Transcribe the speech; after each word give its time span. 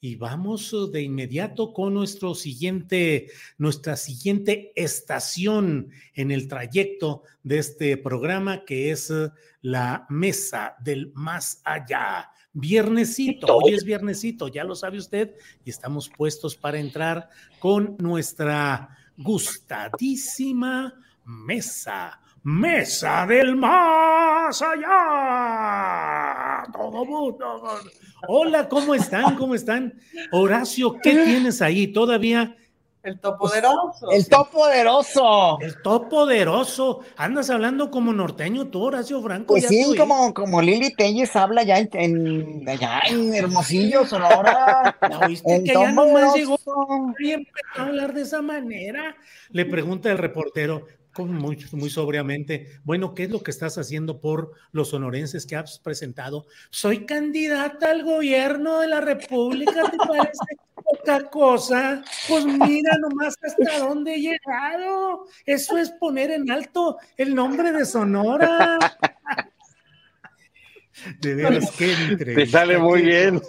y 0.00 0.16
vamos 0.16 0.72
uh, 0.72 0.90
de 0.90 1.02
inmediato 1.02 1.72
con 1.72 1.94
nuestro 1.94 2.34
siguiente, 2.34 3.28
nuestra 3.58 3.96
siguiente 3.96 4.72
estación 4.74 5.90
en 6.14 6.30
el 6.30 6.48
trayecto 6.48 7.22
de 7.42 7.58
este 7.58 7.96
programa, 7.96 8.64
que 8.64 8.90
es 8.90 9.10
uh, 9.10 9.30
la 9.60 10.06
mesa 10.08 10.74
del 10.82 11.12
más 11.14 11.60
allá. 11.64 12.30
Viernesito, 12.52 13.56
hoy 13.56 13.74
es 13.74 13.84
viernesito, 13.84 14.48
ya 14.48 14.64
lo 14.64 14.74
sabe 14.74 14.98
usted, 14.98 15.36
y 15.64 15.70
estamos 15.70 16.08
puestos 16.08 16.56
para 16.56 16.80
entrar 16.80 17.28
con 17.60 17.96
nuestra 17.98 18.96
gustadísima 19.16 20.94
mesa 21.24 22.20
Mesa 22.42 23.26
del 23.26 23.54
Más 23.54 24.62
Allá. 24.62 26.64
Todo 26.72 27.04
mundo. 27.04 27.62
Hola, 28.28 28.66
¿cómo 28.66 28.94
están? 28.94 29.36
¿Cómo 29.36 29.54
están? 29.54 29.92
Horacio, 30.32 30.96
¿qué 31.02 31.16
tienes 31.16 31.60
ahí? 31.60 31.88
Todavía. 31.88 32.56
El 33.02 33.18
topoderoso. 33.18 34.10
El 34.10 34.28
topoderoso. 34.28 35.58
El 35.60 35.82
topoderoso. 35.82 37.00
Andas 37.16 37.48
hablando 37.50 37.90
como 37.90 38.12
norteño 38.12 38.68
tú, 38.68 38.84
Horacio 38.84 39.22
Franco. 39.22 39.54
Pues 39.54 39.68
sí, 39.68 39.94
como, 39.96 40.34
como 40.34 40.60
Lili 40.60 40.94
Telles 40.94 41.34
habla 41.34 41.62
ya 41.62 41.78
en, 41.78 42.68
allá 42.68 43.00
en 43.08 43.34
Hermosillo, 43.34 44.04
Sonora. 44.06 44.96
¿La 45.00 45.18
oíste 45.20 45.64
que 45.64 45.72
ya 45.72 45.92
nomás 45.92 46.34
llegó 46.34 46.58
y 47.18 47.30
empezó 47.32 47.56
a 47.76 47.82
hablar 47.82 48.12
de 48.12 48.22
esa 48.22 48.42
manera? 48.42 49.16
Le 49.48 49.64
pregunta 49.64 50.10
el 50.10 50.18
reportero, 50.18 50.86
muy, 51.18 51.58
muy 51.72 51.90
sobriamente, 51.90 52.80
bueno, 52.84 53.14
¿qué 53.14 53.24
es 53.24 53.30
lo 53.30 53.42
que 53.42 53.50
estás 53.50 53.78
haciendo 53.78 54.20
por 54.20 54.52
los 54.72 54.90
sonorenses 54.90 55.46
que 55.46 55.56
has 55.56 55.78
presentado? 55.78 56.46
Soy 56.70 57.04
candidata 57.04 57.90
al 57.90 58.04
gobierno 58.04 58.80
de 58.80 58.88
la 58.88 59.00
República, 59.00 59.90
¿te 59.90 59.96
parece 59.96 60.56
poca 60.74 61.30
cosa? 61.30 62.02
Pues 62.28 62.44
mira 62.44 62.96
nomás 62.98 63.34
hasta 63.42 63.78
dónde 63.78 64.14
he 64.14 64.20
llegado. 64.20 65.26
Eso 65.46 65.78
es 65.78 65.90
poner 65.92 66.30
en 66.30 66.50
alto 66.50 66.98
el 67.16 67.34
nombre 67.34 67.72
de 67.72 67.84
Sonora. 67.84 68.78
De 71.20 71.34
veras, 71.34 71.70
qué 71.76 71.94
Te 72.34 72.46
sale 72.46 72.78
muy 72.78 73.02
bien. 73.02 73.40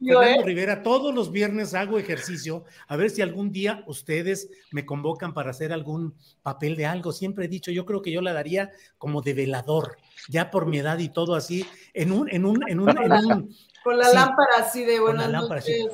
Fernando 0.00 0.42
Rivera, 0.44 0.82
todos 0.82 1.14
los 1.14 1.30
viernes 1.32 1.74
hago 1.74 1.98
ejercicio. 1.98 2.64
A 2.88 2.96
ver 2.96 3.10
si 3.10 3.22
algún 3.22 3.50
día 3.52 3.84
ustedes 3.86 4.48
me 4.70 4.84
convocan 4.84 5.34
para 5.34 5.50
hacer 5.50 5.72
algún 5.72 6.14
papel 6.42 6.76
de 6.76 6.86
algo. 6.86 7.12
Siempre 7.12 7.46
he 7.46 7.48
dicho, 7.48 7.70
yo 7.70 7.84
creo 7.84 8.02
que 8.02 8.12
yo 8.12 8.20
la 8.20 8.32
daría 8.32 8.70
como 8.98 9.22
de 9.22 9.34
velador, 9.34 9.96
ya 10.28 10.50
por 10.50 10.66
mi 10.66 10.78
edad 10.78 10.98
y 10.98 11.08
todo 11.08 11.34
así, 11.34 11.66
en 11.92 12.12
un, 12.12 12.28
en 12.30 12.44
un, 12.44 12.68
en 12.68 12.80
un, 12.80 12.86
con 13.84 13.98
la 13.98 14.12
lámpara 14.12 14.56
así 14.60 14.84
de 14.84 14.98
buenas 14.98 15.30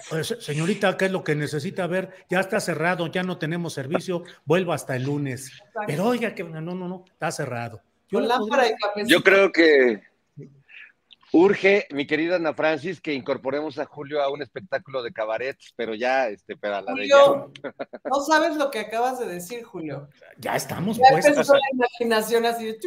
pues, 0.09 0.37
señorita, 0.39 0.97
¿qué 0.97 1.07
es 1.07 1.13
lo 1.13 1.25
que 1.25 1.35
necesita 1.35 1.87
ver? 1.87 2.11
Ya 2.31 2.41
está 2.41 2.61
cerrado, 2.61 3.09
ya 3.09 3.23
no 3.23 3.39
tenemos 3.39 3.75
servicio, 3.75 4.23
vuelvo 4.45 4.73
hasta 4.73 4.97
el 4.97 5.05
lunes. 5.05 5.51
Pero 5.87 6.07
oiga, 6.07 6.35
que 6.35 6.45
no, 6.45 6.61
no, 6.61 6.75
no, 6.75 7.05
está 7.13 7.33
cerrado. 7.33 7.83
Yo, 8.11 9.23
creo 9.23 9.53
que 9.53 10.03
urge, 11.33 11.87
mi 11.91 12.07
querida 12.07 12.37
Ana 12.37 12.55
Francis, 12.55 13.01
que 13.01 13.15
incorporemos 13.15 13.79
a 13.79 13.87
Julio 13.87 14.21
a 14.21 14.31
un 14.31 14.43
espectáculo 14.43 15.03
de 15.03 15.13
cabaret, 15.13 15.57
pero 15.77 15.95
ya, 15.95 16.29
este, 16.29 16.57
pero 16.57 16.81
la 16.81 16.93
Julio, 16.93 17.53
no 18.05 18.21
sabes 18.21 18.57
lo 18.57 18.71
que 18.71 18.81
acabas 18.81 19.21
de 19.21 19.27
decir, 19.27 19.63
Julio. 19.63 20.09
Ya 20.39 20.57
estamos 20.57 20.97
ya 20.97 21.05
puestos. 21.11 21.49
la 21.49 21.59
imaginación 21.73 22.47
así 22.47 22.67
de 22.67 22.79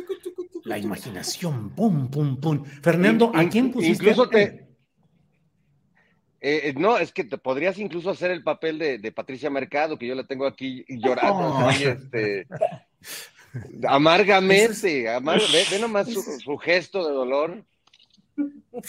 La 0.66 0.78
imaginación, 0.78 1.70
pum, 1.70 2.10
pum, 2.10 2.40
pum. 2.40 2.66
Fernando, 2.66 3.32
¿a 3.34 3.48
quién 3.48 3.72
pusiste? 3.72 4.04
Incluso 4.04 4.30
te... 4.30 4.64
Eh, 6.46 6.68
eh, 6.68 6.74
no, 6.76 6.98
es 6.98 7.14
que 7.14 7.24
te 7.24 7.38
podrías 7.38 7.78
incluso 7.78 8.10
hacer 8.10 8.30
el 8.30 8.44
papel 8.44 8.78
de, 8.78 9.12
Patricia 9.14 9.50
Mercado, 9.50 9.98
que 9.98 10.08
yo 10.08 10.14
la 10.14 10.26
tengo 10.26 10.46
aquí 10.46 10.84
llorando. 10.90 11.70
este, 11.70 12.46
Amargamente, 13.88 15.04
ve, 15.04 15.80
nomás 15.80 16.08
su, 16.10 16.58
gesto 16.58 17.08
de 17.08 17.14
dolor. 17.14 17.66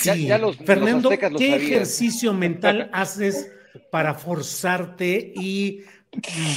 ya, 0.03 0.39
los, 0.39 0.57
Fernando, 0.57 1.11
¿qué 1.11 1.57
ejercicio 1.57 2.33
mental 2.33 2.89
haces 2.93 3.51
para 3.91 4.15
forzarte 4.15 5.33
y 5.37 5.83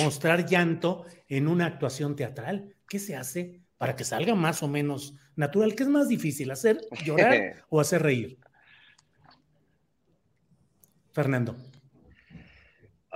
mostrar 0.02 0.46
llanto 0.46 1.06
en 1.28 1.48
una 1.48 1.66
actuación 1.66 2.16
teatral? 2.16 2.76
¿Qué 2.88 3.00
se 3.00 3.16
hace 3.16 3.60
para 3.78 3.96
que 3.96 4.06
salga 4.06 4.36
más 4.36 4.64
o 4.64 4.68
menos 4.68 5.16
natural? 5.36 5.76
¿Qué 5.76 5.84
es 5.84 5.90
más 5.90 6.08
difícil, 6.08 6.52
hacer 6.52 6.80
llorar 7.04 7.66
o 7.70 7.82
hacer 7.82 8.04
reír? 8.04 8.38
Fernando. 11.12 11.58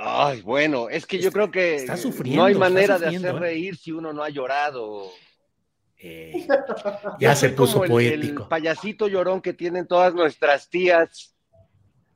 Ay, 0.03 0.41
bueno, 0.41 0.89
es 0.89 1.05
que 1.05 1.19
yo 1.19 1.31
creo 1.31 1.51
que 1.51 1.85
no 2.25 2.45
hay 2.45 2.55
manera 2.55 2.97
de 2.97 3.07
hacer 3.07 3.35
¿eh? 3.35 3.39
reír 3.39 3.77
si 3.77 3.91
uno 3.91 4.11
no 4.11 4.23
ha 4.23 4.29
llorado. 4.29 5.11
Eh, 5.97 6.47
ya 7.19 7.35
se 7.35 7.49
puso 7.49 7.83
poético. 7.83 8.43
El, 8.43 8.49
payasito 8.49 9.07
llorón 9.07 9.41
que 9.41 9.53
tienen 9.53 9.85
todas 9.85 10.15
nuestras 10.15 10.69
tías 10.69 11.35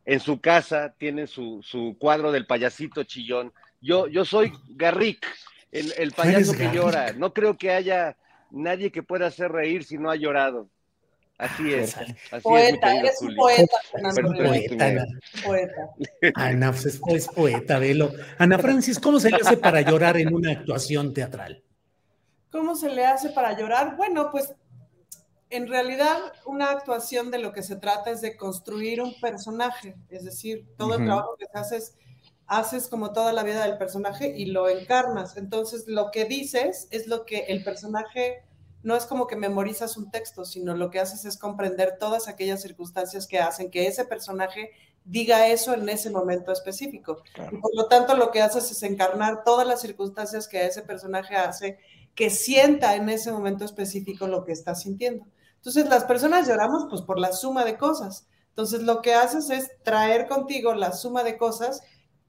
en 0.03 0.19
su 0.19 0.41
casa, 0.41 0.95
tienen 0.97 1.27
su, 1.27 1.63
cuadro 1.99 2.31
del 2.31 2.47
payasito 2.47 3.03
chillón. 3.03 3.53
Yo, 3.81 4.07
yo 4.07 4.25
soy 4.25 4.51
Garrick, 4.69 5.23
el, 5.71 6.11
payaso 6.11 6.53
que 6.53 6.71
llora. 6.73 7.13
No 7.13 7.33
creo 7.33 7.55
que 7.55 7.69
haya 7.69 8.17
nadie 8.49 8.91
que 8.91 9.03
pueda 9.03 9.27
hacer 9.27 9.51
reír 9.51 9.83
si 9.83 9.99
no 9.99 10.09
ha 10.09 10.15
llorado. 10.15 10.69
Así 11.37 11.73
es. 11.73 11.97
Así 11.97 12.41
poeta, 12.41 12.95
eres 12.95 13.21
un 13.21 13.35
poeta, 13.35 13.77
poeta, 13.91 15.05
poeta. 15.45 15.89
Ana 16.35 16.71
pues, 16.71 16.85
es, 16.85 17.27
poeta, 17.27 17.77
velo. 17.77 18.13
Ana 18.37 18.57
Francis, 18.57 18.99
¿cómo 18.99 19.19
se 19.19 19.29
le 19.29 19.37
hace 19.37 19.57
para 19.57 19.81
llorar 19.81 20.17
en 20.17 20.33
una 20.33 20.51
actuación 20.51 21.13
teatral? 21.13 21.61
¿Cómo 22.51 22.75
se 22.75 22.89
le 22.89 23.05
hace 23.05 23.31
para 23.31 23.57
llorar? 23.57 23.97
Bueno, 23.97 24.29
pues 24.31 24.53
en 25.49 25.67
realidad 25.67 26.17
una 26.45 26.71
actuación 26.71 27.31
de 27.31 27.39
lo 27.39 27.51
que 27.51 27.63
se 27.63 27.75
trata 27.75 28.11
es 28.11 28.21
de 28.21 28.37
construir 28.37 29.01
un 29.01 29.19
personaje, 29.19 29.95
es 30.09 30.23
decir, 30.23 30.65
todo 30.77 30.95
el 30.95 31.05
trabajo 31.05 31.35
que 31.37 31.45
se 31.45 31.57
hace 31.57 31.77
es, 31.77 31.95
haces 32.47 32.87
como 32.87 33.11
toda 33.11 33.33
la 33.33 33.43
vida 33.43 33.65
del 33.65 33.77
personaje 33.77 34.33
y 34.37 34.45
lo 34.45 34.69
encarnas. 34.69 35.35
Entonces, 35.35 35.85
lo 35.87 36.11
que 36.11 36.25
dices 36.25 36.87
es 36.91 37.07
lo 37.07 37.25
que 37.25 37.39
el 37.47 37.63
personaje 37.63 38.43
no 38.85 38.95
es 38.95 39.07
como 39.07 39.25
que 39.25 39.35
memorizas 39.35 39.97
un 39.97 40.11
texto, 40.11 40.45
sino 40.45 40.75
lo 40.75 40.91
que 40.91 40.99
haces 40.99 41.25
es 41.25 41.37
comprender 41.37 41.97
todas 41.99 42.27
aquellas 42.27 42.61
circunstancias 42.61 43.25
que 43.25 43.39
hacen 43.39 43.71
que 43.71 43.87
ese 43.87 44.05
personaje 44.05 44.69
diga 45.03 45.47
eso 45.47 45.73
en 45.73 45.89
ese 45.89 46.11
momento 46.11 46.51
específico. 46.51 47.23
Y 47.51 47.57
por 47.57 47.75
lo 47.75 47.87
tanto, 47.87 48.15
lo 48.15 48.29
que 48.29 48.43
haces 48.43 48.69
es 48.69 48.83
encarnar 48.83 49.43
todas 49.43 49.65
las 49.65 49.81
circunstancias 49.81 50.47
que 50.47 50.63
ese 50.67 50.83
personaje 50.83 51.35
hace 51.35 51.79
que 52.13 52.29
sienta 52.29 52.95
en 52.95 53.09
ese 53.09 53.31
momento 53.31 53.65
específico 53.65 54.27
lo 54.27 54.45
que 54.45 54.51
está 54.51 54.75
sintiendo. 54.75 55.25
Entonces, 55.55 55.89
las 55.89 56.03
personas 56.03 56.47
lloramos 56.47 56.85
pues 56.87 57.01
por 57.01 57.17
la 57.17 57.33
suma 57.33 57.65
de 57.65 57.79
cosas, 57.79 58.27
Entonces 58.49 58.83
lo 58.83 59.01
que 59.01 59.15
haces 59.15 59.49
es 59.49 59.71
traer 59.81 60.27
contigo 60.27 60.75
la 60.75 60.91
suma 60.91 61.23
de 61.23 61.37
cosas 61.37 61.81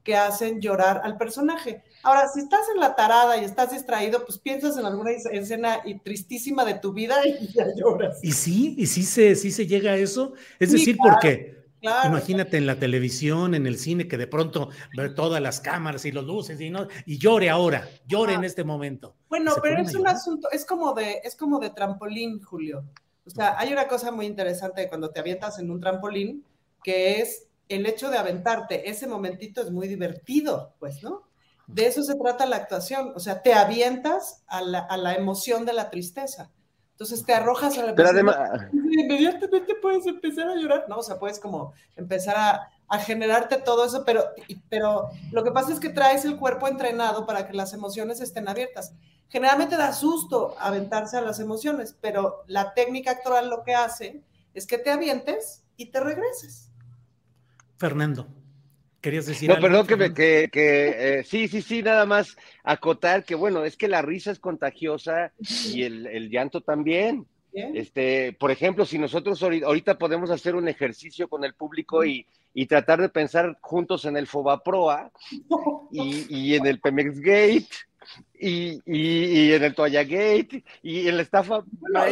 que 0.07 0.15
hacen 0.15 0.61
llorar 0.61 1.01
al 1.03 1.17
personaje. 1.17 1.83
Ahora, 2.01 2.29
si 2.33 2.39
estás 2.39 2.61
en 2.73 2.79
la 2.79 2.95
tarada 2.95 3.35
y 3.35 3.43
estás 3.43 3.71
distraído, 3.71 4.23
pues 4.23 4.39
piensas 4.39 4.77
en 4.77 4.85
alguna 4.85 5.11
escena 5.11 5.81
tristísima 6.01 6.63
de 6.63 6.75
tu 6.75 6.93
vida 6.93 7.17
y 7.27 7.51
ya 7.51 7.65
lloras. 7.75 8.17
Y 8.23 8.31
sí, 8.31 8.73
y 8.77 8.85
sí 8.87 9.03
se, 9.03 9.35
sí 9.35 9.51
se 9.51 9.67
llega 9.67 9.91
a 9.91 9.97
eso. 9.97 10.31
Es 10.59 10.71
decir, 10.71 10.95
porque 10.95 11.57
imagínate 11.81 12.55
en 12.55 12.67
la 12.67 12.79
televisión, 12.79 13.53
en 13.53 13.67
el 13.67 13.77
cine, 13.77 14.07
que 14.07 14.15
de 14.15 14.27
pronto 14.27 14.69
ver 14.95 15.13
todas 15.13 15.41
las 15.41 15.59
cámaras 15.59 16.05
y 16.05 16.13
los 16.13 16.23
luces 16.23 16.61
y 16.61 16.69
no, 16.69 16.87
y 17.05 17.17
llore 17.17 17.49
ahora, 17.49 17.85
llore 18.07 18.35
en 18.35 18.45
este 18.45 18.63
momento. 18.63 19.13
Bueno, 19.27 19.55
pero 19.61 19.81
es 19.81 19.93
un 19.93 20.07
asunto, 20.07 20.47
es 20.53 20.63
como 20.63 20.93
de, 20.93 21.19
es 21.21 21.35
como 21.35 21.59
de 21.59 21.71
trampolín, 21.71 22.41
Julio. 22.41 22.85
O 23.25 23.29
sea, 23.29 23.59
hay 23.59 23.73
una 23.73 23.89
cosa 23.89 24.09
muy 24.13 24.25
interesante 24.25 24.87
cuando 24.87 25.09
te 25.09 25.19
avientas 25.19 25.59
en 25.59 25.69
un 25.69 25.81
trampolín, 25.81 26.45
que 26.81 27.19
es 27.19 27.46
el 27.69 27.85
hecho 27.85 28.09
de 28.09 28.17
aventarte 28.17 28.89
ese 28.89 29.07
momentito 29.07 29.61
es 29.61 29.71
muy 29.71 29.87
divertido, 29.87 30.75
pues, 30.79 31.03
¿no? 31.03 31.27
De 31.67 31.85
eso 31.85 32.01
se 32.01 32.15
trata 32.15 32.45
la 32.45 32.55
actuación, 32.55 33.11
o 33.13 33.19
sea, 33.19 33.41
te 33.41 33.53
avientas 33.53 34.43
a 34.47 34.61
la, 34.61 35.15
emoción 35.15 35.65
de 35.65 35.73
la 35.73 35.89
tristeza. 35.89 36.49
Entonces 36.91 37.25
te 37.25 37.33
arrojas 37.33 37.77
a 37.77 37.85
la 37.85 37.93
Pero 37.95 38.09
además... 38.09 38.37
inmediatamente 38.73 39.75
puedes 39.81 40.07
empezar 40.07 40.47
a 40.47 40.55
llorar, 40.55 40.85
¿no? 40.87 40.97
O 40.97 41.03
sea, 41.03 41.19
puedes 41.19 41.39
como 41.39 41.73
empezar 41.95 42.35
a, 42.37 42.99
generarte 42.99 43.57
todo 43.57 43.85
eso, 43.85 44.05
pero, 44.05 44.23
pero 44.69 45.09
lo 45.31 45.43
que 45.43 45.51
pasa 45.51 45.73
es 45.73 45.79
que 45.81 45.89
traes 45.89 46.23
el 46.23 46.37
cuerpo 46.37 46.69
entrenado 46.69 47.25
para 47.25 47.45
que 47.45 47.53
las 47.53 47.73
emociones 47.73 48.21
estén 48.21 48.47
abiertas. 48.47 48.93
Generalmente 49.27 49.75
da 49.75 49.91
susto 49.91 50.55
aventarse 50.57 51.17
a 51.17 51.21
las 51.21 51.41
emociones, 51.41 51.97
pero 51.99 52.45
la 52.47 52.73
técnica 52.73 53.11
actoral 53.11 53.49
lo 53.49 53.63
que 53.63 53.75
hace 53.75 54.23
es 54.53 54.65
que 54.65 54.77
te 54.77 54.89
avientes 54.89 55.63
y 55.75 55.87
te 55.91 55.99
regreses. 55.99 56.71
Fernando, 57.77 58.27
¿querías 59.01 59.25
decir 59.25 59.49
no, 59.49 59.55
algo? 59.55 59.69
No, 59.69 59.85
perdón, 59.85 60.13
que, 60.13 60.49
que, 60.51 61.19
eh, 61.19 61.23
sí, 61.23 61.47
sí, 61.47 61.61
sí, 61.61 61.83
nada 61.83 62.05
más 62.05 62.35
acotar 62.63 63.23
que, 63.23 63.35
bueno, 63.35 63.63
es 63.63 63.77
que 63.77 63.87
la 63.87 64.01
risa 64.01 64.31
es 64.31 64.39
contagiosa 64.39 65.31
y 65.65 65.83
el, 65.83 66.29
llanto 66.29 66.61
también. 66.61 67.25
Este, 67.53 68.33
por 68.33 68.51
ejemplo, 68.51 68.85
si 68.85 68.99
nosotros 68.99 69.41
ahorita 69.41 69.97
podemos 69.97 70.29
hacer 70.29 70.55
un 70.55 70.67
ejercicio 70.67 71.27
con 71.27 71.43
el 71.43 71.55
público 71.55 72.05
y, 72.05 72.25
tratar 72.67 72.99
de 73.01 73.09
pensar 73.09 73.57
juntos 73.61 74.05
en 74.05 74.17
el 74.17 74.25
Fobaproa 74.25 75.11
y, 75.91 76.25
y 76.35 76.55
en 76.55 76.65
el 76.65 76.79
Pemex 76.79 77.19
Gate 77.19 77.67
y, 78.39 78.81
y, 78.85 79.53
en 79.53 79.63
el 79.63 79.73
Toalla 79.73 80.03
Gate 80.03 80.63
y 80.83 81.07
en 81.07 81.17
la 81.17 81.23
estafa. 81.23 81.63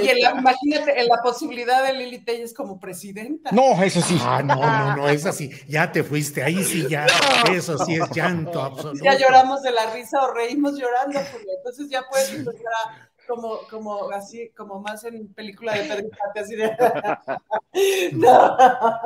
y 0.01 0.09
imagínate 0.09 0.99
en 0.99 1.07
la 1.07 1.21
posibilidad 1.21 1.85
de 1.85 1.93
Lili 1.93 2.19
Telles 2.19 2.53
como 2.53 2.79
presidenta. 2.79 3.51
No, 3.51 3.81
eso 3.83 4.01
sí. 4.01 4.17
Ah, 4.21 4.41
no, 4.43 4.55
no, 4.55 4.95
no, 4.95 5.09
es 5.09 5.25
así. 5.25 5.51
Ya 5.67 5.91
te 5.91 6.03
fuiste, 6.03 6.43
ahí 6.43 6.63
sí 6.63 6.87
ya. 6.89 7.05
Eso 7.53 7.77
sí 7.85 7.95
es 7.95 8.09
llanto 8.11 8.61
absoluto. 8.61 9.03
Ya 9.03 9.17
lloramos 9.17 9.61
de 9.61 9.71
la 9.71 9.93
risa 9.93 10.21
o 10.23 10.33
reímos 10.33 10.77
llorando, 10.77 11.19
entonces 11.57 11.89
ya 11.89 12.03
puedes 12.09 12.33
empezar 12.33 12.71
a 12.85 13.09
como, 13.27 13.59
como 13.69 14.09
así, 14.11 14.51
como 14.55 14.79
más 14.79 15.03
en 15.03 15.33
película 15.33 15.73
de 15.73 15.83
Pedro 15.83 16.09
así 16.35 16.55
de. 16.55 16.71
no. 18.13 18.57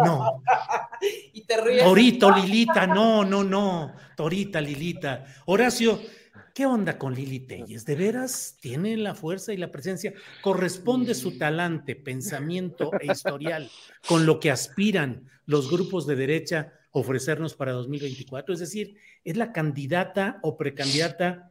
no. 0.03 0.43
Y 1.33 1.43
te 1.43 1.57
ríes. 1.57 1.83
Torito, 1.83 2.31
Lilita, 2.31 2.87
no, 2.87 3.23
no, 3.23 3.43
no. 3.43 3.93
Torita, 4.15 4.61
Lilita. 4.61 5.25
Horacio, 5.45 5.99
¿Qué 6.59 6.65
onda 6.65 6.97
con 6.97 7.15
Lili 7.15 7.39
Telles? 7.39 7.85
¿De 7.85 7.95
veras 7.95 8.57
tiene 8.59 8.97
la 8.97 9.15
fuerza 9.15 9.53
y 9.53 9.55
la 9.55 9.71
presencia? 9.71 10.11
¿Corresponde 10.41 11.15
su 11.15 11.37
talante, 11.37 11.95
pensamiento 11.95 12.91
e 12.99 13.05
historial 13.13 13.71
con 14.05 14.25
lo 14.25 14.41
que 14.41 14.51
aspiran 14.51 15.29
los 15.45 15.71
grupos 15.71 16.05
de 16.05 16.17
derecha 16.17 16.73
ofrecernos 16.91 17.53
para 17.53 17.71
2024? 17.71 18.53
Es 18.53 18.59
decir, 18.59 18.97
¿es 19.23 19.37
la 19.37 19.53
candidata 19.53 20.39
o 20.41 20.57
precandidata 20.57 21.49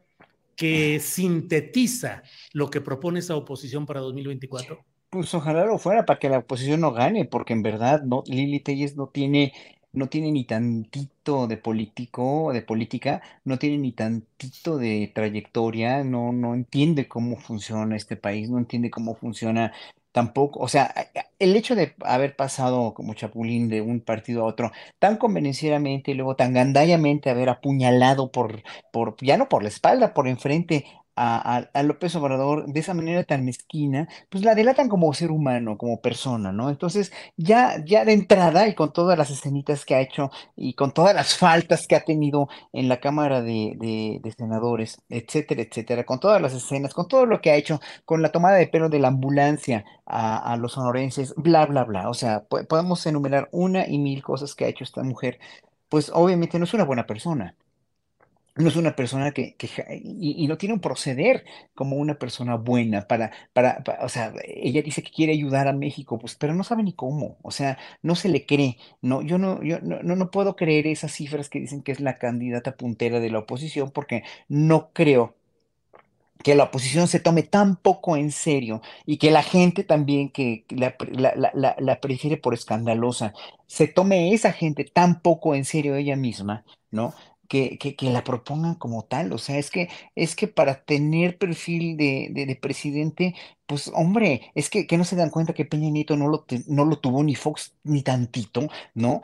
que 0.55 0.99
sintetiza 0.99 2.21
lo 2.53 2.69
que 2.69 2.79
propone 2.79 3.21
esa 3.21 3.35
oposición 3.35 3.87
para 3.87 4.01
2024? 4.01 4.85
Pues 5.09 5.33
ojalá 5.33 5.65
lo 5.65 5.79
fuera 5.79 6.05
para 6.05 6.19
que 6.19 6.29
la 6.29 6.37
oposición 6.37 6.81
no 6.81 6.93
gane, 6.93 7.25
porque 7.25 7.53
en 7.53 7.63
verdad 7.63 8.03
no, 8.03 8.21
Lili 8.27 8.59
Telles 8.59 8.95
no 8.95 9.07
tiene 9.07 9.53
no 9.91 10.09
tiene 10.09 10.31
ni 10.31 10.45
tantito 10.45 11.47
de 11.47 11.57
político, 11.57 12.51
de 12.53 12.61
política, 12.61 13.21
no 13.43 13.57
tiene 13.59 13.77
ni 13.77 13.91
tantito 13.91 14.77
de 14.77 15.11
trayectoria, 15.13 16.03
no, 16.03 16.31
no 16.31 16.53
entiende 16.53 17.07
cómo 17.07 17.37
funciona 17.37 17.95
este 17.95 18.15
país, 18.15 18.49
no 18.49 18.57
entiende 18.59 18.89
cómo 18.91 19.15
funciona 19.15 19.73
tampoco, 20.11 20.59
o 20.59 20.67
sea, 20.67 20.93
el 21.37 21.55
hecho 21.55 21.75
de 21.75 21.95
haber 22.01 22.35
pasado 22.35 22.93
como 22.93 23.13
chapulín 23.13 23.69
de 23.69 23.81
un 23.81 24.01
partido 24.01 24.41
a 24.41 24.45
otro 24.45 24.71
tan 24.97 25.17
convenencieramente 25.17 26.11
y 26.11 26.13
luego 26.15 26.35
tan 26.35 26.53
gandallamente 26.53 27.29
haber 27.29 27.49
apuñalado 27.49 28.31
por, 28.31 28.63
por, 28.91 29.15
ya 29.21 29.37
no 29.37 29.49
por 29.49 29.61
la 29.63 29.69
espalda, 29.69 30.13
por 30.13 30.27
enfrente 30.27 30.85
a, 31.19 31.83
López 31.83 32.15
Obrador 32.15 32.65
de 32.67 32.79
esa 32.79 32.93
manera 32.93 33.23
tan 33.23 33.43
mezquina, 33.43 34.07
pues 34.29 34.43
la 34.45 34.55
delatan 34.55 34.87
como 34.87 35.13
ser 35.13 35.31
humano, 35.31 35.77
como 35.77 35.99
persona, 36.01 36.51
¿no? 36.53 36.69
Entonces, 36.69 37.11
ya, 37.35 37.83
ya 37.85 38.05
de 38.05 38.13
entrada 38.13 38.67
y 38.67 38.75
con 38.75 38.93
todas 38.93 39.17
las 39.17 39.29
escenitas 39.29 39.83
que 39.85 39.95
ha 39.95 40.01
hecho 40.01 40.31
y 40.55 40.73
con 40.75 40.93
todas 40.93 41.13
las 41.13 41.37
faltas 41.37 41.87
que 41.87 41.95
ha 41.95 42.05
tenido 42.05 42.47
en 42.71 42.87
la 42.87 42.99
Cámara 42.99 43.41
de, 43.41 44.21
Senadores, 44.37 45.01
etcétera, 45.09 45.61
etcétera, 45.63 46.05
con 46.05 46.19
todas 46.19 46.41
las 46.41 46.53
escenas, 46.53 46.93
con 46.93 47.07
todo 47.07 47.25
lo 47.25 47.41
que 47.41 47.51
ha 47.51 47.55
hecho, 47.55 47.81
con 48.05 48.21
la 48.21 48.31
tomada 48.31 48.55
de 48.57 48.67
pelo 48.67 48.89
de 48.89 48.99
la 48.99 49.09
ambulancia 49.09 49.83
a, 50.05 50.55
los 50.57 50.73
sonorenses, 50.73 51.33
bla, 51.35 51.65
bla, 51.65 51.83
bla. 51.83 52.09
O 52.09 52.13
sea, 52.13 52.43
podemos 52.45 53.05
enumerar 53.05 53.49
una 53.51 53.87
y 53.87 53.97
mil 53.97 54.23
cosas 54.23 54.55
que 54.55 54.65
ha 54.65 54.69
hecho 54.69 54.83
esta 54.83 55.03
mujer. 55.03 55.39
Pues 55.89 56.11
obviamente 56.13 56.59
no 56.59 56.65
es 56.65 56.73
una 56.73 56.85
buena 56.85 57.05
persona 57.07 57.55
no 58.59 58.67
es 58.67 58.75
una 58.75 58.95
persona 58.95 59.31
que, 59.31 59.55
y, 60.03 60.47
no 60.47 60.57
tiene 60.57 60.73
un 60.73 60.81
proceder 60.81 61.45
como 61.73 61.95
una 61.95 62.15
persona 62.19 62.55
buena 62.55 63.07
para, 63.07 63.31
para, 63.53 63.83
o 64.01 64.09
sea, 64.09 64.33
ella 64.45 64.81
dice 64.81 65.01
que 65.01 65.11
quiere 65.11 65.33
ayudar 65.33 65.67
a 65.67 65.73
México, 65.73 66.19
pues, 66.19 66.35
pero 66.35 66.53
no 66.53 66.63
sabe 66.63 66.83
ni 66.83 66.93
cómo, 66.93 67.37
o 67.41 67.51
sea, 67.51 67.77
no 68.01 68.15
se 68.15 68.29
le 68.29 68.45
cree, 68.45 68.77
no, 69.01 69.21
yo 69.21 69.37
no, 69.37 69.63
yo 69.63 69.79
no, 69.81 70.01
no 70.01 70.31
puedo 70.31 70.55
creer 70.55 70.87
esas 70.87 71.13
cifras 71.13 71.49
que 71.49 71.59
dicen 71.59 71.81
que 71.83 71.91
es 71.93 71.99
la 72.01 72.17
candidata 72.17 72.75
puntera 72.75 73.19
de 73.19 73.29
la 73.31 73.39
oposición, 73.39 73.91
porque 73.91 74.23
no 74.49 74.91
creo 74.93 75.35
que 76.43 76.55
la 76.55 76.65
oposición 76.65 77.07
se 77.07 77.19
tome 77.19 77.43
tan 77.43 77.75
poco 77.75 78.15
en 78.17 78.31
serio 78.31 78.81
y 79.05 79.17
que 79.17 79.31
la 79.31 79.43
gente 79.43 79.83
también 79.83 80.29
que 80.29 80.65
la, 80.69 80.95
la, 81.53 81.99
prefiere 81.99 82.37
por 82.37 82.53
escandalosa, 82.53 83.33
se 83.67 83.87
tome 83.87 84.33
esa 84.33 84.53
gente 84.53 84.85
tan 84.85 85.21
poco 85.21 85.53
en 85.55 85.65
serio 85.65 85.95
ella 85.95 86.15
misma, 86.15 86.63
¿no? 86.91 87.13
Que, 87.49 87.77
que, 87.77 88.09
la 88.11 88.23
propongan 88.23 88.75
como 88.75 89.03
tal. 89.03 89.33
O 89.33 89.37
sea, 89.39 89.57
es 89.57 89.71
que, 89.71 89.89
es 90.15 90.35
que 90.35 90.47
para 90.47 90.85
tener 90.85 91.37
perfil 91.37 91.97
de, 91.97 92.29
de, 92.31 92.55
presidente, 92.55 93.35
pues 93.65 93.91
hombre, 93.93 94.51
es 94.55 94.69
que, 94.69 94.87
que, 94.87 94.97
no 94.97 95.03
se 95.03 95.15
dan 95.17 95.31
cuenta 95.31 95.53
que 95.53 95.65
Peña 95.65 95.89
Nieto 95.89 96.15
no 96.15 96.29
lo, 96.29 96.45
no 96.67 96.85
lo 96.85 96.99
tuvo 96.99 97.23
ni 97.23 97.35
Fox 97.35 97.75
ni 97.83 98.03
tantito, 98.03 98.69
¿no? 98.93 99.21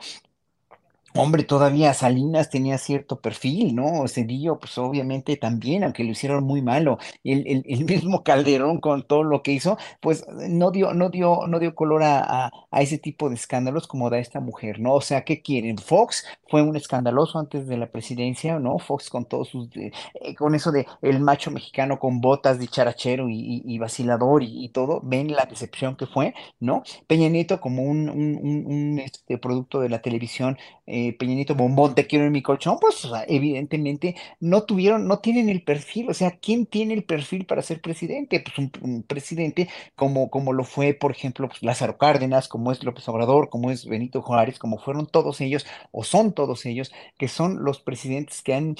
Hombre, 1.16 1.44
todavía 1.44 1.94
Salinas 1.94 2.50
tenía 2.50 2.78
cierto 2.78 3.20
perfil, 3.20 3.74
¿no? 3.74 4.06
Cedillo, 4.08 4.58
pues 4.58 4.76
obviamente 4.78 5.36
también, 5.36 5.84
aunque 5.84 6.04
lo 6.04 6.10
hicieron 6.10 6.44
muy 6.44 6.62
malo. 6.62 6.98
El, 7.24 7.64
el, 7.66 7.84
mismo 7.86 8.22
Calderón 8.22 8.80
con 8.80 9.06
todo 9.06 9.22
lo 9.22 9.42
que 9.42 9.52
hizo, 9.52 9.78
pues 10.00 10.26
no 10.48 10.70
dio, 10.70 10.92
no 10.94 11.08
dio, 11.10 11.46
no 11.46 11.58
dio 11.58 11.74
color 11.74 12.02
a, 12.02 12.50
a, 12.70 12.82
ese 12.82 12.98
tipo 12.98 13.28
de 13.28 13.36
escándalos 13.36 13.86
como 13.86 14.10
da 14.10 14.18
esta 14.18 14.40
mujer, 14.40 14.80
¿no? 14.80 14.94
O 14.94 15.00
sea, 15.00 15.24
¿qué 15.24 15.42
quieren? 15.42 15.78
Fox 15.78 16.24
fue 16.48 16.62
un 16.62 16.76
escandaloso 16.76 17.38
antes 17.38 17.66
de 17.66 17.76
la 17.76 17.90
presidencia, 17.90 18.58
¿no? 18.58 18.78
Fox 18.78 19.08
con 19.10 19.24
todos 19.24 19.48
sus, 19.48 19.68
eh, 19.76 19.92
con 20.36 20.54
eso 20.54 20.72
de 20.72 20.86
el 21.02 21.20
macho 21.20 21.50
mexicano 21.50 21.98
con 21.98 22.20
botas 22.20 22.58
de 22.58 22.68
charachero 22.68 23.26
y, 23.28 23.78
vacilador 23.78 24.42
y, 24.42 24.68
todo, 24.70 25.00
ven 25.02 25.32
la 25.32 25.46
decepción 25.46 25.96
que 25.96 26.06
fue, 26.06 26.34
¿no? 26.60 26.82
Peña 27.06 27.28
Nieto 27.28 27.60
como 27.60 27.82
un, 27.82 28.08
un, 28.08 28.66
un, 28.66 28.98
este, 28.98 29.38
producto 29.38 29.80
de 29.80 29.88
la 29.88 30.02
televisión. 30.02 30.58
Eh, 30.86 31.05
Peñanito 31.12 31.54
Bombón, 31.54 31.94
te 31.94 32.06
quiero 32.06 32.26
en 32.26 32.32
mi 32.32 32.42
colchón, 32.42 32.78
pues 32.80 33.06
evidentemente 33.28 34.16
no 34.40 34.64
tuvieron, 34.64 35.06
no 35.06 35.18
tienen 35.20 35.48
el 35.48 35.62
perfil, 35.62 36.10
o 36.10 36.14
sea, 36.14 36.32
¿quién 36.32 36.66
tiene 36.66 36.94
el 36.94 37.04
perfil 37.04 37.46
para 37.46 37.62
ser 37.62 37.80
presidente? 37.80 38.40
Pues 38.40 38.58
un, 38.58 39.02
presidente 39.02 39.68
como, 39.94 40.30
como 40.30 40.52
lo 40.52 40.64
fue, 40.64 40.94
por 40.94 41.10
ejemplo, 41.12 41.48
pues, 41.48 41.62
Lázaro 41.62 41.98
Cárdenas, 41.98 42.48
como 42.48 42.72
es 42.72 42.82
López 42.84 43.08
Obrador, 43.08 43.48
como 43.48 43.70
es 43.70 43.86
Benito 43.86 44.22
Juárez, 44.22 44.58
como 44.58 44.78
fueron 44.78 45.06
todos 45.06 45.40
ellos, 45.40 45.66
o 45.92 46.04
son 46.04 46.32
todos 46.32 46.66
ellos, 46.66 46.92
que 47.18 47.28
son 47.28 47.64
los 47.64 47.80
presidentes 47.80 48.42
que 48.42 48.54
han 48.54 48.76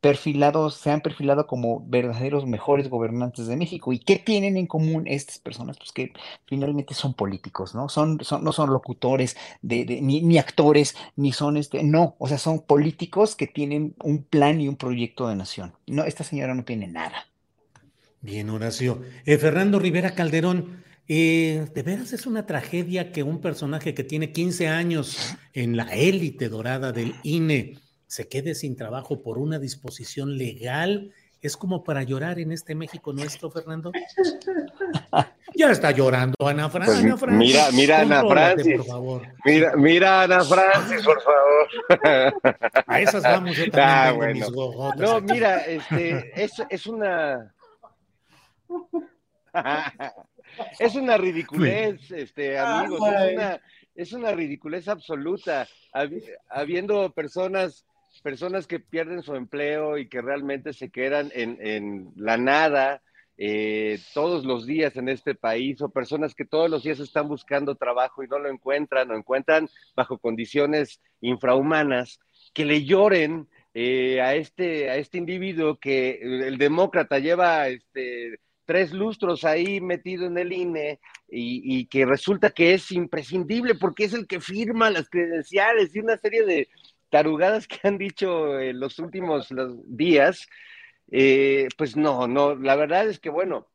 perfilados, 0.00 0.76
se 0.76 0.90
han 0.90 1.00
perfilado 1.00 1.46
como 1.46 1.84
verdaderos 1.88 2.46
mejores 2.46 2.88
gobernantes 2.88 3.46
de 3.46 3.56
México. 3.56 3.92
¿Y 3.92 3.98
qué 3.98 4.16
tienen 4.16 4.56
en 4.56 4.66
común 4.66 5.04
estas 5.06 5.38
personas? 5.38 5.76
Pues 5.78 5.92
que 5.92 6.12
finalmente 6.46 6.94
son 6.94 7.14
políticos, 7.14 7.74
¿no? 7.74 7.88
Son, 7.88 8.18
no 8.42 8.52
son 8.52 8.70
locutores, 8.70 9.36
de, 9.62 10.00
ni, 10.02 10.22
ni, 10.22 10.38
actores, 10.38 10.96
ni 11.16 11.32
son 11.32 11.56
este, 11.56 11.82
no, 11.82 12.16
o 12.18 12.28
sea, 12.28 12.38
son 12.38 12.60
políticos 12.62 13.34
que 13.36 13.46
tienen 13.46 13.94
un 14.02 14.22
plan 14.24 14.60
y 14.60 14.68
un 14.68 14.76
proyecto 14.76 15.28
de 15.28 15.36
nación. 15.36 15.74
No, 15.86 16.04
esta 16.04 16.24
señora 16.24 16.54
no 16.54 16.64
tiene 16.64 16.86
nada. 16.88 17.28
Bien, 18.20 18.50
Horacio. 18.50 19.02
Eh, 19.26 19.38
Fernando 19.38 19.78
Rivera 19.78 20.14
Calderón, 20.14 20.84
Eh, 21.10 21.66
de 21.74 21.82
veras 21.82 22.12
es 22.12 22.26
una 22.26 22.44
tragedia 22.44 23.12
que 23.12 23.22
un 23.22 23.40
personaje 23.40 23.94
que 23.94 24.04
tiene 24.04 24.30
15 24.30 24.68
años 24.68 25.38
en 25.54 25.74
la 25.74 25.84
élite 25.94 26.50
dorada 26.50 26.92
del 26.92 27.18
INE 27.22 27.78
se 28.08 28.26
quede 28.28 28.56
sin 28.56 28.74
trabajo 28.74 29.22
por 29.22 29.38
una 29.38 29.60
disposición 29.60 30.36
legal. 30.36 31.12
Es 31.40 31.56
como 31.56 31.84
para 31.84 32.02
llorar 32.02 32.40
en 32.40 32.50
este 32.50 32.74
México 32.74 33.12
nuestro, 33.12 33.50
Fernando. 33.50 33.92
Ya 35.54 35.70
está 35.70 35.90
llorando 35.90 36.34
Ana, 36.46 36.68
Fran 36.68 36.84
Pues 36.86 36.98
Ana 36.98 37.16
Francis. 37.16 37.38
mira, 37.48 37.70
mira, 37.72 38.00
Ana 38.02 38.22
Francis. 38.28 38.76
Por 38.76 38.86
favor. 38.86 39.22
Mira, 39.44 39.72
mira, 39.76 40.22
Ana 40.22 40.44
Francis, 40.44 41.02
por 41.04 41.20
favor. 41.22 42.34
A 42.86 43.00
esas 43.00 43.22
vamos, 43.22 43.56
yo 43.56 43.64
también 43.70 43.88
Ah, 43.88 44.12
bueno. 44.12 44.34
mis 44.34 44.50
No, 45.00 45.16
aquí. 45.16 45.32
mira, 45.32 45.64
este, 45.64 46.44
es, 46.44 46.52
es 46.68 46.86
una. 46.86 47.52
es 50.78 50.94
una 50.94 51.16
ridiculez, 51.16 52.10
este, 52.10 52.58
amigos, 52.58 53.00
es 53.00 53.32
una, 53.32 53.60
es 53.94 54.12
una 54.12 54.32
ridiculez 54.32 54.86
absoluta. 54.86 55.66
Habi- 55.92 56.22
Habiendo 56.50 57.10
personas, 57.12 57.86
personas 58.20 58.66
que 58.66 58.80
pierden 58.80 59.22
su 59.22 59.34
empleo 59.34 59.98
y 59.98 60.08
que 60.08 60.20
realmente 60.20 60.72
se 60.72 60.90
quedan 60.90 61.30
en, 61.34 61.58
en 61.60 62.12
la 62.16 62.36
nada 62.36 63.02
eh, 63.40 64.00
todos 64.14 64.44
los 64.44 64.66
días 64.66 64.96
en 64.96 65.08
este 65.08 65.36
país, 65.36 65.80
o 65.80 65.90
personas 65.90 66.34
que 66.34 66.44
todos 66.44 66.68
los 66.68 66.82
días 66.82 66.98
están 66.98 67.28
buscando 67.28 67.76
trabajo 67.76 68.24
y 68.24 68.26
no 68.26 68.40
lo 68.40 68.50
encuentran, 68.50 69.10
o 69.12 69.14
encuentran 69.14 69.68
bajo 69.94 70.18
condiciones 70.18 71.00
infrahumanas, 71.20 72.18
que 72.52 72.64
le 72.64 72.84
lloren 72.84 73.48
eh, 73.74 74.20
a, 74.20 74.34
este, 74.34 74.90
a 74.90 74.96
este 74.96 75.18
individuo 75.18 75.78
que 75.78 76.18
el 76.20 76.58
demócrata 76.58 77.20
lleva 77.20 77.68
este, 77.68 78.40
tres 78.64 78.92
lustros 78.92 79.44
ahí 79.44 79.80
metido 79.80 80.26
en 80.26 80.36
el 80.36 80.52
INE 80.52 80.98
y, 81.28 81.78
y 81.78 81.86
que 81.86 82.04
resulta 82.06 82.50
que 82.50 82.74
es 82.74 82.90
imprescindible 82.90 83.76
porque 83.76 84.04
es 84.04 84.14
el 84.14 84.26
que 84.26 84.40
firma 84.40 84.90
las 84.90 85.08
credenciales 85.08 85.94
y 85.94 86.00
una 86.00 86.16
serie 86.16 86.44
de 86.44 86.68
tarugadas 87.10 87.66
que 87.66 87.86
han 87.86 87.98
dicho 87.98 88.58
en 88.60 88.80
los 88.80 88.98
últimos 88.98 89.50
los 89.50 89.74
días, 89.96 90.46
eh, 91.10 91.68
pues 91.76 91.96
no, 91.96 92.26
no, 92.26 92.54
la 92.54 92.76
verdad 92.76 93.08
es 93.08 93.18
que 93.18 93.30
bueno, 93.30 93.68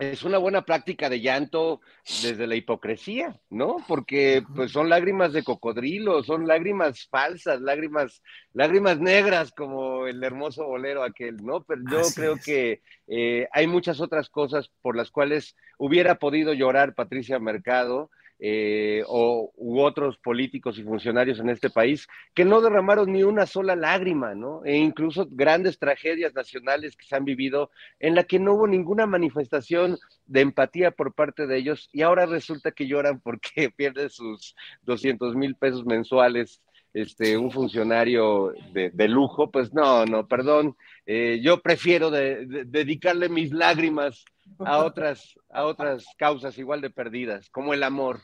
es 0.00 0.22
una 0.22 0.38
buena 0.38 0.64
práctica 0.64 1.10
de 1.10 1.20
llanto 1.20 1.82
desde 2.22 2.46
la 2.46 2.54
hipocresía, 2.56 3.38
¿no? 3.50 3.76
Porque 3.86 4.42
pues 4.56 4.72
son 4.72 4.88
lágrimas 4.88 5.34
de 5.34 5.42
cocodrilo, 5.44 6.22
son 6.22 6.46
lágrimas 6.46 7.06
falsas, 7.10 7.60
lágrimas, 7.60 8.22
lágrimas 8.54 8.98
negras 8.98 9.52
como 9.52 10.06
el 10.06 10.24
hermoso 10.24 10.64
bolero 10.64 11.02
aquel, 11.02 11.36
¿no? 11.44 11.64
Pero 11.64 11.82
yo 11.90 12.00
Así 12.00 12.14
creo 12.14 12.34
es. 12.36 12.44
que 12.44 12.82
eh, 13.08 13.46
hay 13.52 13.66
muchas 13.66 14.00
otras 14.00 14.30
cosas 14.30 14.70
por 14.80 14.96
las 14.96 15.10
cuales 15.10 15.54
hubiera 15.76 16.14
podido 16.14 16.54
llorar 16.54 16.94
Patricia 16.94 17.38
Mercado. 17.38 18.10
Eh, 18.42 19.02
o, 19.06 19.52
u 19.56 19.80
otros 19.80 20.16
políticos 20.18 20.78
y 20.78 20.82
funcionarios 20.82 21.38
en 21.40 21.50
este 21.50 21.68
país 21.68 22.06
que 22.34 22.44
no 22.44 22.60
derramaron 22.62 23.12
ni 23.12 23.22
una 23.22 23.44
sola 23.46 23.76
lágrima, 23.76 24.34
¿no? 24.34 24.64
E 24.64 24.76
incluso 24.76 25.28
grandes 25.30 25.78
tragedias 25.78 26.34
nacionales 26.34 26.96
que 26.96 27.04
se 27.06 27.16
han 27.16 27.24
vivido 27.24 27.70
en 27.98 28.14
la 28.14 28.24
que 28.24 28.38
no 28.38 28.54
hubo 28.54 28.66
ninguna 28.66 29.06
manifestación 29.06 29.98
de 30.26 30.40
empatía 30.40 30.90
por 30.90 31.12
parte 31.14 31.46
de 31.46 31.58
ellos 31.58 31.90
y 31.92 32.02
ahora 32.02 32.24
resulta 32.26 32.70
que 32.72 32.86
lloran 32.86 33.20
porque 33.24 33.70
pierden 33.76 34.08
sus 34.08 34.54
200 34.82 35.34
mil 35.36 35.54
pesos 35.54 35.84
mensuales 35.84 36.62
este, 36.92 37.36
un 37.36 37.52
funcionario 37.52 38.52
de, 38.72 39.08
lujo, 39.08 39.50
pues 39.50 39.72
no, 39.72 40.04
no, 40.06 40.26
perdón, 40.26 40.76
eh, 41.06 41.40
yo 41.40 41.60
prefiero 41.62 42.10
de- 42.10 42.46
de- 42.46 42.64
dedicarle 42.64 43.28
mis 43.28 43.52
lágrimas 43.52 44.24
a 44.58 44.78
otras, 44.78 45.34
a 45.50 45.64
otras 45.64 46.04
causas 46.16 46.58
igual 46.58 46.80
de 46.80 46.90
perdidas, 46.90 47.48
como 47.50 47.74
el 47.74 47.82
amor. 47.82 48.20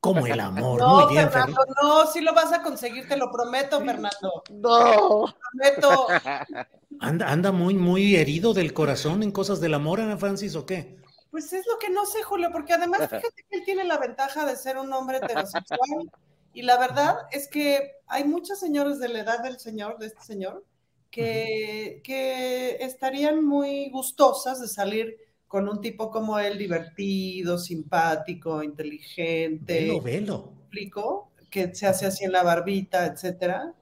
Como 0.00 0.26
el 0.26 0.38
amor. 0.38 0.78
No, 0.78 1.00
Muy 1.00 1.12
bien, 1.14 1.30
Fernando, 1.30 1.60
no, 1.82 2.06
sí 2.06 2.20
lo 2.20 2.32
vas 2.32 2.52
a 2.52 2.62
conseguir, 2.62 3.08
te 3.08 3.16
lo 3.16 3.32
prometo, 3.32 3.80
Fernando. 3.80 4.42
No. 4.50 5.24
Prometo. 5.52 6.06
Anda, 7.00 7.30
anda 7.30 7.52
muy, 7.52 7.74
muy 7.74 8.16
herido 8.16 8.54
del 8.54 8.72
corazón 8.72 9.22
en 9.22 9.30
cosas 9.30 9.60
del 9.60 9.74
amor, 9.74 10.00
Ana 10.00 10.16
Francis, 10.16 10.56
¿o 10.56 10.66
qué? 10.66 10.98
Pues 11.30 11.52
es 11.52 11.66
lo 11.66 11.78
que 11.78 11.90
no 11.90 12.06
sé, 12.06 12.22
Julio, 12.22 12.48
porque 12.50 12.72
además 12.72 13.00
fíjate 13.10 13.44
que 13.48 13.58
él 13.58 13.64
tiene 13.64 13.84
la 13.84 13.98
ventaja 13.98 14.44
de 14.44 14.56
ser 14.56 14.78
un 14.78 14.92
hombre 14.92 15.18
heterosexual 15.18 16.10
y 16.52 16.62
la 16.62 16.78
verdad 16.78 17.18
es 17.30 17.46
que 17.46 17.92
hay 18.06 18.24
muchos 18.24 18.58
señores 18.58 18.98
de 18.98 19.08
la 19.08 19.20
edad 19.20 19.42
del 19.42 19.58
señor, 19.58 19.98
de 19.98 20.06
este 20.06 20.22
señor, 20.22 20.64
que, 21.10 22.00
que 22.02 22.78
estarían 22.80 23.44
muy 23.44 23.90
gustosas 23.90 24.60
de 24.60 24.68
salir 24.68 25.16
con 25.48 25.68
un 25.68 25.80
tipo 25.80 26.10
como 26.10 26.38
él, 26.38 26.58
divertido, 26.58 27.58
simpático, 27.58 28.62
inteligente, 28.62 29.80
Velo, 29.80 30.00
velo. 30.00 30.52
explico, 30.60 31.30
que 31.50 31.74
se 31.74 31.86
hace 31.86 32.06
así 32.06 32.24
en 32.24 32.32
la 32.32 32.42
barbita, 32.42 33.06
etcétera. 33.06 33.74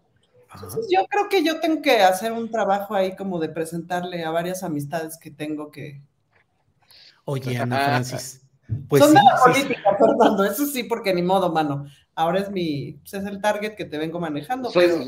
Entonces, 0.55 0.87
yo 0.91 1.05
creo 1.11 1.29
que 1.29 1.45
yo 1.45 1.61
tengo 1.61 1.83
que 1.83 2.01
hacer 2.01 2.33
un 2.33 2.51
trabajo 2.51 2.95
ahí 2.95 3.15
como 3.17 3.39
de 3.39 3.49
presentarle 3.49 4.25
a 4.25 4.31
varias 4.31 4.63
amistades 4.63 5.19
que 5.19 5.31
tengo 5.31 5.71
que, 5.71 6.01
Oye, 7.25 7.59
Ana 7.59 7.85
Francis. 7.85 8.46
Pues 8.89 9.03
Son 9.03 9.13
sí, 9.13 9.17
de 9.19 9.23
la 9.23 9.37
sí, 9.37 9.43
sí. 9.61 9.63
política, 9.67 9.97
Fernando, 9.99 10.45
eso 10.45 10.67
sí, 10.67 10.83
porque 10.85 11.15
ni 11.15 11.23
modo, 11.23 11.53
mano. 11.53 11.87
Ahora 12.15 12.41
es 12.41 12.51
mi, 12.51 12.93
pues 13.03 13.15
es 13.15 13.25
el 13.27 13.41
target 13.41 13.75
que 13.77 13.85
te 13.85 13.99
vengo 13.99 14.19
manejando. 14.19 14.71
Pero- 14.73 14.99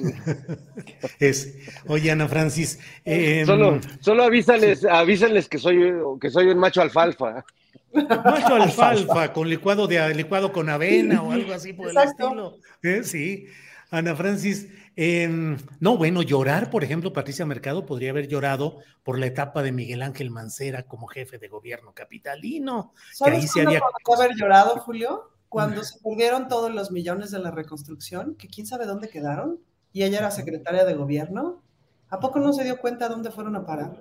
Es, 1.19 1.55
oye, 1.87 2.11
Ana 2.11 2.29
Francis. 2.29 2.79
em, 3.05 3.47
solo, 3.47 3.81
solo 4.01 4.25
avísales, 4.25 4.85
avísales 4.85 5.49
que 5.49 5.59
soy, 5.59 5.93
que 6.21 6.31
soy 6.31 6.47
un 6.49 6.59
macho 6.59 6.83
alfalfa. 6.83 7.45
Macho 7.93 8.55
alfalfa 8.55 9.33
con 9.33 9.49
licuado 9.49 9.87
de 9.87 10.15
licuado 10.15 10.53
con 10.53 10.69
avena 10.69 11.23
o 11.23 11.33
algo 11.33 11.53
así 11.55 11.73
por 11.73 11.87
el 11.89 11.97
Exacto. 11.97 12.25
estilo. 12.27 12.57
Eh, 12.83 13.03
Sí, 13.03 13.47
Ana 13.91 14.15
Francis. 14.15 14.69
Em, 15.01 15.57
no, 15.79 15.97
bueno, 15.97 16.23
llorar, 16.23 16.71
por 16.71 16.83
ejemplo, 16.83 17.13
Patricia 17.13 17.47
Mercado 17.47 17.87
podría 17.87 18.11
haber 18.11 18.27
llorado 18.27 18.79
por 19.05 19.19
la 19.19 19.27
etapa 19.27 19.63
de 19.63 19.71
Miguel 19.71 20.03
Ángel 20.03 20.31
Mancera 20.31 20.89
como 20.89 21.07
jefe 21.07 21.39
de 21.39 21.47
gobierno 21.47 21.95
capitalino. 21.95 22.93
Que 23.23 23.31
ahí 23.31 23.37
¿Sabes 23.37 23.53
se 23.53 23.63
cuándo 23.63 23.71
había. 23.71 23.81
podría 24.05 24.25
haber 24.25 24.37
llorado, 24.37 24.77
Julio? 24.81 25.31
Cuando 25.49 25.85
se 25.85 26.01
perdieron 26.01 26.49
todos 26.49 26.75
los 26.75 26.91
millones 26.91 27.31
de 27.31 27.39
la 27.39 27.53
reconstrucción, 27.53 28.35
que 28.35 28.49
quién 28.49 28.67
sabe 28.67 28.87
dónde 28.87 29.09
quedaron, 29.09 29.61
y 29.93 30.03
ella 30.03 30.19
era 30.19 30.31
secretaria 30.31 30.85
de 30.85 30.95
gobierno. 30.95 31.63
¿A 32.11 32.19
poco 32.19 32.41
no 32.41 32.53
se 32.53 32.65
dio 32.65 32.79
cuenta 32.81 33.09
dónde 33.09 33.31
fueron 33.31 33.55
a 33.55 33.65
parar? 33.65 33.97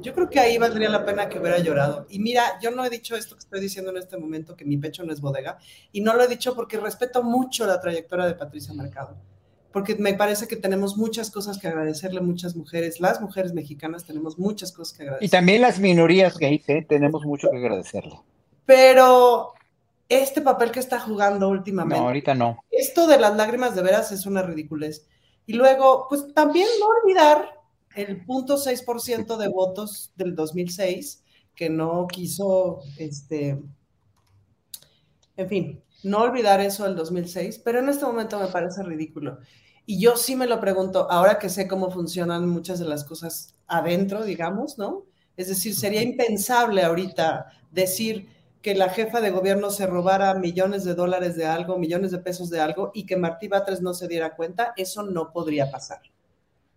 Yo 0.00 0.14
creo 0.14 0.28
que 0.28 0.40
ahí 0.40 0.58
valdría 0.58 0.88
la 0.88 1.04
pena 1.04 1.28
que 1.28 1.38
hubiera 1.38 1.58
llorado. 1.58 2.06
Y 2.08 2.18
mira, 2.18 2.58
yo 2.60 2.70
no 2.70 2.84
he 2.84 2.90
dicho 2.90 3.16
esto 3.16 3.34
que 3.34 3.40
estoy 3.40 3.60
diciendo 3.60 3.90
en 3.90 3.96
este 3.98 4.16
momento, 4.16 4.56
que 4.56 4.64
mi 4.64 4.76
pecho 4.76 5.04
no 5.04 5.12
es 5.12 5.20
bodega, 5.20 5.58
y 5.92 6.00
no 6.00 6.14
lo 6.14 6.22
he 6.22 6.28
dicho 6.28 6.54
porque 6.54 6.78
respeto 6.78 7.22
mucho 7.22 7.66
la 7.66 7.80
trayectoria 7.80 8.26
de 8.26 8.34
Patricia 8.34 8.74
Mercado, 8.74 9.16
porque 9.76 9.94
me 9.96 10.14
parece 10.14 10.48
que 10.48 10.56
tenemos 10.56 10.96
muchas 10.96 11.30
cosas 11.30 11.58
que 11.58 11.68
agradecerle 11.68 12.20
a 12.20 12.22
muchas 12.22 12.56
mujeres, 12.56 12.98
las 12.98 13.20
mujeres 13.20 13.52
mexicanas 13.52 14.06
tenemos 14.06 14.38
muchas 14.38 14.72
cosas 14.72 14.96
que 14.96 15.02
Y 15.04 15.06
agradecer. 15.06 15.30
también 15.30 15.60
las 15.60 15.78
minorías 15.78 16.38
gays, 16.38 16.66
¿eh? 16.70 16.86
tenemos 16.88 17.26
mucho 17.26 17.50
que 17.50 17.58
agradecerle. 17.58 18.18
Pero 18.64 19.52
este 20.08 20.40
papel 20.40 20.70
que 20.70 20.80
está 20.80 20.98
jugando 20.98 21.50
últimamente, 21.50 22.00
No, 22.00 22.06
ahorita 22.06 22.34
no. 22.34 22.58
esto 22.70 23.06
de 23.06 23.18
las 23.20 23.36
lágrimas 23.36 23.76
de 23.76 23.82
veras 23.82 24.12
es 24.12 24.24
una 24.24 24.40
ridiculez. 24.40 25.06
Y 25.44 25.52
luego, 25.52 26.06
pues 26.08 26.32
también 26.32 26.68
no 26.80 26.86
olvidar 26.86 27.60
el 27.96 28.24
punto 28.24 28.56
6% 28.56 29.36
de 29.36 29.48
votos 29.48 30.10
del 30.16 30.34
2006 30.34 31.22
que 31.54 31.68
no 31.68 32.06
quiso, 32.06 32.80
este, 32.96 33.58
en 35.36 35.48
fin, 35.50 35.82
no 36.02 36.22
olvidar 36.22 36.62
eso 36.62 36.84
del 36.84 36.96
2006, 36.96 37.58
pero 37.62 37.80
en 37.80 37.90
este 37.90 38.06
momento 38.06 38.38
me 38.40 38.46
parece 38.46 38.82
ridículo. 38.82 39.36
Y 39.86 40.00
yo 40.00 40.16
sí 40.16 40.34
me 40.34 40.46
lo 40.46 40.60
pregunto, 40.60 41.10
ahora 41.10 41.38
que 41.38 41.48
sé 41.48 41.68
cómo 41.68 41.90
funcionan 41.90 42.48
muchas 42.48 42.80
de 42.80 42.86
las 42.86 43.04
cosas 43.04 43.54
adentro, 43.68 44.24
digamos, 44.24 44.78
¿no? 44.78 45.04
Es 45.36 45.48
decir, 45.48 45.76
sería 45.76 46.02
impensable 46.02 46.82
ahorita 46.82 47.46
decir 47.70 48.28
que 48.62 48.74
la 48.74 48.88
jefa 48.88 49.20
de 49.20 49.30
gobierno 49.30 49.70
se 49.70 49.86
robara 49.86 50.34
millones 50.34 50.82
de 50.82 50.96
dólares 50.96 51.36
de 51.36 51.46
algo, 51.46 51.78
millones 51.78 52.10
de 52.10 52.18
pesos 52.18 52.50
de 52.50 52.60
algo 52.60 52.90
y 52.94 53.06
que 53.06 53.16
Martí 53.16 53.46
Batres 53.46 53.80
no 53.80 53.94
se 53.94 54.08
diera 54.08 54.34
cuenta, 54.34 54.72
eso 54.76 55.04
no 55.04 55.32
podría 55.32 55.70
pasar. 55.70 56.00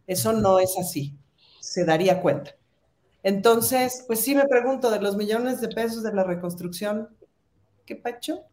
Eso 0.05 0.33
no 0.33 0.59
es 0.59 0.77
así. 0.77 1.17
Se 1.59 1.85
daría 1.85 2.21
cuenta. 2.21 2.51
Entonces, 3.23 4.03
pues 4.05 4.21
sí 4.21 4.35
me 4.35 4.45
pregunto 4.45 4.91
de 4.91 5.01
los 5.01 5.17
millones 5.17 5.61
de 5.61 5.69
pesos 5.69 6.03
de 6.03 6.13
la 6.13 6.23
reconstrucción, 6.23 7.09
¿qué 7.85 7.95
pacho? 7.95 8.43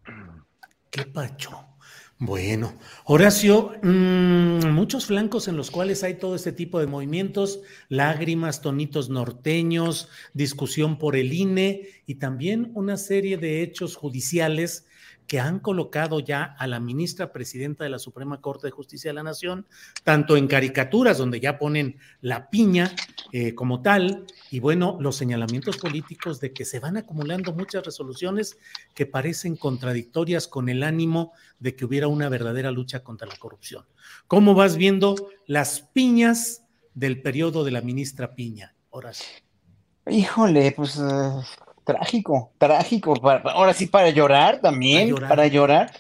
Qué 0.91 1.05
pacho. 1.05 1.76
Bueno, 2.19 2.73
Horacio, 3.05 3.75
mmm, 3.83 4.69
muchos 4.73 5.05
flancos 5.05 5.49
en 5.49 5.57
los 5.59 5.71
cuales 5.71 6.03
hay 6.03 6.15
todo 6.15 6.35
este 6.35 6.51
tipo 6.51 6.81
de 6.81 6.87
movimientos, 6.87 7.61
lágrimas, 7.91 8.63
tonitos 8.63 9.11
norteños, 9.11 10.09
discusión 10.33 10.97
por 10.97 11.15
el 11.15 11.35
INE 11.35 11.91
y 12.07 12.15
también 12.15 12.71
una 12.73 12.97
serie 12.97 13.37
de 13.37 13.63
hechos 13.63 13.97
judiciales 13.97 14.87
que 15.27 15.41
han 15.41 15.59
colocado 15.59 16.21
ya 16.21 16.45
a 16.59 16.67
la 16.67 16.81
ministra 16.81 17.33
presidenta 17.33 17.85
de 17.85 17.91
la 17.91 17.99
Suprema 17.99 18.41
Corte 18.41 18.69
de 18.69 18.71
Justicia 18.71 19.11
de 19.11 19.15
la 19.15 19.23
Nación, 19.23 19.67
tanto 20.05 20.37
en 20.37 20.47
caricaturas 20.47 21.19
donde 21.19 21.41
ya 21.41 21.59
ponen 21.59 21.99
la 22.21 22.49
piña 22.49 22.95
eh, 23.33 23.55
como 23.55 23.83
tal, 23.83 24.27
y 24.51 24.61
bueno, 24.61 24.97
los 25.01 25.17
señalamientos 25.17 25.79
políticos 25.79 26.41
de 26.41 26.53
que 26.53 26.65
se 26.65 26.81
van 26.81 26.97
acumulando 26.97 27.53
muchas 27.53 27.85
resoluciones 27.85 28.57
que 28.95 29.07
parecen 29.07 29.57
contradictorias 29.57 30.49
con 30.49 30.69
el 30.69 30.83
ánimo 30.83 31.33
de 31.59 31.75
que 31.75 31.85
hubiera 31.85 32.09
una 32.09 32.29
verdadera 32.29 32.71
lucha 32.71 33.03
contra 33.03 33.27
la 33.27 33.37
corrupción. 33.37 33.85
¿Cómo 34.29 34.55
vas 34.55 34.77
viendo 34.77 35.31
las 35.47 35.81
piñas 35.81 36.63
del 36.95 37.21
periodo 37.21 37.65
de 37.65 37.73
la 37.73 37.81
ministra 37.81 38.35
Piña? 38.35 38.75
Sí. 39.13 39.25
Híjole, 40.09 40.73
pues 40.73 40.99
eh, 40.99 41.43
trágico, 41.87 42.51
trágico. 42.59 43.15
ahora 43.23 43.73
sí, 43.73 43.87
para 43.87 44.11
llorar 44.11 44.61
también, 44.61 45.15
para 45.15 45.47
llorar. 45.47 45.93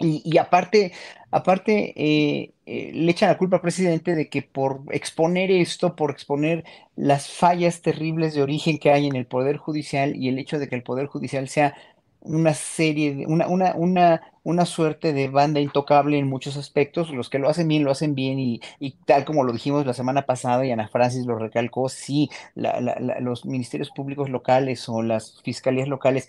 Y, 0.00 0.38
aparte, 0.38 0.92
aparte 1.32 1.92
eh, 1.96 2.52
eh, 2.66 2.92
le 2.94 3.10
echan 3.10 3.28
la 3.28 3.36
culpa 3.36 3.56
al 3.56 3.62
presidente 3.62 4.14
de 4.14 4.28
que 4.28 4.42
por 4.42 4.82
exponer 4.90 5.50
esto, 5.50 5.96
por 5.96 6.12
exponer 6.12 6.64
las 6.94 7.28
fallas 7.28 7.82
terribles 7.82 8.32
de 8.34 8.42
origen 8.42 8.78
que 8.78 8.92
hay 8.92 9.08
en 9.08 9.16
el 9.16 9.26
Poder 9.26 9.56
Judicial 9.56 10.14
y 10.14 10.28
el 10.28 10.38
hecho 10.38 10.60
de 10.60 10.68
que 10.68 10.76
el 10.76 10.84
Poder 10.84 11.06
Judicial 11.06 11.48
sea 11.48 11.74
una 12.20 12.52
serie, 12.54 13.26
una, 13.26 13.46
una, 13.48 13.74
una, 13.74 14.20
una 14.42 14.64
suerte 14.64 15.12
de 15.12 15.28
banda 15.28 15.60
intocable 15.60 16.18
en 16.18 16.28
muchos 16.28 16.56
aspectos. 16.56 17.10
Los 17.10 17.30
que 17.30 17.38
lo 17.38 17.48
hacen 17.48 17.68
bien, 17.68 17.84
lo 17.84 17.90
hacen 17.90 18.14
bien 18.14 18.38
y, 18.38 18.60
tal 19.06 19.24
como 19.24 19.44
lo 19.44 19.52
dijimos 19.52 19.86
la 19.86 19.94
semana 19.94 20.22
pasada 20.22 20.64
y 20.66 20.70
Ana 20.70 20.88
Francis 20.88 21.26
lo 21.26 21.38
recalcó, 21.38 21.88
sí, 21.88 22.30
los 22.54 23.44
ministerios 23.46 23.90
públicos 23.90 24.30
locales 24.30 24.88
o 24.88 25.02
las 25.02 25.40
fiscalías 25.42 25.88
locales 25.88 26.28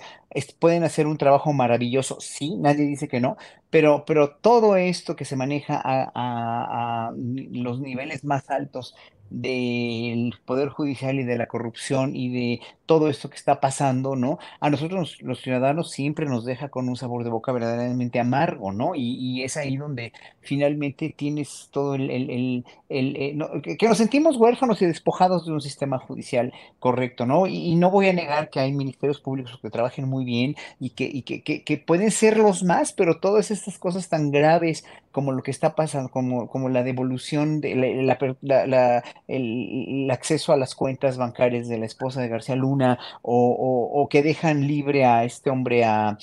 pueden 0.60 0.84
hacer 0.84 1.08
un 1.08 1.18
trabajo 1.18 1.54
maravilloso, 1.54 2.18
sí, 2.20 2.56
nadie 2.58 2.86
dice 2.86 3.08
que 3.08 3.20
no, 3.20 3.38
pero, 3.70 4.04
pero 4.06 4.32
todo 4.32 4.76
esto 4.76 5.16
que 5.16 5.26
se 5.26 5.36
maneja 5.36 5.82
a 5.84 7.12
los 7.16 7.80
niveles 7.80 8.24
más 8.24 8.50
altos 8.50 8.96
del 9.30 10.34
Poder 10.46 10.70
Judicial 10.70 11.20
y 11.20 11.24
de 11.24 11.38
la 11.38 11.48
corrupción 11.48 12.16
y 12.16 12.30
de 12.30 12.62
todo 12.90 13.08
esto 13.08 13.30
que 13.30 13.36
está 13.36 13.60
pasando, 13.60 14.16
¿no? 14.16 14.40
A 14.60 14.72
nosotros 14.72 15.22
los 15.22 15.42
ciudadanos 15.42 15.92
siempre 15.92 16.26
nos 16.26 16.44
deja 16.44 16.70
con 16.70 16.90
un 16.90 16.96
sabor 16.96 17.24
de 17.24 17.30
boca 17.30 17.52
verdaderamente 17.52 18.20
amargo, 18.20 18.72
¿no? 18.72 18.96
Y, 18.96 19.44
es 19.44 19.58
ahí 19.58 19.78
donde 19.78 20.12
finalmente 20.42 21.14
tienes 21.16 21.70
todo 21.72 21.94
el... 21.94 22.66
eh, 22.90 23.38
que, 23.78 23.88
nos 23.88 24.00
sentimos 24.00 24.38
huérfanos 24.38 24.82
y 24.82 24.88
despojados 24.88 25.46
de 25.46 25.52
un 25.52 25.62
sistema 25.62 26.00
judicial 26.00 26.52
correcto, 26.80 27.28
¿no? 27.28 27.46
Y, 27.46 27.76
no 27.76 27.92
voy 27.92 28.08
a 28.08 28.14
negar 28.14 28.50
que 28.50 28.60
hay 28.60 28.74
ministerios 28.74 29.20
públicos 29.20 29.60
que 29.62 29.70
trabajen 29.70 30.10
muy 30.10 30.26
bien 30.26 30.56
y 30.80 30.90
que, 30.90 31.84
pueden 31.86 32.10
ser 32.10 32.38
los 32.38 32.64
más, 32.64 32.92
pero 32.92 33.20
todas 33.20 33.52
estas 33.52 33.78
cosas 33.78 34.10
tan 34.10 34.32
graves 34.32 34.84
como 35.12 35.32
lo 35.32 35.42
que 35.42 35.52
está 35.52 35.76
pasando, 35.76 36.10
como, 36.10 36.48
como 36.48 36.70
la 36.70 36.84
devolución, 36.84 37.62
de 37.62 37.76
la, 37.76 39.04
el, 39.28 40.10
acceso 40.12 40.54
a 40.54 40.58
las 40.58 40.76
cuentas 40.76 41.18
bancarias 41.18 41.68
de 41.68 41.78
la 41.78 41.86
esposa 41.86 42.22
de 42.22 42.28
García 42.30 42.56
Luna, 42.56 42.79
o, 43.22 44.08
que 44.10 44.24
dejan 44.24 44.68
libre 44.68 45.06
a 45.06 45.24
este 45.24 45.50
hombre 45.50 45.84
a, 45.84 46.18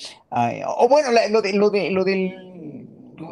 o 0.65 0.87
bueno, 0.89 1.09
lo 1.29 1.41
de 1.41 1.53
lo 1.53 1.69
de 1.69 1.91
lo 1.91 2.03
del 2.03 2.56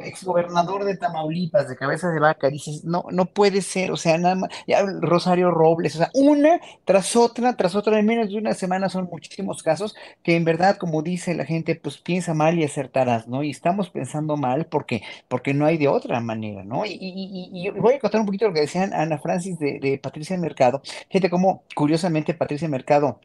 exgobernador 0.05 0.85
de 0.85 0.97
Tamaulipas, 0.97 1.67
de 1.67 1.75
cabeza 1.75 2.09
de 2.09 2.19
vaca, 2.19 2.49
dices, 2.49 2.83
no, 2.83 3.05
no 3.11 3.25
puede 3.25 3.61
ser, 3.61 3.91
o 3.91 3.97
sea, 3.97 4.17
nada 4.17 4.35
más, 4.35 4.49
ya 4.67 4.85
Rosario 5.01 5.51
Robles, 5.51 5.95
o 5.95 5.97
sea, 5.99 6.11
una 6.13 6.59
tras 6.85 7.15
otra, 7.15 7.55
tras 7.55 7.75
otra, 7.75 7.99
en 7.99 8.05
menos 8.05 8.29
de 8.29 8.37
una 8.37 8.53
semana 8.53 8.89
son 8.89 9.09
muchísimos 9.11 9.63
casos 9.63 9.95
que 10.23 10.35
en 10.35 10.45
verdad, 10.45 10.77
como 10.77 11.01
dice 11.01 11.33
la 11.35 11.45
gente, 11.45 11.75
pues 11.75 11.97
piensa 11.97 12.33
mal 12.33 12.57
y 12.59 12.63
acertarás, 12.63 13.27
¿no? 13.27 13.43
Y 13.43 13.51
estamos 13.51 13.89
pensando 13.89 14.37
mal 14.37 14.65
porque, 14.65 15.01
porque 15.27 15.53
no 15.53 15.65
hay 15.65 15.77
de 15.77 15.87
otra 15.87 16.19
manera, 16.19 16.63
¿no? 16.63 16.85
Y, 16.85 16.97
y, 16.99 17.69
voy 17.71 17.95
a 17.95 17.99
contar 17.99 18.21
un 18.21 18.25
poquito 18.27 18.47
lo 18.47 18.53
que 18.53 18.61
decían 18.61 18.93
Ana 18.93 19.17
Francis 19.17 19.59
de, 19.59 19.79
de 19.79 19.97
Patricia 19.97 20.37
Mercado, 20.37 20.81
gente 21.09 21.29
como, 21.29 21.63
curiosamente, 21.75 22.33
Patricia 22.33 22.67
Mercado 22.67 23.19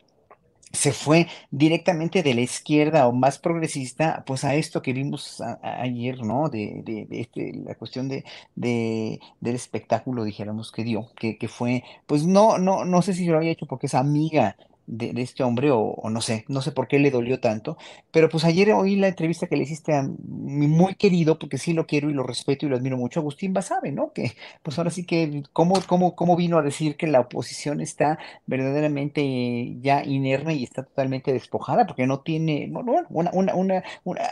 se 0.72 0.92
fue 0.92 1.26
directamente 1.50 2.22
de 2.22 2.34
la 2.34 2.42
izquierda 2.42 3.08
o 3.08 3.12
más 3.12 3.38
progresista, 3.38 4.22
pues 4.26 4.44
a 4.44 4.54
esto 4.54 4.82
que 4.82 4.92
vimos 4.92 5.42
ayer, 5.62 6.22
¿no? 6.22 6.48
De, 6.48 6.82
de, 6.84 7.06
este, 7.10 7.52
la 7.54 7.74
cuestión 7.74 8.08
de, 8.08 8.24
de, 8.54 9.20
del 9.40 9.54
espectáculo, 9.56 10.24
dijéramos, 10.24 10.70
que 10.72 10.84
dio, 10.84 11.10
que, 11.16 11.38
que 11.38 11.48
fue, 11.48 11.84
pues 12.06 12.24
no, 12.24 12.58
no, 12.58 12.84
no 12.84 13.02
sé 13.02 13.14
si 13.14 13.26
lo 13.26 13.38
había 13.38 13.50
hecho 13.50 13.66
porque 13.66 13.86
es 13.86 13.94
amiga 13.94 14.56
de, 14.90 15.22
este 15.22 15.42
hombre, 15.44 15.70
o, 15.70 15.96
no 16.10 16.20
sé, 16.20 16.44
no 16.48 16.62
sé 16.62 16.72
por 16.72 16.88
qué 16.88 16.98
le 16.98 17.10
dolió 17.10 17.40
tanto, 17.40 17.76
pero 18.10 18.28
pues 18.28 18.44
ayer 18.44 18.72
oí 18.72 18.96
la 18.96 19.08
entrevista 19.08 19.46
que 19.46 19.56
le 19.56 19.62
hiciste 19.62 19.94
a 19.94 20.02
mi 20.02 20.66
muy 20.66 20.94
querido, 20.96 21.38
porque 21.38 21.58
sí 21.58 21.72
lo 21.72 21.86
quiero 21.86 22.10
y 22.10 22.14
lo 22.14 22.24
respeto 22.24 22.66
y 22.66 22.68
lo 22.68 22.76
admiro 22.76 22.96
mucho, 22.96 23.20
Agustín 23.20 23.52
Basabe, 23.52 23.92
¿no? 23.92 24.12
Que 24.12 24.32
pues 24.62 24.78
ahora 24.78 24.90
sí 24.90 25.04
que, 25.04 25.44
¿cómo, 25.52 25.74
cómo, 25.86 26.16
cómo 26.16 26.36
vino 26.36 26.58
a 26.58 26.62
decir 26.62 26.96
que 26.96 27.06
la 27.06 27.20
oposición 27.20 27.80
está 27.80 28.18
verdaderamente 28.46 29.76
ya 29.80 30.04
inerme 30.04 30.54
y 30.54 30.64
está 30.64 30.82
totalmente 30.82 31.32
despojada? 31.32 31.86
Porque 31.86 32.06
no 32.06 32.20
tiene, 32.20 32.68
bueno, 32.70 33.06
una, 33.10 33.30
una, 33.32 33.54
una, 33.54 33.82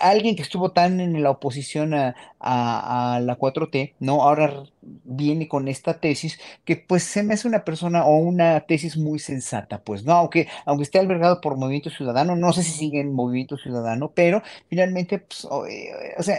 alguien 0.01 0.37
que 0.37 0.43
estuvo 0.43 0.73
tan 0.73 1.01
en 1.01 1.23
la 1.23 1.31
oposición 1.31 1.95
a, 1.95 2.17
a, 2.41 3.17
a 3.17 3.21
la 3.21 3.39
4T, 3.39 3.95
¿no? 4.01 4.23
Ahora 4.23 4.65
viene 5.05 5.49
con 5.49 5.69
esta 5.69 6.01
tesis 6.01 6.39
que 6.65 6.77
pues 6.77 7.03
se 7.03 7.23
me 7.23 7.35
hace 7.35 7.49
una 7.49 7.65
persona 7.65 8.05
o 8.05 8.17
una 8.17 8.61
tesis 8.61 8.97
muy 8.97 9.19
sensata, 9.19 9.83
pues, 9.83 10.05
¿no? 10.05 10.13
Aunque, 10.13 10.49
aunque 10.65 10.85
esté 10.85 10.99
albergado 10.99 11.41
por 11.41 11.57
Movimiento 11.57 11.91
Ciudadano, 11.91 12.37
no 12.37 12.53
sé 12.53 12.63
si 12.63 12.73
sigue 12.73 13.01
en 13.01 13.13
Movimiento 13.13 13.57
Ciudadano, 13.57 14.13
pero 14.15 14.43
finalmente, 14.69 15.19
pues, 15.19 15.45
o, 15.45 15.67
eh, 15.67 15.91
sea, 16.21 16.39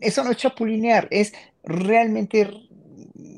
eso 0.00 0.24
no 0.24 0.30
es 0.30 0.36
chapulinear, 0.36 1.08
es 1.10 1.32
realmente 1.64 2.48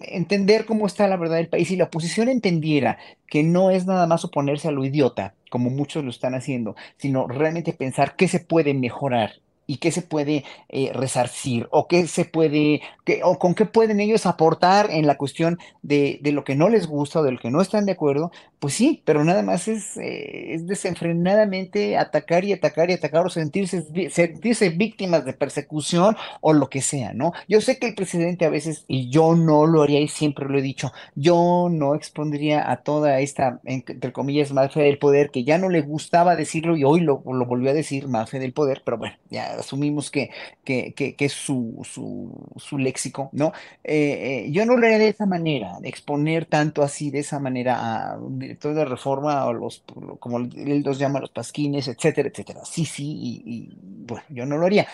entender 0.02 0.64
cómo 0.64 0.86
está 0.86 1.08
la 1.08 1.16
verdad 1.16 1.36
del 1.36 1.48
país. 1.48 1.68
Si 1.68 1.76
la 1.76 1.84
oposición 1.84 2.28
entendiera 2.28 2.98
que 3.26 3.42
no 3.42 3.70
es 3.70 3.86
nada 3.86 4.06
más 4.06 4.24
oponerse 4.24 4.68
a 4.68 4.72
lo 4.72 4.84
idiota, 4.84 5.34
como 5.50 5.70
muchos 5.70 6.04
lo 6.04 6.10
están 6.10 6.34
haciendo, 6.34 6.76
sino 6.96 7.26
realmente 7.26 7.72
pensar 7.72 8.16
qué 8.16 8.28
se 8.28 8.40
puede 8.40 8.74
mejorar 8.74 9.40
y 9.68 9.76
qué 9.76 9.92
se 9.92 10.02
puede 10.02 10.44
eh, 10.70 10.90
resarcir 10.94 11.68
o 11.70 11.86
qué 11.86 12.08
se 12.08 12.24
puede, 12.24 12.80
o 13.22 13.38
con 13.38 13.54
qué 13.54 13.66
pueden 13.66 14.00
ellos 14.00 14.26
aportar 14.26 14.90
en 14.90 15.06
la 15.06 15.18
cuestión 15.18 15.58
de, 15.82 16.18
de, 16.22 16.32
lo 16.32 16.42
que 16.42 16.56
no 16.56 16.70
les 16.70 16.88
gusta 16.88 17.20
o 17.20 17.22
de 17.22 17.32
lo 17.32 17.38
que 17.38 17.50
no 17.50 17.60
están 17.60 17.84
de 17.84 17.92
acuerdo, 17.92 18.32
pues 18.58 18.74
sí, 18.74 19.02
pero 19.04 19.24
nada 19.24 19.42
más 19.42 19.68
es, 19.68 19.96
eh, 19.96 20.54
es 20.54 20.66
desenfrenadamente 20.66 21.96
atacar 21.96 22.44
y 22.44 22.52
atacar 22.52 22.90
y 22.90 22.94
atacar 22.94 23.24
o 23.24 23.30
sentirse, 23.30 24.10
sentirse 24.10 24.70
víctimas 24.70 25.24
de 25.24 25.32
persecución 25.32 26.16
o 26.40 26.52
lo 26.52 26.68
que 26.68 26.80
sea, 26.80 27.12
¿no? 27.12 27.32
Yo 27.48 27.60
sé 27.60 27.78
que 27.78 27.86
el 27.86 27.94
presidente 27.94 28.44
a 28.44 28.50
veces, 28.50 28.84
y 28.88 29.10
yo 29.10 29.36
no 29.36 29.66
lo 29.66 29.82
haría 29.82 30.00
y 30.00 30.08
siempre 30.08 30.46
lo 30.48 30.58
he 30.58 30.62
dicho, 30.62 30.92
yo 31.14 31.68
no 31.70 31.94
expondría 31.94 32.70
a 32.70 32.82
toda 32.82 33.20
esta, 33.20 33.60
entre 33.64 34.12
comillas, 34.12 34.52
mafia 34.52 34.82
del 34.82 34.98
poder, 34.98 35.30
que 35.30 35.44
ya 35.44 35.58
no 35.58 35.68
le 35.68 35.82
gustaba 35.82 36.36
decirlo 36.36 36.76
y 36.76 36.84
hoy 36.84 37.00
lo, 37.00 37.22
lo 37.24 37.46
volvió 37.46 37.70
a 37.70 37.74
decir, 37.74 38.08
mafia 38.08 38.40
del 38.40 38.52
poder, 38.52 38.82
pero 38.84 38.98
bueno, 38.98 39.16
ya 39.30 39.54
asumimos 39.58 40.10
que, 40.10 40.30
que, 40.64 40.94
que, 40.94 41.14
es 41.18 41.32
su, 41.32 41.80
su, 41.84 42.32
su, 42.56 42.78
léxico, 42.78 43.30
¿no? 43.32 43.52
Eh, 43.84 44.44
eh, 44.46 44.50
yo 44.50 44.66
no 44.66 44.76
lo 44.76 44.86
haría 44.86 44.98
de 44.98 45.08
esa 45.08 45.26
manera, 45.26 45.78
de 45.80 45.88
exponer 45.88 46.46
tanto 46.46 46.82
así, 46.82 47.10
de 47.10 47.20
esa 47.20 47.38
manera 47.38 48.12
a 48.12 48.18
director 48.48 48.74
de 48.74 48.84
reforma 48.84 49.44
o 49.46 49.52
los, 49.52 49.84
como 50.18 50.38
él 50.38 50.82
los 50.84 50.98
llama, 50.98 51.20
los 51.20 51.30
pasquines, 51.30 51.88
etcétera, 51.88 52.28
etcétera. 52.28 52.60
Sí, 52.64 52.84
sí, 52.84 53.42
y 53.44 53.76
bueno, 53.82 54.24
yo 54.30 54.46
no 54.46 54.56
lo 54.56 54.66
haría. 54.66 54.86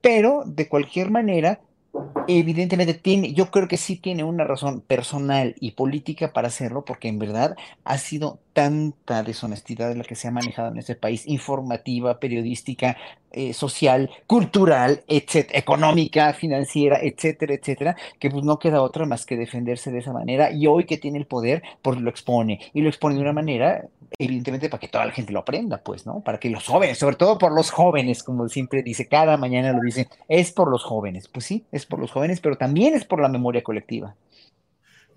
Pero 0.00 0.42
de 0.46 0.68
cualquier 0.68 1.10
manera, 1.10 1.60
Evidentemente 2.28 2.94
tiene, 2.94 3.32
yo 3.34 3.50
creo 3.50 3.68
que 3.68 3.76
sí 3.76 3.96
tiene 3.96 4.24
una 4.24 4.44
razón 4.44 4.80
personal 4.80 5.54
y 5.60 5.72
política 5.72 6.32
para 6.32 6.48
hacerlo, 6.48 6.84
porque 6.84 7.08
en 7.08 7.18
verdad 7.18 7.56
ha 7.84 7.98
sido 7.98 8.38
tanta 8.52 9.22
deshonestidad 9.22 9.88
de 9.88 9.96
la 9.96 10.04
que 10.04 10.14
se 10.14 10.28
ha 10.28 10.30
manejado 10.30 10.68
en 10.70 10.78
este 10.78 10.94
país, 10.94 11.26
informativa, 11.26 12.18
periodística, 12.20 12.96
eh, 13.32 13.52
social, 13.52 14.10
cultural, 14.26 15.04
etcétera, 15.08 15.58
económica, 15.58 16.32
financiera, 16.32 16.98
etcétera, 17.02 17.54
etcétera, 17.54 17.96
que 18.18 18.30
pues 18.30 18.44
no 18.44 18.58
queda 18.58 18.82
otra 18.82 19.04
más 19.04 19.26
que 19.26 19.36
defenderse 19.36 19.90
de 19.90 19.98
esa 19.98 20.12
manera 20.12 20.52
y 20.52 20.66
hoy 20.66 20.84
que 20.84 20.98
tiene 20.98 21.18
el 21.18 21.26
poder, 21.26 21.62
pues 21.82 22.00
lo 22.00 22.08
expone 22.08 22.60
y 22.72 22.82
lo 22.82 22.88
expone 22.88 23.16
de 23.16 23.22
una 23.22 23.32
manera, 23.32 23.86
evidentemente 24.18 24.68
para 24.68 24.80
que 24.80 24.88
toda 24.88 25.06
la 25.06 25.12
gente 25.12 25.32
lo 25.32 25.40
aprenda, 25.40 25.78
pues, 25.82 26.06
¿no? 26.06 26.20
Para 26.20 26.38
que 26.38 26.50
los 26.50 26.66
jóvenes, 26.66 26.98
sobre 26.98 27.16
todo 27.16 27.38
por 27.38 27.52
los 27.52 27.70
jóvenes, 27.70 28.22
como 28.22 28.48
siempre 28.48 28.82
dice, 28.82 29.08
cada 29.08 29.36
mañana 29.36 29.72
lo 29.72 29.80
dicen, 29.80 30.08
es 30.28 30.52
por 30.52 30.70
los 30.70 30.84
jóvenes, 30.84 31.28
pues 31.28 31.44
sí, 31.44 31.64
es 31.72 31.86
por 31.86 31.98
los 31.98 32.10
jóvenes, 32.10 32.40
pero 32.40 32.56
también 32.56 32.94
es 32.94 33.04
por 33.04 33.20
la 33.20 33.28
memoria 33.28 33.62
colectiva. 33.62 34.14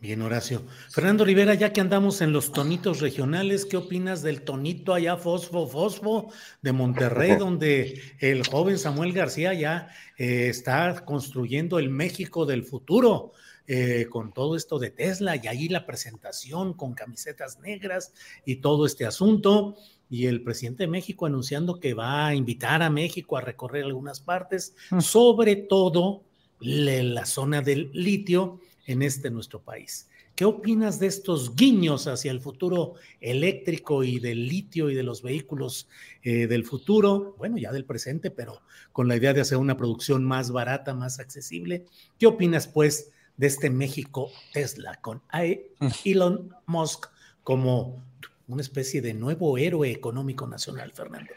Bien, 0.02 0.22
Horacio. 0.22 0.62
Fernando 0.92 1.26
Rivera, 1.26 1.54
ya 1.56 1.74
que 1.74 1.82
andamos 1.82 2.22
en 2.22 2.32
los 2.32 2.52
tonitos 2.52 3.00
regionales, 3.00 3.66
¿qué 3.66 3.78
opinas 3.78 4.22
del 4.22 4.42
tonito 4.42 4.94
allá 4.94 5.18
Fosfo 5.18 5.68
Fosfo 5.68 6.32
de 6.62 6.74
Monterrey, 6.74 7.36
donde 7.40 8.02
el 8.20 8.46
joven 8.46 8.78
Samuel 8.78 9.14
García 9.14 9.54
ya 9.54 9.90
eh, 10.18 10.48
está 10.50 11.06
construyendo 11.06 11.80
el 11.80 11.90
México 11.90 12.46
del 12.46 12.64
futuro? 12.64 13.32
Eh, 13.68 14.06
con 14.12 14.32
todo 14.32 14.56
esto 14.56 14.78
de 14.78 14.92
Tesla 14.92 15.36
y 15.36 15.48
ahí 15.48 15.70
la 15.70 15.88
presentación 15.88 16.74
con 16.76 16.94
camisetas 16.94 17.60
negras 17.60 18.14
y 18.46 18.58
todo 18.58 18.86
este 18.86 19.06
asunto. 19.06 19.76
y 20.08 20.28
el 20.28 20.44
presidente 20.44 20.84
de 20.84 20.88
México 20.88 21.26
anunciando 21.26 21.80
que 21.80 21.96
va 21.96 22.28
a 22.28 22.36
invitar 22.36 22.84
a 22.84 22.92
México 22.92 23.38
a 23.38 23.42
recorrer 23.42 23.86
algunas 23.86 24.20
partes, 24.20 24.76
mm. 24.92 25.00
sobre 25.00 25.56
todo 25.56 26.24
la 26.60 27.26
zona 27.26 27.62
del 27.64 27.90
litio 27.92 28.60
en 28.86 29.02
este 29.02 29.32
nuestro 29.32 29.64
país. 29.64 30.08
¿Qué 30.36 30.44
opinas 30.44 31.00
de 31.00 31.08
estos 31.08 31.56
guiños 31.56 32.08
hacia 32.08 32.30
el 32.30 32.42
futuro 32.42 32.96
eléctrico 33.22 34.04
y 34.04 34.20
del 34.20 34.48
litio 34.48 34.90
y 34.90 34.94
de 34.94 35.04
los 35.04 35.22
vehículos 35.22 35.88
eh, 36.24 36.48
del 36.48 36.66
futuro? 36.66 37.36
Bueno, 37.38 37.58
ya 37.58 37.72
del 37.72 37.86
presente, 37.86 38.32
pero 38.32 38.62
con 38.92 39.08
la 39.08 39.16
idea 39.16 39.34
de 39.34 39.40
hacer 39.40 39.58
una 39.58 39.78
producción 39.78 40.26
más 40.26 40.52
barata, 40.52 40.94
más 40.94 41.20
accesible. 41.20 41.86
¿Qué 42.20 42.28
opinas, 42.28 42.68
pues, 42.68 43.14
de 43.38 43.48
este 43.48 43.70
México 43.70 44.32
Tesla 44.54 45.00
con 45.02 45.22
mm. 45.32 45.88
Elon 46.06 46.56
Musk 46.66 47.08
como 47.44 48.04
una 48.48 48.62
especie 48.62 49.02
de 49.02 49.14
nuevo 49.14 49.58
héroe 49.58 49.92
económico 49.92 50.48
nacional, 50.48 50.92
Fernando? 50.92 51.32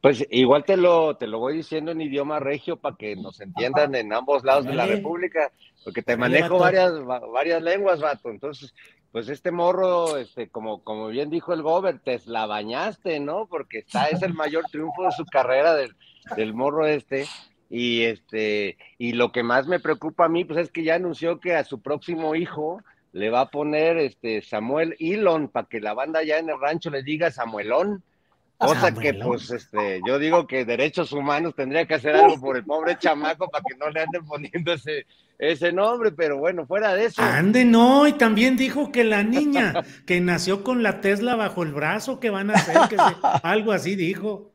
Pues 0.00 0.26
igual 0.30 0.64
te 0.64 0.78
lo, 0.78 1.16
te 1.16 1.26
lo 1.26 1.38
voy 1.38 1.56
diciendo 1.56 1.90
en 1.90 2.00
idioma 2.00 2.40
regio 2.40 2.76
para 2.76 2.96
que 2.96 3.16
nos 3.16 3.40
entiendan 3.40 3.94
en 3.94 4.12
ambos 4.14 4.44
lados 4.44 4.64
de 4.64 4.72
la 4.72 4.86
República, 4.86 5.52
porque 5.84 6.02
te 6.02 6.16
manejo 6.16 6.58
varias, 6.58 6.92
varias 7.04 7.62
lenguas, 7.62 8.00
vato. 8.00 8.30
Entonces, 8.30 8.74
pues 9.12 9.28
este 9.28 9.50
morro, 9.50 10.16
este, 10.16 10.48
como, 10.48 10.82
como 10.84 11.08
bien 11.08 11.28
dijo 11.28 11.52
el 11.52 11.60
Gober, 11.60 11.98
te 11.98 12.18
la 12.24 12.46
bañaste, 12.46 13.20
¿no? 13.20 13.46
Porque 13.46 13.80
está, 13.80 14.06
es 14.06 14.22
el 14.22 14.32
mayor 14.32 14.64
triunfo 14.70 15.04
de 15.04 15.12
su 15.12 15.26
carrera 15.26 15.74
del, 15.74 15.94
del 16.34 16.54
morro 16.54 16.86
este. 16.86 17.26
Y 17.70 18.02
este, 18.02 18.76
y 18.98 19.12
lo 19.12 19.30
que 19.30 19.44
más 19.44 19.68
me 19.68 19.78
preocupa 19.78 20.24
a 20.24 20.28
mí, 20.28 20.44
pues 20.44 20.58
es 20.58 20.70
que 20.72 20.82
ya 20.82 20.96
anunció 20.96 21.38
que 21.38 21.54
a 21.54 21.64
su 21.64 21.80
próximo 21.80 22.34
hijo 22.34 22.82
le 23.12 23.30
va 23.30 23.42
a 23.42 23.50
poner 23.50 23.96
este 23.96 24.42
Samuel 24.42 24.96
Elon 24.98 25.48
para 25.48 25.68
que 25.68 25.80
la 25.80 25.94
banda 25.94 26.22
ya 26.24 26.38
en 26.38 26.50
el 26.50 26.60
rancho 26.60 26.90
le 26.90 27.04
diga 27.04 27.30
Samuelón. 27.30 28.02
Cosa 28.58 28.92
que, 28.92 29.14
pues, 29.14 29.50
este, 29.50 30.02
yo 30.06 30.18
digo 30.18 30.46
que 30.46 30.66
derechos 30.66 31.12
humanos 31.12 31.54
tendría 31.54 31.86
que 31.86 31.94
hacer 31.94 32.14
algo 32.14 32.38
por 32.38 32.58
el 32.58 32.64
pobre 32.64 32.98
chamaco 32.98 33.48
para 33.48 33.64
que 33.66 33.74
no 33.78 33.88
le 33.88 34.02
anden 34.02 34.26
poniendo 34.26 34.74
ese, 34.74 35.06
ese 35.38 35.72
nombre, 35.72 36.12
pero 36.12 36.36
bueno, 36.36 36.66
fuera 36.66 36.92
de 36.94 37.06
eso. 37.06 37.22
Ande, 37.22 37.64
no, 37.64 38.06
y 38.06 38.12
también 38.12 38.58
dijo 38.58 38.92
que 38.92 39.02
la 39.02 39.22
niña 39.22 39.82
que 40.06 40.20
nació 40.20 40.62
con 40.62 40.82
la 40.82 41.00
Tesla 41.00 41.36
bajo 41.36 41.62
el 41.62 41.72
brazo, 41.72 42.20
que 42.20 42.28
van 42.28 42.50
a 42.50 42.54
hacer, 42.54 42.76
que 42.90 42.96
algo 43.42 43.72
así 43.72 43.96
dijo. 43.96 44.50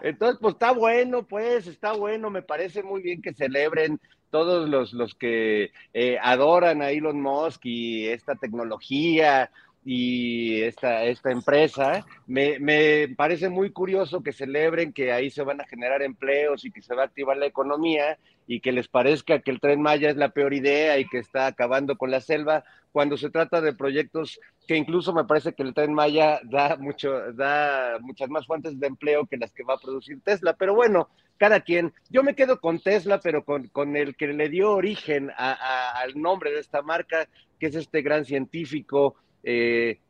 Entonces, 0.00 0.38
pues 0.40 0.54
está 0.54 0.72
bueno, 0.72 1.26
pues, 1.26 1.66
está 1.66 1.92
bueno, 1.92 2.30
me 2.30 2.42
parece 2.42 2.82
muy 2.82 3.02
bien 3.02 3.22
que 3.22 3.34
celebren 3.34 4.00
todos 4.30 4.68
los, 4.68 4.92
los 4.92 5.14
que 5.14 5.70
eh, 5.94 6.18
adoran 6.20 6.82
a 6.82 6.90
Elon 6.90 7.20
Musk 7.20 7.64
y 7.64 8.06
esta 8.06 8.34
tecnología, 8.34 9.50
y 9.88 10.62
esta, 10.62 11.04
esta 11.04 11.30
empresa. 11.30 12.04
Me, 12.26 12.58
me, 12.58 13.08
parece 13.16 13.48
muy 13.48 13.70
curioso 13.70 14.20
que 14.20 14.32
celebren 14.32 14.92
que 14.92 15.12
ahí 15.12 15.30
se 15.30 15.44
van 15.44 15.60
a 15.60 15.66
generar 15.66 16.02
empleos 16.02 16.64
y 16.64 16.72
que 16.72 16.82
se 16.82 16.94
va 16.94 17.02
a 17.02 17.06
activar 17.06 17.36
la 17.36 17.46
economía 17.46 18.18
y 18.46 18.60
que 18.60 18.72
les 18.72 18.88
parezca 18.88 19.40
que 19.40 19.50
el 19.50 19.60
tren 19.60 19.80
Maya 19.82 20.10
es 20.10 20.16
la 20.16 20.30
peor 20.30 20.54
idea 20.54 20.98
y 20.98 21.06
que 21.06 21.18
está 21.18 21.46
acabando 21.46 21.96
con 21.96 22.10
la 22.10 22.20
selva, 22.20 22.64
cuando 22.92 23.16
se 23.16 23.30
trata 23.30 23.60
de 23.60 23.74
proyectos 23.74 24.40
que 24.66 24.76
incluso 24.76 25.12
me 25.12 25.24
parece 25.24 25.52
que 25.52 25.62
el 25.62 25.74
tren 25.74 25.92
Maya 25.92 26.40
da, 26.44 26.76
mucho, 26.76 27.32
da 27.32 27.98
muchas 28.00 28.28
más 28.30 28.46
fuentes 28.46 28.78
de 28.78 28.86
empleo 28.86 29.26
que 29.26 29.36
las 29.36 29.52
que 29.52 29.64
va 29.64 29.74
a 29.74 29.78
producir 29.78 30.20
Tesla. 30.22 30.54
Pero 30.54 30.74
bueno, 30.74 31.08
cada 31.36 31.60
quien. 31.60 31.92
Yo 32.08 32.22
me 32.22 32.34
quedo 32.34 32.60
con 32.60 32.80
Tesla, 32.80 33.20
pero 33.20 33.44
con, 33.44 33.68
con 33.68 33.96
el 33.96 34.16
que 34.16 34.28
le 34.28 34.48
dio 34.48 34.72
origen 34.72 35.30
al 35.36 36.20
nombre 36.20 36.50
de 36.52 36.60
esta 36.60 36.82
marca, 36.82 37.28
que 37.58 37.66
es 37.66 37.74
este 37.74 38.02
gran 38.02 38.24
científico 38.24 39.16
eh, 39.42 40.00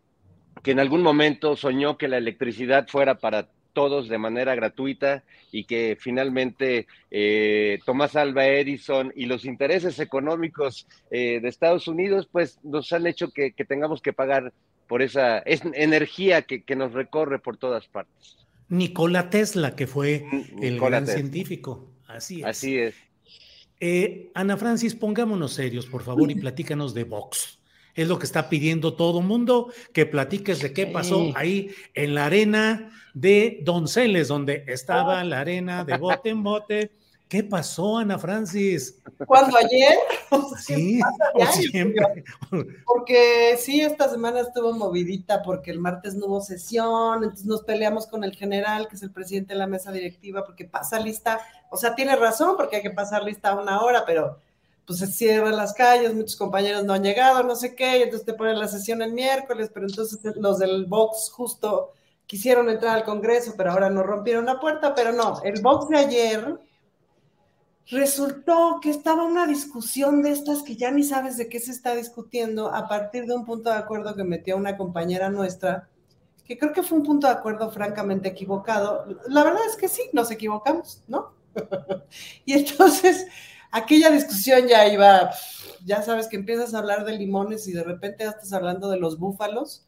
que 0.62 0.70
en 0.70 0.80
algún 0.80 1.02
momento 1.02 1.56
soñó 1.56 1.98
que 1.98 2.08
la 2.08 2.16
electricidad 2.16 2.88
fuera 2.88 3.18
para 3.18 3.48
todos 3.76 4.08
de 4.08 4.16
manera 4.16 4.54
gratuita 4.54 5.22
y 5.52 5.64
que 5.64 5.98
finalmente 6.00 6.86
eh, 7.10 7.78
Tomás 7.84 8.16
Alba 8.16 8.46
Edison 8.46 9.12
y 9.14 9.26
los 9.26 9.44
intereses 9.44 9.98
económicos 9.98 10.86
eh, 11.10 11.40
de 11.42 11.48
Estados 11.50 11.86
Unidos 11.86 12.26
pues 12.32 12.58
nos 12.62 12.90
han 12.94 13.06
hecho 13.06 13.30
que, 13.32 13.52
tengamos 13.68 14.00
que 14.00 14.14
pagar 14.14 14.54
por 14.88 15.02
esa 15.02 15.42
energía 15.44 16.40
que, 16.40 16.74
nos 16.74 16.94
recorre 16.94 17.38
por 17.38 17.58
todas 17.58 17.86
partes. 17.86 18.38
Nikola 18.70 19.28
Tesla, 19.28 19.76
que 19.76 19.86
fue 19.86 20.24
el 20.62 20.80
gran 20.80 21.06
científico. 21.06 21.90
Así 22.06 22.40
es. 22.40 22.46
Así 22.46 22.78
es. 22.78 22.94
Ana 24.32 24.56
Francis, 24.56 24.94
pongámonos 24.94 25.52
serios, 25.52 25.84
por 25.84 26.02
favor, 26.02 26.30
y 26.30 26.36
platícanos 26.36 26.94
de 26.94 27.04
Vox 27.04 27.55
es 27.96 28.06
lo 28.08 28.18
que 28.18 28.26
está 28.26 28.48
pidiendo 28.48 28.94
todo 28.94 29.20
el 29.20 29.26
mundo, 29.26 29.72
que 29.92 30.06
platiques 30.06 30.60
de 30.60 30.72
qué 30.72 30.86
pasó 30.86 31.32
ahí 31.34 31.70
en 31.94 32.14
la 32.14 32.26
arena 32.26 32.92
de 33.14 33.60
Donceles, 33.62 34.28
donde 34.28 34.64
estaba 34.68 35.24
la 35.24 35.40
arena 35.40 35.84
de 35.84 35.96
bote 35.96 36.28
en 36.28 36.42
bote. 36.42 36.92
¿Qué 37.28 37.42
pasó, 37.42 37.98
Ana 37.98 38.18
Francis? 38.18 39.02
¿Cuándo 39.26 39.56
ayer? 39.56 39.94
Sí, 40.58 41.00
o 41.34 41.46
siempre. 41.46 42.24
Porque 42.84 43.56
sí, 43.58 43.80
esta 43.80 44.08
semana 44.08 44.40
estuvo 44.40 44.72
movidita 44.72 45.42
porque 45.42 45.70
el 45.70 45.78
martes 45.78 46.16
no 46.16 46.26
hubo 46.26 46.40
sesión, 46.40 47.22
entonces 47.22 47.46
nos 47.46 47.62
peleamos 47.62 48.08
con 48.08 48.24
el 48.24 48.34
general, 48.34 48.88
que 48.88 48.96
es 48.96 49.02
el 49.02 49.12
presidente 49.12 49.54
de 49.54 49.60
la 49.60 49.68
mesa 49.68 49.92
directiva, 49.92 50.44
porque 50.44 50.64
pasa 50.64 50.98
lista, 50.98 51.40
o 51.70 51.76
sea, 51.76 51.94
tiene 51.94 52.16
razón 52.16 52.56
porque 52.56 52.76
hay 52.76 52.82
que 52.82 52.90
pasar 52.90 53.22
lista 53.22 53.50
a 53.50 53.60
una 53.60 53.80
hora, 53.82 54.04
pero 54.04 54.40
pues 54.86 55.00
se 55.00 55.08
cierran 55.08 55.56
las 55.56 55.74
calles, 55.74 56.14
muchos 56.14 56.36
compañeros 56.36 56.84
no 56.84 56.92
han 56.92 57.02
llegado, 57.02 57.42
no 57.42 57.56
sé 57.56 57.74
qué, 57.74 57.98
y 57.98 58.02
entonces 58.02 58.24
te 58.24 58.34
ponen 58.34 58.58
la 58.58 58.68
sesión 58.68 59.02
el 59.02 59.12
miércoles, 59.12 59.70
pero 59.74 59.86
entonces 59.86 60.20
los 60.36 60.58
del 60.58 60.86
Vox 60.86 61.30
justo 61.30 61.92
quisieron 62.26 62.70
entrar 62.70 62.96
al 62.96 63.04
Congreso, 63.04 63.54
pero 63.56 63.72
ahora 63.72 63.90
no 63.90 64.02
rompieron 64.04 64.46
la 64.46 64.60
puerta, 64.60 64.94
pero 64.94 65.12
no, 65.12 65.42
el 65.42 65.60
Vox 65.60 65.88
de 65.88 65.96
ayer 65.96 66.58
resultó 67.88 68.78
que 68.80 68.90
estaba 68.90 69.24
una 69.24 69.46
discusión 69.46 70.22
de 70.22 70.30
estas 70.30 70.62
que 70.62 70.76
ya 70.76 70.90
ni 70.90 71.02
sabes 71.02 71.36
de 71.36 71.48
qué 71.48 71.58
se 71.58 71.72
está 71.72 71.94
discutiendo 71.94 72.72
a 72.72 72.88
partir 72.88 73.26
de 73.26 73.34
un 73.34 73.44
punto 73.44 73.70
de 73.70 73.76
acuerdo 73.76 74.14
que 74.14 74.24
metió 74.24 74.56
una 74.56 74.76
compañera 74.76 75.30
nuestra, 75.30 75.88
que 76.44 76.58
creo 76.58 76.72
que 76.72 76.82
fue 76.82 76.98
un 76.98 77.04
punto 77.04 77.26
de 77.26 77.32
acuerdo 77.32 77.70
francamente 77.70 78.28
equivocado. 78.28 79.04
La 79.28 79.42
verdad 79.42 79.62
es 79.68 79.76
que 79.76 79.88
sí, 79.88 80.02
nos 80.12 80.30
equivocamos, 80.30 81.02
¿no? 81.08 81.32
y 82.44 82.52
entonces 82.54 83.26
aquella 83.70 84.10
discusión 84.10 84.66
ya 84.66 84.86
iba, 84.88 85.30
ya 85.84 86.02
sabes 86.02 86.28
que 86.28 86.36
empiezas 86.36 86.74
a 86.74 86.78
hablar 86.78 87.04
de 87.04 87.18
limones 87.18 87.66
y 87.68 87.72
de 87.72 87.84
repente 87.84 88.24
ya 88.24 88.30
estás 88.30 88.52
hablando 88.52 88.88
de 88.88 88.98
los 88.98 89.18
búfalos. 89.18 89.86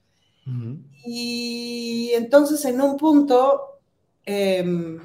Y 1.05 2.11
entonces 2.15 2.65
en 2.65 2.81
un 2.81 2.97
punto 2.97 3.81
em, 4.25 4.99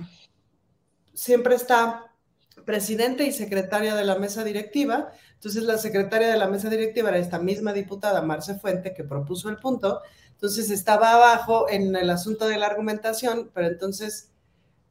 siempre 1.13 1.55
está 1.55 2.13
presidente 2.63 3.25
y 3.25 3.33
secretaria 3.33 3.93
de 3.95 4.05
la 4.05 4.15
mesa 4.15 4.43
directiva. 4.43 5.11
Entonces 5.33 5.63
la 5.63 5.77
secretaria 5.77 6.29
de 6.29 6.37
la 6.37 6.47
mesa 6.47 6.69
directiva 6.69 7.09
era 7.09 7.17
esta 7.17 7.39
misma 7.39 7.73
diputada, 7.73 8.21
Marce 8.21 8.55
Fuente, 8.55 8.93
que 8.93 9.03
propuso 9.03 9.49
el 9.49 9.57
punto. 9.57 10.01
Entonces 10.31 10.69
estaba 10.69 11.13
abajo 11.13 11.69
en 11.69 11.95
el 11.95 12.09
asunto 12.09 12.47
de 12.47 12.57
la 12.57 12.67
argumentación, 12.67 13.51
pero 13.53 13.67
entonces 13.67 14.32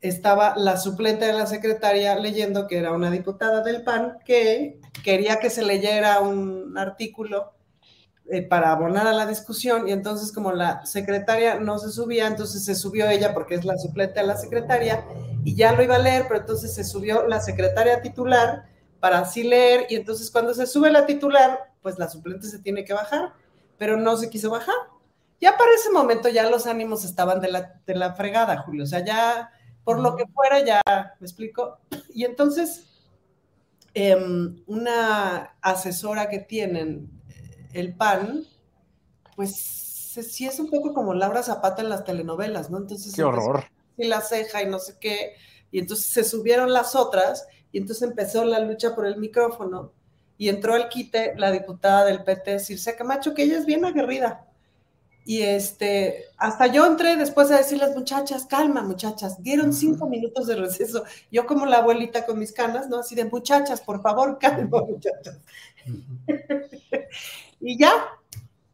estaba 0.02 0.54
la 0.56 0.76
suplente 0.76 1.24
de 1.24 1.32
la 1.32 1.46
secretaria 1.46 2.16
leyendo, 2.16 2.66
que 2.66 2.78
era 2.78 2.92
una 2.92 3.10
diputada 3.10 3.62
del 3.62 3.82
PAN, 3.82 4.18
que 4.24 4.80
quería 5.04 5.38
que 5.38 5.48
se 5.48 5.62
leyera 5.62 6.20
un 6.20 6.76
artículo 6.76 7.52
eh, 8.28 8.42
para 8.42 8.72
abonar 8.72 9.06
a 9.06 9.12
la 9.12 9.26
discusión 9.26 9.88
y 9.88 9.92
entonces 9.92 10.32
como 10.32 10.52
la 10.52 10.84
secretaria 10.84 11.60
no 11.60 11.78
se 11.78 11.90
subía, 11.90 12.26
entonces 12.26 12.64
se 12.64 12.74
subió 12.74 13.08
ella 13.08 13.32
porque 13.32 13.54
es 13.54 13.64
la 13.64 13.78
suplente 13.78 14.20
de 14.20 14.26
la 14.26 14.36
secretaria 14.36 15.04
y 15.44 15.54
ya 15.54 15.72
lo 15.72 15.82
iba 15.82 15.96
a 15.96 16.00
leer, 16.00 16.24
pero 16.26 16.40
entonces 16.40 16.74
se 16.74 16.82
subió 16.82 17.26
la 17.28 17.40
secretaria 17.40 18.02
titular 18.02 18.64
para 18.98 19.20
así 19.20 19.44
leer 19.44 19.86
y 19.88 19.94
entonces 19.96 20.30
cuando 20.30 20.52
se 20.52 20.66
sube 20.66 20.90
la 20.90 21.06
titular, 21.06 21.72
pues 21.80 21.98
la 21.98 22.08
suplente 22.08 22.48
se 22.48 22.58
tiene 22.58 22.84
que 22.84 22.92
bajar, 22.92 23.34
pero 23.78 23.96
no 23.96 24.16
se 24.16 24.30
quiso 24.30 24.50
bajar. 24.50 24.74
Ya 25.40 25.56
para 25.56 25.74
ese 25.74 25.90
momento 25.90 26.28
ya 26.28 26.48
los 26.48 26.66
ánimos 26.66 27.04
estaban 27.04 27.40
de 27.40 27.50
la, 27.50 27.80
de 27.86 27.94
la 27.94 28.14
fregada, 28.14 28.58
Julio, 28.58 28.84
o 28.84 28.86
sea, 28.86 29.04
ya 29.04 29.50
por 29.84 30.00
lo 30.00 30.16
que 30.16 30.26
fuera, 30.26 30.64
ya 30.64 30.80
me 30.86 31.26
explico. 31.26 31.78
Y 32.14 32.24
entonces, 32.24 32.86
em, 33.94 34.62
una 34.66 35.56
asesora 35.60 36.28
que 36.28 36.38
tienen, 36.38 37.10
eh, 37.28 37.68
el 37.72 37.94
PAN, 37.94 38.44
pues 39.34 39.54
sí 39.54 40.46
es 40.46 40.58
un 40.60 40.68
poco 40.68 40.92
como 40.92 41.14
Laura 41.14 41.42
Zapata 41.42 41.82
en 41.82 41.88
las 41.88 42.04
telenovelas, 42.04 42.70
¿no? 42.70 42.78
Entonces, 42.78 43.14
qué 43.14 43.22
horror. 43.22 43.64
Y 43.96 44.06
la 44.06 44.20
ceja 44.20 44.62
y 44.62 44.66
no 44.66 44.78
sé 44.78 44.96
qué. 45.00 45.34
Y 45.70 45.78
entonces 45.78 46.06
se 46.06 46.24
subieron 46.24 46.72
las 46.72 46.94
otras 46.94 47.46
y 47.72 47.78
entonces 47.78 48.08
empezó 48.08 48.44
la 48.44 48.60
lucha 48.60 48.94
por 48.94 49.06
el 49.06 49.16
micrófono 49.16 49.92
y 50.36 50.48
entró 50.48 50.74
al 50.74 50.88
quite 50.88 51.34
la 51.36 51.50
diputada 51.50 52.04
del 52.04 52.24
PT, 52.24 52.58
Circe 52.58 52.96
Camacho, 52.96 53.32
que 53.34 53.44
ella 53.44 53.58
es 53.58 53.66
bien 53.66 53.84
aguerrida. 53.84 54.46
Y 55.24 55.42
este, 55.42 56.24
hasta 56.36 56.66
yo 56.66 56.84
entré 56.84 57.16
después 57.16 57.50
a 57.50 57.58
decirles, 57.58 57.94
muchachas, 57.94 58.44
calma, 58.46 58.82
muchachas, 58.82 59.40
dieron 59.42 59.72
cinco 59.72 60.08
minutos 60.08 60.48
de 60.48 60.56
receso. 60.56 61.04
Yo 61.30 61.46
como 61.46 61.64
la 61.64 61.78
abuelita 61.78 62.26
con 62.26 62.38
mis 62.38 62.52
canas, 62.52 62.88
¿no? 62.88 62.98
Así 62.98 63.14
de, 63.14 63.24
muchachas, 63.26 63.80
por 63.80 64.02
favor, 64.02 64.38
calma, 64.40 64.82
muchachas. 64.82 65.38
y 67.60 67.78
ya, 67.78 67.92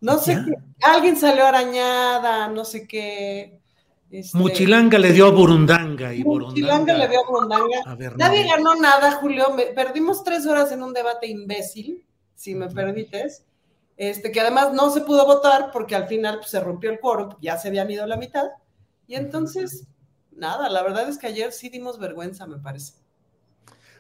no 0.01 0.19
sé 0.19 0.39
qué, 0.45 0.55
alguien 0.83 1.17
salió 1.17 1.45
arañada, 1.45 2.49
no 2.49 2.65
sé 2.65 2.87
qué. 2.87 3.59
Este, 4.11 4.39
Muchilanga 4.39 4.99
le 4.99 5.13
dio 5.13 5.27
a 5.27 5.31
Burundanga 5.31 6.15
y 6.15 6.25
Muchilanga 6.25 6.95
le 6.95 7.09
dio 7.09 7.21
a 7.21 7.29
Burundanga. 7.29 8.17
Nadie 8.17 8.49
ganó 8.49 8.75
nada, 8.75 9.13
Julio. 9.13 9.55
perdimos 9.75 10.25
tres 10.25 10.47
horas 10.47 10.73
en 10.73 10.83
un 10.83 10.95
debate 10.95 11.27
imbécil, 11.27 12.03
si 12.35 12.55
me 12.55 12.69
permites. 12.69 13.45
Este, 13.99 14.31
que 14.31 14.41
además 14.41 14.73
no 14.73 14.91
se 14.91 15.01
pudo 15.01 15.27
votar 15.27 15.71
porque 15.73 15.97
al 15.97 16.07
final 16.07 16.37
pues, 16.39 16.51
se 16.51 16.61
rompió 16.61 16.89
el 16.91 17.01
quórum, 17.01 17.35
ya 17.43 17.59
se 17.59 17.67
habían 17.67 17.91
ido 17.91 18.07
la 18.07 18.17
mitad. 18.17 18.47
Y 19.09 19.17
entonces, 19.17 19.89
nada, 20.31 20.71
la 20.71 20.85
verdad 20.85 21.09
es 21.09 21.19
que 21.19 21.27
ayer 21.27 21.51
sí 21.53 21.69
dimos 21.69 21.99
vergüenza, 21.99 22.47
me 22.47 22.59
parece. 22.59 22.95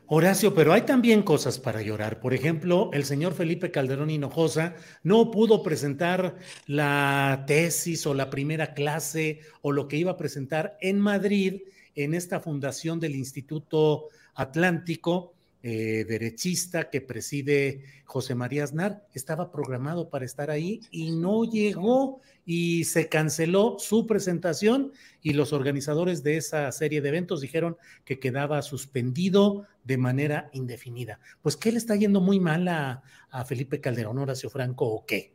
Horacio, 0.06 0.54
pero 0.54 0.72
hay 0.72 0.82
también 0.82 1.22
cosas 1.22 1.58
para 1.58 1.82
llorar. 1.82 2.20
Por 2.20 2.32
ejemplo, 2.32 2.90
el 2.94 3.04
señor 3.04 3.34
Felipe 3.34 3.72
Calderón 3.72 4.08
Hinojosa 4.08 4.76
no 5.02 5.32
pudo 5.32 5.64
presentar 5.64 6.36
la 6.66 7.44
tesis 7.46 8.06
o 8.06 8.14
la 8.14 8.30
primera 8.30 8.74
clase 8.74 9.40
o 9.62 9.72
lo 9.72 9.88
que 9.88 9.96
iba 9.96 10.12
a 10.12 10.16
presentar 10.16 10.78
en 10.80 11.00
Madrid 11.00 11.62
en 11.96 12.14
esta 12.14 12.38
fundación 12.38 13.00
del 13.00 13.16
Instituto 13.16 14.08
Atlántico 14.34 15.34
eh, 15.60 16.04
derechista 16.08 16.88
que 16.88 17.00
preside 17.00 17.82
José 18.04 18.36
María 18.36 18.62
Aznar, 18.62 19.04
estaba 19.12 19.50
programado 19.50 20.08
para 20.08 20.24
estar 20.24 20.52
ahí 20.52 20.82
y 20.92 21.10
no 21.10 21.42
llegó 21.44 22.20
y 22.46 22.84
se 22.84 23.08
canceló 23.08 23.76
su 23.80 24.06
presentación 24.06 24.92
y 25.20 25.32
los 25.32 25.52
organizadores 25.52 26.22
de 26.22 26.36
esa 26.36 26.70
serie 26.70 27.00
de 27.00 27.08
eventos 27.08 27.40
dijeron 27.40 27.76
que 28.04 28.20
quedaba 28.20 28.62
suspendido 28.62 29.66
de 29.82 29.98
manera 29.98 30.48
indefinida. 30.52 31.18
Pues 31.42 31.56
¿qué 31.56 31.72
le 31.72 31.78
está 31.78 31.96
yendo 31.96 32.20
muy 32.20 32.38
mal 32.38 32.68
a, 32.68 33.02
Felipe 33.44 33.80
Calderón, 33.80 34.18
Horacio 34.18 34.50
Franco 34.50 34.86
o 34.86 35.04
qué? 35.04 35.32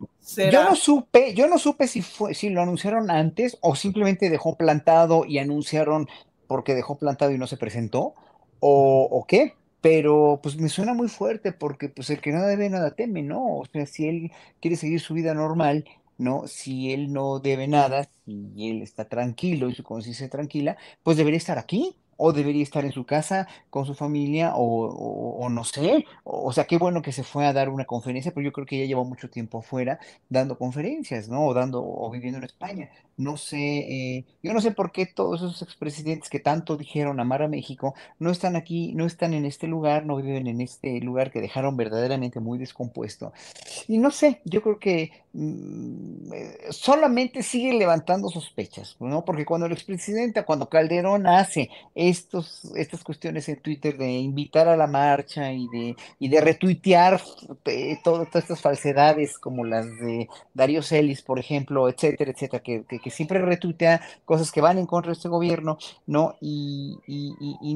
Yo 0.52 0.64
no 0.64 0.76
supe, 0.78 1.34
yo 1.36 1.48
no 1.48 1.60
supe 1.60 1.86
si 1.86 2.02
fue, 2.02 2.34
si 2.34 2.50
lo 2.50 2.62
anunciaron 2.62 3.12
antes 3.12 3.58
o 3.60 3.76
simplemente 3.76 4.30
dejó 4.30 4.58
plantado 4.58 5.26
y 5.26 5.38
anunciaron 5.38 6.08
porque 6.48 6.76
dejó 6.76 6.98
plantado 6.98 7.32
y 7.32 7.38
no 7.38 7.46
se 7.46 7.58
presentó 7.58 8.16
o, 8.62 9.08
o 9.12 9.26
qué 9.28 9.56
pero 9.84 10.40
pues 10.42 10.56
me 10.58 10.70
suena 10.70 10.94
muy 10.94 11.10
fuerte 11.10 11.52
porque 11.52 11.90
pues 11.90 12.10
el 12.10 12.22
que 12.22 12.32
nada 12.32 12.48
debe 12.48 12.70
nada 12.70 12.96
teme, 12.96 13.22
¿no? 13.22 13.58
O 13.58 13.66
sea, 13.66 13.86
si 13.86 14.08
él 14.08 14.32
quiere 14.62 14.78
seguir 14.78 15.02
su 15.02 15.14
vida 15.14 15.34
normal, 15.34 15.84
¿no? 16.18 16.48
Si 16.48 16.94
él 16.94 17.12
no 17.12 17.40
debe 17.40 17.68
nada, 17.68 18.10
si 18.26 18.70
él 18.70 18.82
está 18.82 19.10
tranquilo 19.10 19.70
y 19.70 19.76
su 19.76 19.84
conciencia 19.84 20.30
tranquila, 20.30 20.78
pues 21.04 21.18
debería 21.18 21.38
estar 21.38 21.58
aquí, 21.60 21.98
o 22.26 22.32
debería 22.32 22.64
estar 22.64 22.86
en 22.86 22.94
su 22.94 23.06
casa 23.06 23.50
con 23.70 23.86
su 23.86 23.96
familia 23.96 24.54
o, 24.56 25.50
no 25.50 25.64
sé, 25.66 26.06
o, 26.24 26.54
sea, 26.54 26.64
qué 26.64 26.78
bueno 26.78 27.02
que 27.02 27.12
se 27.12 27.24
fue 27.24 27.46
a 27.46 27.52
dar 27.52 27.68
una 27.68 27.84
conferencia, 27.84 28.32
pero 28.34 28.46
yo 28.46 28.54
creo 28.54 28.66
que 28.66 28.80
ya 28.80 28.86
lleva 28.86 29.04
mucho 29.04 29.30
tiempo 29.30 29.58
afuera 29.60 30.00
dando 30.30 30.58
conferencias, 30.58 31.28
¿no? 31.28 31.46
O 31.46 31.54
dando 31.54 31.84
o 31.84 32.10
viviendo 32.10 32.38
en 32.38 32.46
España. 32.46 32.90
No 33.18 33.36
sé, 33.36 33.58
eh, 33.58 34.26
yo 34.42 34.54
no 34.54 34.62
sé 34.62 34.72
por 34.72 34.92
qué 34.92 35.06
todos 35.06 35.42
esos 35.42 35.62
expresidentes 35.62 36.30
que 36.30 36.40
tanto 36.40 36.78
dijeron 36.78 37.20
amar 37.20 37.44
a 37.44 37.48
México 37.48 37.94
no 38.20 38.32
están 38.32 38.56
aquí, 38.56 38.94
no 38.96 39.06
están 39.06 39.34
en 39.34 39.46
este 39.46 39.68
lugar, 39.68 40.06
no 40.06 40.16
viven 40.16 40.48
en 40.48 40.62
este 40.62 41.00
lugar 41.02 41.30
que 41.30 41.42
dejaron 41.42 41.76
verdaderamente 41.76 42.40
muy 42.40 42.58
descompuesto. 42.58 43.34
Y 43.88 43.98
no 43.98 44.12
sé, 44.12 44.42
yo 44.46 44.62
creo 44.62 44.80
que 44.80 45.12
mm, 45.34 46.34
eh, 46.34 46.58
solamente 46.72 47.44
sigue 47.44 47.74
levantando 47.74 48.30
sospechas, 48.30 48.96
¿no? 49.00 49.26
Porque 49.26 49.46
cuando 49.46 49.68
el 49.68 49.74
expresidente, 49.74 50.44
cuando 50.44 50.70
Calderón 50.70 51.28
hace 51.28 51.70
estos, 52.14 52.64
estas 52.76 53.04
cuestiones 53.04 53.50
en 53.50 53.60
Twitter 53.60 53.98
de 53.98 54.12
invitar 54.12 54.68
a 54.68 54.78
la 54.78 54.88
marcha 54.88 55.52
y 55.52 55.68
de, 55.68 55.96
y 56.20 56.30
de 56.30 56.42
retuitear 56.42 57.22
eh, 57.66 58.00
todas 58.04 58.34
estas 58.34 58.62
falsedades 58.62 59.38
como 59.38 59.66
las 59.66 59.86
de 60.00 60.30
Darío 60.54 60.82
Celis, 60.82 61.22
por 61.22 61.40
ejemplo, 61.40 61.90
etcétera, 61.90 62.32
etcétera, 62.32 62.64
que, 62.64 63.12
siempre 63.12 63.40
retuitea 63.40 64.02
cosas 64.26 64.52
que 64.52 64.62
van 64.62 64.78
en 64.78 64.86
contra 64.86 65.12
de 65.12 65.18
este 65.18 65.30
gobierno, 65.30 65.78
¿no? 66.08 66.36
Y 66.42 66.98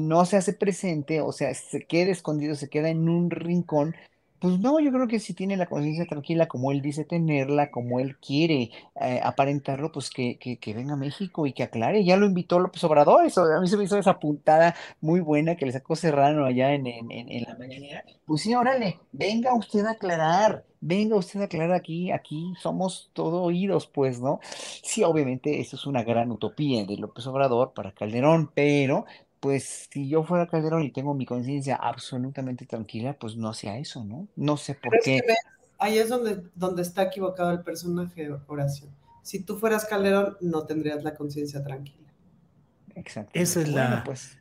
no 0.00 0.24
se 0.24 0.36
hace 0.36 0.52
presente, 0.52 1.20
o 1.20 1.32
sea, 1.32 1.52
se 1.54 1.84
queda 1.84 2.12
escondido, 2.12 2.54
se 2.54 2.68
queda 2.68 2.88
en 2.88 3.08
un 3.08 3.30
rincón 3.30 3.94
pues 4.40 4.58
no, 4.58 4.80
yo 4.80 4.92
creo 4.92 5.08
que 5.08 5.20
si 5.20 5.34
tiene 5.34 5.56
la 5.56 5.66
conciencia 5.66 6.06
tranquila, 6.06 6.48
como 6.48 6.72
él 6.72 6.80
dice 6.82 7.04
tenerla, 7.04 7.70
como 7.70 8.00
él 8.00 8.16
quiere 8.18 8.70
eh, 9.00 9.20
aparentarlo, 9.22 9.92
pues 9.92 10.10
que, 10.10 10.38
que, 10.38 10.74
venga 10.74 10.94
a 10.94 10.96
México 10.96 11.46
y 11.46 11.52
que 11.52 11.62
aclare. 11.62 12.04
Ya 12.04 12.16
lo 12.16 12.26
invitó 12.26 12.58
López 12.58 12.82
Obrador, 12.84 13.26
eso 13.26 13.42
a 13.44 13.60
mí 13.60 13.68
se 13.68 13.76
me 13.76 13.84
hizo 13.84 13.98
esa 13.98 14.18
puntada 14.18 14.74
muy 15.00 15.20
buena 15.20 15.56
que 15.56 15.66
le 15.66 15.72
sacó 15.72 15.96
Serrano 15.96 16.44
allá 16.44 16.72
en, 16.72 16.86
en, 16.86 17.10
en 17.10 17.42
la 17.44 17.56
mañanera. 17.56 18.04
Pues 18.26 18.42
sí, 18.42 18.54
órale, 18.54 18.98
venga 19.12 19.54
usted 19.54 19.84
a 19.86 19.92
aclarar, 19.92 20.64
venga 20.80 21.16
usted 21.16 21.40
a 21.40 21.44
aclarar 21.44 21.72
aquí, 21.72 22.10
aquí 22.12 22.52
somos 22.60 23.10
todo 23.12 23.42
oídos, 23.42 23.86
pues, 23.86 24.20
¿no? 24.20 24.40
Sí, 24.82 25.02
obviamente 25.02 25.60
eso 25.60 25.76
es 25.76 25.86
una 25.86 26.02
gran 26.02 26.30
utopía 26.30 26.84
de 26.84 26.96
López 26.96 27.26
Obrador 27.26 27.72
para 27.74 27.92
Calderón, 27.92 28.50
pero 28.54 29.06
pues 29.40 29.88
si 29.90 30.08
yo 30.08 30.24
fuera 30.24 30.46
Calderón 30.46 30.82
y 30.82 30.90
tengo 30.90 31.14
mi 31.14 31.26
conciencia 31.26 31.76
absolutamente 31.76 32.66
tranquila, 32.66 33.16
pues 33.18 33.36
no 33.36 33.52
sea 33.54 33.78
eso, 33.78 34.04
¿no? 34.04 34.28
No 34.36 34.56
sé 34.56 34.74
por 34.74 34.98
qué. 35.02 35.22
ahí 35.78 35.98
es 35.98 36.08
donde, 36.08 36.42
donde 36.54 36.82
está 36.82 37.04
equivocado 37.04 37.50
el 37.52 37.60
personaje, 37.60 38.28
Horacio. 38.46 38.88
Si 39.22 39.40
tú 39.40 39.58
fueras 39.58 39.84
Calderón, 39.84 40.36
no 40.40 40.64
tendrías 40.64 41.04
la 41.04 41.14
conciencia 41.14 41.62
tranquila. 41.62 42.08
Exacto. 42.94 43.30
Ese 43.34 43.62
es 43.62 43.68
la, 43.68 44.02
pues. 44.04 44.38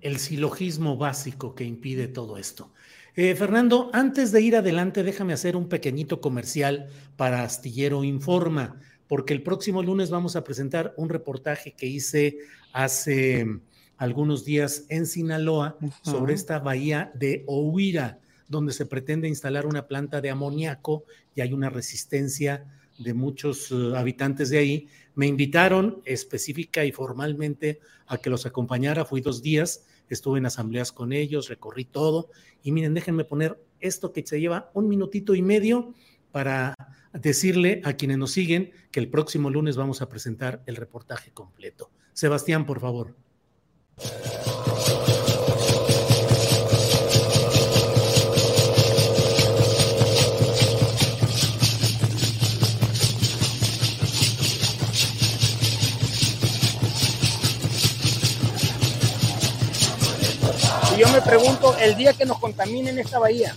el 0.00 0.18
silogismo 0.18 0.96
básico 0.96 1.54
que 1.54 1.64
impide 1.64 2.08
todo 2.08 2.38
esto. 2.38 2.72
Eh, 3.16 3.34
Fernando, 3.34 3.90
antes 3.92 4.30
de 4.30 4.40
ir 4.42 4.54
adelante, 4.54 5.02
déjame 5.02 5.32
hacer 5.32 5.56
un 5.56 5.68
pequeñito 5.68 6.20
comercial 6.20 6.88
para 7.16 7.42
Astillero 7.42 8.04
Informa, 8.04 8.80
porque 9.08 9.34
el 9.34 9.42
próximo 9.42 9.82
lunes 9.82 10.10
vamos 10.10 10.36
a 10.36 10.44
presentar 10.44 10.94
un 10.96 11.08
reportaje 11.08 11.72
que 11.72 11.86
hice 11.86 12.38
hace 12.72 13.44
algunos 13.98 14.44
días 14.44 14.86
en 14.88 15.06
Sinaloa 15.06 15.76
sobre 16.02 16.32
esta 16.34 16.60
bahía 16.60 17.12
de 17.14 17.44
Ohuira, 17.46 18.20
donde 18.48 18.72
se 18.72 18.86
pretende 18.86 19.28
instalar 19.28 19.66
una 19.66 19.86
planta 19.86 20.20
de 20.20 20.30
amoníaco 20.30 21.04
y 21.34 21.42
hay 21.42 21.52
una 21.52 21.68
resistencia 21.68 22.64
de 22.98 23.14
muchos 23.14 23.70
eh, 23.70 23.92
habitantes 23.96 24.50
de 24.50 24.58
ahí. 24.58 24.88
Me 25.14 25.26
invitaron 25.26 26.00
específica 26.04 26.84
y 26.84 26.92
formalmente 26.92 27.80
a 28.06 28.18
que 28.18 28.30
los 28.30 28.46
acompañara. 28.46 29.04
Fui 29.04 29.20
dos 29.20 29.42
días, 29.42 29.84
estuve 30.08 30.38
en 30.38 30.46
asambleas 30.46 30.92
con 30.92 31.12
ellos, 31.12 31.48
recorrí 31.48 31.84
todo. 31.84 32.30
Y 32.62 32.72
miren, 32.72 32.94
déjenme 32.94 33.24
poner 33.24 33.62
esto 33.80 34.12
que 34.12 34.26
se 34.26 34.40
lleva 34.40 34.70
un 34.74 34.88
minutito 34.88 35.34
y 35.34 35.42
medio 35.42 35.92
para 36.30 36.74
decirle 37.12 37.80
a 37.84 37.94
quienes 37.94 38.18
nos 38.18 38.32
siguen 38.32 38.72
que 38.90 39.00
el 39.00 39.08
próximo 39.08 39.50
lunes 39.50 39.76
vamos 39.76 40.02
a 40.02 40.08
presentar 40.08 40.62
el 40.66 40.76
reportaje 40.76 41.30
completo. 41.32 41.90
Sebastián, 42.12 42.66
por 42.66 42.80
favor. 42.80 43.14
Yo 60.98 61.08
me 61.10 61.22
pregunto, 61.22 61.76
el 61.78 61.94
día 61.96 62.12
que 62.12 62.24
nos 62.26 62.40
contaminen 62.40 62.98
esta 62.98 63.20
bahía, 63.20 63.54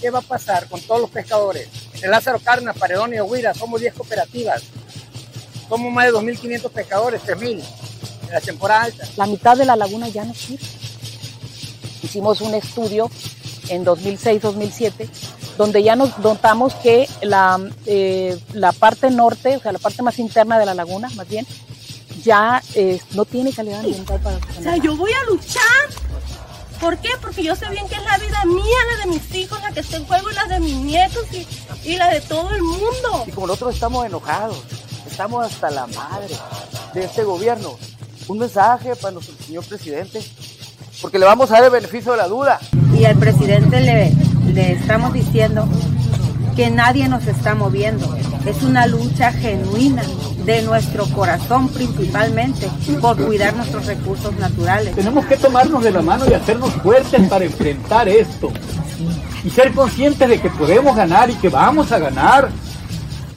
¿qué 0.00 0.08
va 0.08 0.20
a 0.20 0.22
pasar 0.22 0.68
con 0.68 0.80
todos 0.80 1.02
los 1.02 1.10
pescadores? 1.10 1.68
En 2.00 2.10
Lázaro 2.10 2.38
Carna, 2.38 2.72
Paredón 2.72 3.12
y 3.12 3.20
Huira, 3.20 3.52
somos 3.52 3.80
10 3.80 3.92
cooperativas. 3.92 4.62
Somos 5.68 5.92
más 5.92 6.06
de 6.06 6.12
2.500 6.12 6.70
pescadores, 6.70 7.20
3.000 7.24 7.62
la 8.30 8.40
temporada 8.40 8.84
alta. 8.84 9.08
La 9.16 9.26
mitad 9.26 9.56
de 9.56 9.64
la 9.64 9.76
laguna 9.76 10.08
ya 10.08 10.24
no 10.24 10.34
sirve. 10.34 10.64
Hicimos 12.02 12.40
un 12.40 12.54
estudio 12.54 13.10
en 13.68 13.84
2006-2007 13.84 15.08
donde 15.58 15.82
ya 15.82 15.96
nos 15.96 16.16
notamos 16.20 16.74
que 16.76 17.08
la, 17.20 17.58
eh, 17.84 18.38
la 18.52 18.72
parte 18.72 19.10
norte, 19.10 19.56
o 19.56 19.60
sea, 19.60 19.72
la 19.72 19.80
parte 19.80 20.02
más 20.02 20.18
interna 20.20 20.58
de 20.58 20.64
la 20.64 20.72
laguna, 20.72 21.10
más 21.16 21.28
bien, 21.28 21.44
ya 22.22 22.62
eh, 22.74 23.00
no 23.12 23.24
tiene 23.24 23.52
calidad 23.52 23.80
ambiental 23.80 24.20
para 24.20 24.36
O 24.36 24.62
sea, 24.62 24.76
yo 24.76 24.96
voy 24.96 25.10
a 25.12 25.30
luchar. 25.30 25.62
¿Por 26.80 26.96
qué? 26.98 27.10
Porque 27.20 27.42
yo 27.42 27.56
sé 27.56 27.68
bien 27.70 27.88
que 27.88 27.96
es 27.96 28.04
la 28.04 28.18
vida 28.18 28.44
mía, 28.44 28.78
la 28.92 29.04
de 29.04 29.10
mis 29.10 29.34
hijos, 29.34 29.60
la 29.60 29.72
que 29.72 29.80
está 29.80 29.96
en 29.96 30.06
juego 30.06 30.30
y 30.30 30.34
la 30.34 30.44
de 30.44 30.60
mis 30.60 30.76
nietos 30.76 31.24
y, 31.32 31.90
y 31.90 31.96
la 31.96 32.08
de 32.08 32.20
todo 32.20 32.50
el 32.54 32.62
mundo. 32.62 33.24
Y 33.26 33.32
como 33.32 33.48
nosotros 33.48 33.74
estamos 33.74 34.06
enojados, 34.06 34.58
estamos 35.10 35.44
hasta 35.44 35.70
la 35.70 35.88
madre 35.88 36.36
de 36.94 37.04
este 37.04 37.24
gobierno, 37.24 37.76
un 38.28 38.38
mensaje 38.38 38.94
para 38.96 39.12
nuestro 39.12 39.34
señor 39.44 39.64
presidente, 39.64 40.22
porque 41.00 41.18
le 41.18 41.24
vamos 41.24 41.50
a 41.50 41.54
dar 41.54 41.64
el 41.64 41.70
beneficio 41.70 42.12
de 42.12 42.18
la 42.18 42.28
duda. 42.28 42.60
Y 42.96 43.04
al 43.04 43.16
presidente 43.16 43.80
le, 43.80 44.12
le 44.52 44.72
estamos 44.72 45.12
diciendo 45.12 45.66
que 46.54 46.70
nadie 46.70 47.08
nos 47.08 47.26
está 47.26 47.54
moviendo. 47.54 48.16
Es 48.44 48.62
una 48.62 48.86
lucha 48.86 49.32
genuina 49.32 50.02
de 50.44 50.62
nuestro 50.62 51.06
corazón 51.06 51.68
principalmente 51.68 52.68
por 53.00 53.16
cuidar 53.16 53.54
nuestros 53.54 53.86
recursos 53.86 54.34
naturales. 54.36 54.94
Tenemos 54.94 55.26
que 55.26 55.36
tomarnos 55.36 55.82
de 55.82 55.90
la 55.90 56.02
mano 56.02 56.24
y 56.28 56.34
hacernos 56.34 56.72
fuertes 56.74 57.28
para 57.28 57.44
enfrentar 57.44 58.08
esto. 58.08 58.50
Y 59.44 59.50
ser 59.50 59.72
conscientes 59.72 60.28
de 60.28 60.40
que 60.40 60.50
podemos 60.50 60.96
ganar 60.96 61.30
y 61.30 61.34
que 61.34 61.48
vamos 61.48 61.92
a 61.92 61.98
ganar. 61.98 62.50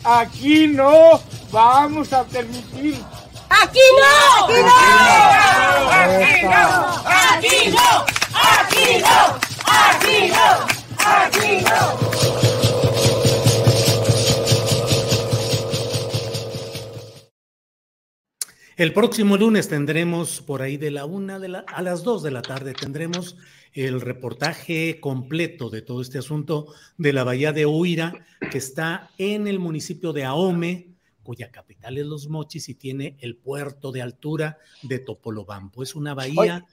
Aquí 0.04 0.67
no 0.67 1.19
vamos 1.51 2.12
a 2.13 2.23
permitir 2.23 2.97
¡Aquí 3.51 3.79
no! 3.99 4.47
¡Aquí 4.47 4.61
no! 4.63 5.47
¡Aquí 5.91 6.39
no! 6.47 6.65
¡Aquí 7.05 7.57
no! 7.69 8.05
¡Aquí 8.33 8.87
no! 9.01 9.19
¡Aquí 9.67 10.17
no! 10.29 10.47
¡Aquí 10.97 11.49
no! 11.65 11.81
El 18.77 18.93
próximo 18.93 19.35
lunes 19.35 19.67
tendremos 19.67 20.41
por 20.41 20.61
ahí 20.61 20.77
de 20.77 20.89
la 20.89 21.03
una 21.05 21.37
de 21.37 21.49
la, 21.49 21.59
a 21.67 21.81
las 21.81 22.03
dos 22.03 22.23
de 22.23 22.31
la 22.31 22.41
tarde 22.41 22.73
tendremos 22.73 23.37
el 23.73 23.99
reportaje 23.99 24.99
completo 25.01 25.69
de 25.69 25.81
todo 25.81 26.01
este 26.01 26.17
asunto 26.17 26.73
de 26.97 27.13
la 27.13 27.25
bahía 27.25 27.51
de 27.51 27.65
Huira, 27.65 28.13
que 28.49 28.57
está 28.57 29.11
en 29.17 29.47
el 29.47 29.59
municipio 29.59 30.13
de 30.13 30.23
Ahome, 30.23 30.90
cuya 31.23 31.51
capital 31.51 31.97
es 31.97 32.05
Los 32.05 32.27
Mochis 32.27 32.69
y 32.69 32.75
tiene 32.75 33.15
el 33.19 33.36
puerto 33.36 33.91
de 33.91 34.01
altura 34.01 34.57
de 34.81 34.99
Topolobampo. 34.99 35.84
Es 35.84 35.95
una 35.95 36.13
bahía. 36.13 36.65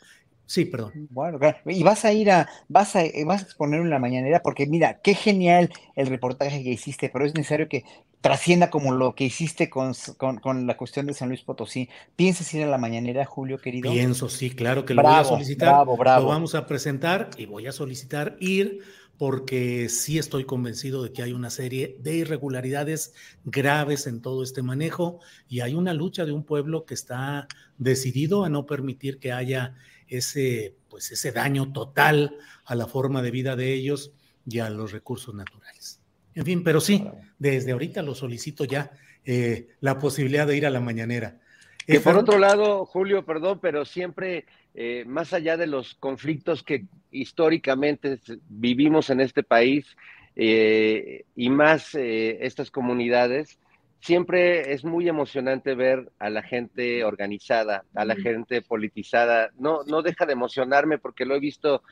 Sí, 0.46 0.64
perdón. 0.64 1.08
Bueno, 1.10 1.38
y 1.66 1.82
vas 1.82 2.06
a 2.06 2.12
ir 2.14 2.30
a, 2.30 2.48
vas 2.68 2.96
a, 2.96 3.02
vas 3.26 3.42
a 3.42 3.44
exponerlo 3.44 3.84
en 3.84 3.90
la 3.90 3.98
mañanera, 3.98 4.40
porque 4.42 4.66
mira, 4.66 4.98
qué 5.02 5.14
genial 5.14 5.70
el 5.94 6.06
reportaje 6.06 6.62
que 6.62 6.70
hiciste, 6.70 7.10
pero 7.10 7.26
es 7.26 7.34
necesario 7.34 7.68
que 7.68 7.84
trascienda 8.22 8.70
como 8.70 8.92
lo 8.92 9.14
que 9.14 9.24
hiciste 9.24 9.68
con, 9.68 9.92
con, 10.16 10.38
con 10.38 10.66
la 10.66 10.78
cuestión 10.78 11.06
de 11.06 11.12
San 11.12 11.28
Luis 11.28 11.42
Potosí. 11.42 11.90
¿Piensas 12.16 12.52
ir 12.54 12.64
a 12.64 12.66
la 12.66 12.78
mañanera, 12.78 13.26
Julio, 13.26 13.58
querido? 13.58 13.90
Pienso, 13.92 14.30
sí, 14.30 14.50
claro 14.50 14.86
que 14.86 14.94
lo 14.94 15.02
voy 15.02 15.12
a 15.12 15.24
solicitar. 15.24 15.68
bravo, 15.68 15.96
bravo. 15.98 16.22
Lo 16.22 16.28
vamos 16.30 16.54
a 16.54 16.66
presentar 16.66 17.28
y 17.36 17.44
voy 17.44 17.66
a 17.66 17.72
solicitar 17.72 18.38
ir 18.40 18.80
porque 19.18 19.88
sí 19.88 20.16
estoy 20.16 20.44
convencido 20.44 21.02
de 21.02 21.12
que 21.12 21.22
hay 21.22 21.32
una 21.32 21.50
serie 21.50 21.96
de 22.00 22.14
irregularidades 22.14 23.14
graves 23.44 24.06
en 24.06 24.22
todo 24.22 24.44
este 24.44 24.62
manejo 24.62 25.18
y 25.48 25.60
hay 25.60 25.74
una 25.74 25.92
lucha 25.92 26.24
de 26.24 26.32
un 26.32 26.44
pueblo 26.44 26.86
que 26.86 26.94
está 26.94 27.48
decidido 27.78 28.44
a 28.44 28.48
no 28.48 28.64
permitir 28.64 29.18
que 29.18 29.32
haya 29.32 29.74
ese, 30.06 30.76
pues 30.88 31.10
ese 31.10 31.32
daño 31.32 31.72
total 31.72 32.36
a 32.64 32.76
la 32.76 32.86
forma 32.86 33.20
de 33.20 33.32
vida 33.32 33.56
de 33.56 33.74
ellos 33.74 34.12
y 34.46 34.60
a 34.60 34.70
los 34.70 34.92
recursos 34.92 35.34
naturales. 35.34 36.00
En 36.34 36.44
fin, 36.44 36.62
pero 36.62 36.80
sí, 36.80 37.04
desde 37.40 37.72
ahorita 37.72 38.02
lo 38.02 38.14
solicito 38.14 38.64
ya 38.64 38.92
eh, 39.24 39.70
la 39.80 39.98
posibilidad 39.98 40.46
de 40.46 40.56
ir 40.56 40.64
a 40.64 40.70
la 40.70 40.80
mañanera. 40.80 41.40
Que 41.88 42.00
por 42.00 42.16
otro 42.16 42.38
lado, 42.38 42.84
Julio, 42.86 43.24
perdón, 43.24 43.60
pero 43.62 43.84
siempre, 43.84 44.44
eh, 44.74 45.04
más 45.06 45.32
allá 45.32 45.56
de 45.56 45.66
los 45.66 45.94
conflictos 45.94 46.62
que 46.62 46.84
históricamente 47.10 48.18
vivimos 48.48 49.10
en 49.10 49.20
este 49.20 49.42
país 49.42 49.96
eh, 50.36 51.24
y 51.34 51.48
más 51.50 51.94
eh, 51.94 52.38
estas 52.42 52.70
comunidades, 52.70 53.58
siempre 54.00 54.72
es 54.72 54.84
muy 54.84 55.08
emocionante 55.08 55.74
ver 55.74 56.10
a 56.18 56.30
la 56.30 56.42
gente 56.42 57.04
organizada, 57.04 57.84
a 57.94 58.04
la 58.04 58.16
gente 58.16 58.60
politizada. 58.62 59.50
No, 59.58 59.82
no 59.84 60.02
deja 60.02 60.26
de 60.26 60.34
emocionarme 60.34 60.98
porque 60.98 61.24
lo 61.24 61.34
he 61.36 61.40
visto 61.40 61.82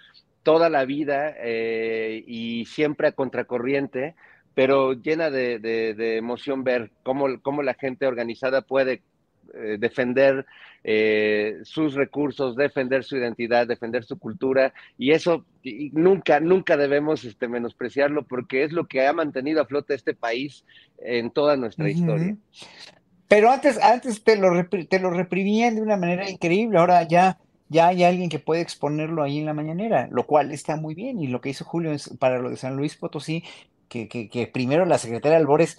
toda 0.42 0.68
la 0.68 0.84
vida 0.84 1.34
eh, 1.38 2.22
y 2.26 2.66
siempre 2.66 3.08
a 3.08 3.12
contracorriente, 3.12 4.14
pero 4.54 4.92
llena 4.92 5.30
de, 5.30 5.58
de- 5.58 5.94
de 5.94 6.16
emoción 6.18 6.62
ver 6.64 6.90
cómo, 7.02 7.26
cómo 7.42 7.62
la 7.62 7.74
gente 7.74 8.06
organizada 8.06 8.60
puede 8.62 9.02
eh, 9.54 9.76
defender 9.78 10.46
eh, 10.84 11.58
sus 11.62 11.94
recursos, 11.94 12.56
defender 12.56 13.04
su 13.04 13.16
identidad, 13.16 13.66
defender 13.66 14.04
su 14.04 14.18
cultura, 14.18 14.72
y 14.96 15.12
eso 15.12 15.44
y 15.62 15.90
nunca, 15.92 16.38
nunca 16.40 16.76
debemos 16.76 17.24
este, 17.24 17.48
menospreciarlo 17.48 18.24
porque 18.24 18.62
es 18.62 18.72
lo 18.72 18.86
que 18.86 19.06
ha 19.06 19.12
mantenido 19.12 19.60
a 19.60 19.66
flote 19.66 19.94
este 19.94 20.14
país 20.14 20.64
en 20.98 21.30
toda 21.30 21.56
nuestra 21.56 21.90
historia. 21.90 22.36
Pero 23.28 23.50
antes, 23.50 23.82
antes 23.82 24.22
te 24.22 24.36
lo, 24.36 24.50
te 24.68 25.00
lo 25.00 25.10
reprimían 25.10 25.74
de 25.74 25.82
una 25.82 25.96
manera 25.96 26.30
increíble, 26.30 26.78
ahora 26.78 27.02
ya, 27.02 27.38
ya 27.68 27.88
hay 27.88 28.04
alguien 28.04 28.28
que 28.28 28.38
puede 28.38 28.60
exponerlo 28.60 29.22
ahí 29.22 29.38
en 29.38 29.46
la 29.46 29.54
mañanera, 29.54 30.08
lo 30.12 30.26
cual 30.26 30.52
está 30.52 30.76
muy 30.76 30.94
bien. 30.94 31.20
Y 31.20 31.26
lo 31.26 31.40
que 31.40 31.50
hizo 31.50 31.64
Julio 31.64 31.92
es 31.92 32.10
para 32.20 32.38
lo 32.38 32.50
de 32.50 32.56
San 32.56 32.76
Luis 32.76 32.96
Potosí, 32.96 33.42
que, 33.88 34.08
que, 34.08 34.28
que 34.28 34.46
primero 34.46 34.84
la 34.84 34.98
secretaria 34.98 35.38
Albores, 35.38 35.78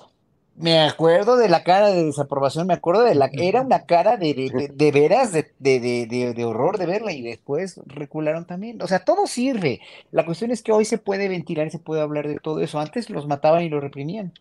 me 0.58 0.80
acuerdo 0.82 1.38
de 1.38 1.50
la 1.50 1.64
cara 1.64 1.90
de 1.90 2.04
desaprobación, 2.06 2.68
me 2.68 2.74
acuerdo 2.74 3.04
de 3.04 3.16
la, 3.16 3.30
era 3.34 3.62
una 3.62 3.86
cara 3.86 4.18
de, 4.18 4.34
de, 4.34 4.70
de- 4.74 4.92
veras, 4.92 5.32
de, 5.32 5.54
de, 5.60 5.80
de, 5.80 6.08
de- 6.08 6.34
de 6.34 6.46
horror 6.46 6.78
de 6.78 6.86
verla, 6.88 7.12
y 7.14 7.22
después 7.22 7.80
recularon 7.86 8.46
también. 8.46 8.82
O 8.82 8.88
sea, 8.88 9.00
todo 9.06 9.28
sirve. 9.28 9.82
La 10.12 10.26
cuestión 10.26 10.52
es 10.52 10.64
que 10.64 10.72
hoy 10.72 10.86
se 10.86 10.98
puede 10.98 11.30
ventilar, 11.30 11.70
se 11.72 11.80
puede 11.80 12.02
hablar 12.02 12.28
de 12.28 12.40
todo 12.40 12.62
eso. 12.62 12.80
Antes 12.80 13.10
los 13.10 13.28
mataban 13.28 13.64
y 13.64 13.70
los 13.70 13.82
reprimían. 13.82 14.34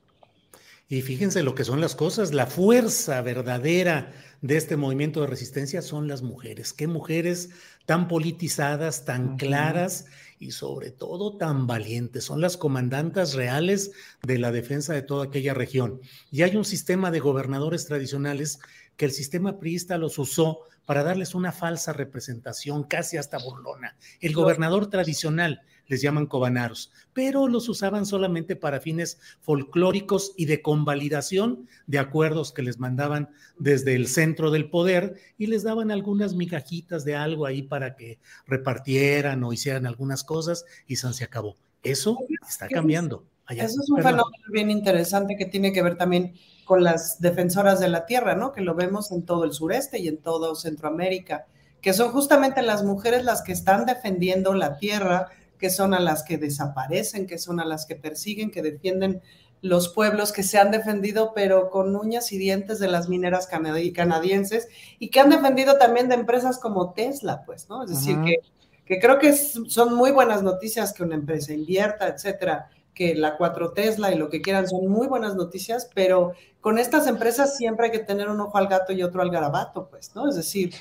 Y 0.88 1.02
fíjense 1.02 1.42
lo 1.42 1.54
que 1.54 1.64
son 1.64 1.80
las 1.80 1.96
cosas, 1.96 2.32
la 2.32 2.46
fuerza 2.46 3.20
verdadera 3.20 4.12
de 4.40 4.56
este 4.56 4.76
movimiento 4.76 5.20
de 5.20 5.26
resistencia 5.26 5.82
son 5.82 6.06
las 6.06 6.22
mujeres. 6.22 6.72
Qué 6.72 6.86
mujeres 6.86 7.50
tan 7.86 8.06
politizadas, 8.08 9.04
tan 9.04 9.36
claras 9.36 10.06
y 10.38 10.52
sobre 10.52 10.90
todo 10.90 11.36
tan 11.36 11.66
valientes. 11.66 12.24
Son 12.24 12.40
las 12.40 12.56
comandantas 12.56 13.34
reales 13.34 13.92
de 14.22 14.38
la 14.38 14.52
defensa 14.52 14.92
de 14.94 15.02
toda 15.02 15.26
aquella 15.26 15.54
región. 15.54 16.00
Y 16.30 16.42
hay 16.42 16.56
un 16.56 16.64
sistema 16.64 17.10
de 17.10 17.20
gobernadores 17.20 17.86
tradicionales 17.86 18.58
que 18.96 19.04
el 19.04 19.12
sistema 19.12 19.58
priista 19.58 19.98
los 19.98 20.18
usó 20.18 20.60
para 20.86 21.02
darles 21.02 21.34
una 21.34 21.52
falsa 21.52 21.92
representación, 21.92 22.84
casi 22.84 23.16
hasta 23.16 23.38
burlona. 23.38 23.96
El 24.20 24.32
gobernador 24.32 24.88
tradicional 24.88 25.62
les 25.88 26.02
llaman 26.02 26.26
cobanaros, 26.26 26.92
pero 27.12 27.48
los 27.48 27.68
usaban 27.68 28.04
solamente 28.04 28.56
para 28.56 28.80
fines 28.80 29.18
folclóricos 29.40 30.32
y 30.36 30.44
de 30.46 30.62
convalidación 30.62 31.66
de 31.86 31.98
acuerdos 31.98 32.52
que 32.52 32.62
les 32.62 32.78
mandaban 32.78 33.30
desde 33.58 33.94
el 33.94 34.06
centro 34.06 34.50
del 34.50 34.68
poder 34.68 35.16
y 35.38 35.46
les 35.46 35.62
daban 35.62 35.90
algunas 35.90 36.34
migajitas 36.34 37.04
de 37.04 37.16
algo 37.16 37.46
ahí 37.46 37.62
para 37.62 37.96
que 37.96 38.18
repartieran 38.46 39.42
o 39.44 39.52
hicieran 39.52 39.86
algunas 39.86 40.24
cosas 40.24 40.64
y 40.86 40.96
se 40.96 41.24
acabó. 41.24 41.56
Eso 41.82 42.18
está 42.48 42.68
cambiando. 42.68 43.24
Allá. 43.46 43.64
Eso 43.64 43.80
es 43.80 43.88
un 43.90 43.96
Perdón. 43.96 44.12
fenómeno 44.12 44.52
bien 44.52 44.70
interesante 44.70 45.36
que 45.36 45.46
tiene 45.46 45.72
que 45.72 45.82
ver 45.82 45.96
también 45.96 46.34
con 46.64 46.82
las 46.82 47.20
defensoras 47.20 47.78
de 47.78 47.88
la 47.88 48.04
tierra, 48.04 48.34
¿no? 48.34 48.52
Que 48.52 48.60
lo 48.60 48.74
vemos 48.74 49.12
en 49.12 49.24
todo 49.24 49.44
el 49.44 49.52
sureste 49.52 50.00
y 50.00 50.08
en 50.08 50.18
todo 50.18 50.56
Centroamérica, 50.56 51.46
que 51.80 51.92
son 51.92 52.10
justamente 52.10 52.60
las 52.62 52.82
mujeres 52.82 53.24
las 53.24 53.42
que 53.42 53.52
están 53.52 53.86
defendiendo 53.86 54.52
la 54.52 54.78
tierra, 54.78 55.28
que 55.58 55.70
son 55.70 55.94
a 55.94 56.00
las 56.00 56.22
que 56.22 56.38
desaparecen, 56.38 57.26
que 57.26 57.38
son 57.38 57.60
a 57.60 57.64
las 57.64 57.86
que 57.86 57.96
persiguen, 57.96 58.50
que 58.50 58.62
defienden 58.62 59.22
los 59.62 59.88
pueblos 59.88 60.32
que 60.32 60.42
se 60.42 60.58
han 60.58 60.70
defendido, 60.70 61.32
pero 61.34 61.70
con 61.70 61.96
uñas 61.96 62.30
y 62.30 62.38
dientes 62.38 62.78
de 62.78 62.88
las 62.88 63.08
mineras 63.08 63.50
canadi- 63.50 63.92
canadienses 63.94 64.68
y 64.98 65.08
que 65.08 65.20
han 65.20 65.30
defendido 65.30 65.78
también 65.78 66.08
de 66.08 66.14
empresas 66.14 66.58
como 66.58 66.92
Tesla, 66.92 67.42
pues, 67.44 67.68
¿no? 67.68 67.82
Es 67.82 67.90
decir, 67.90 68.18
que, 68.22 68.36
que 68.84 69.00
creo 69.00 69.18
que 69.18 69.32
son 69.32 69.94
muy 69.94 70.12
buenas 70.12 70.42
noticias 70.42 70.92
que 70.92 71.02
una 71.02 71.14
empresa 71.14 71.52
invierta, 71.54 72.06
etcétera, 72.06 72.68
que 72.94 73.14
la 73.14 73.36
4 73.36 73.72
Tesla 73.72 74.12
y 74.12 74.16
lo 74.18 74.28
que 74.28 74.40
quieran 74.40 74.68
son 74.68 74.86
muy 74.88 75.06
buenas 75.06 75.34
noticias, 75.34 75.90
pero 75.94 76.32
con 76.60 76.78
estas 76.78 77.06
empresas 77.06 77.56
siempre 77.56 77.86
hay 77.86 77.92
que 77.92 77.98
tener 77.98 78.28
un 78.28 78.40
ojo 78.40 78.56
al 78.58 78.68
gato 78.68 78.92
y 78.92 79.02
otro 79.02 79.22
al 79.22 79.30
garabato, 79.30 79.88
pues, 79.88 80.14
¿no? 80.14 80.28
Es 80.28 80.36
decir, 80.36 80.74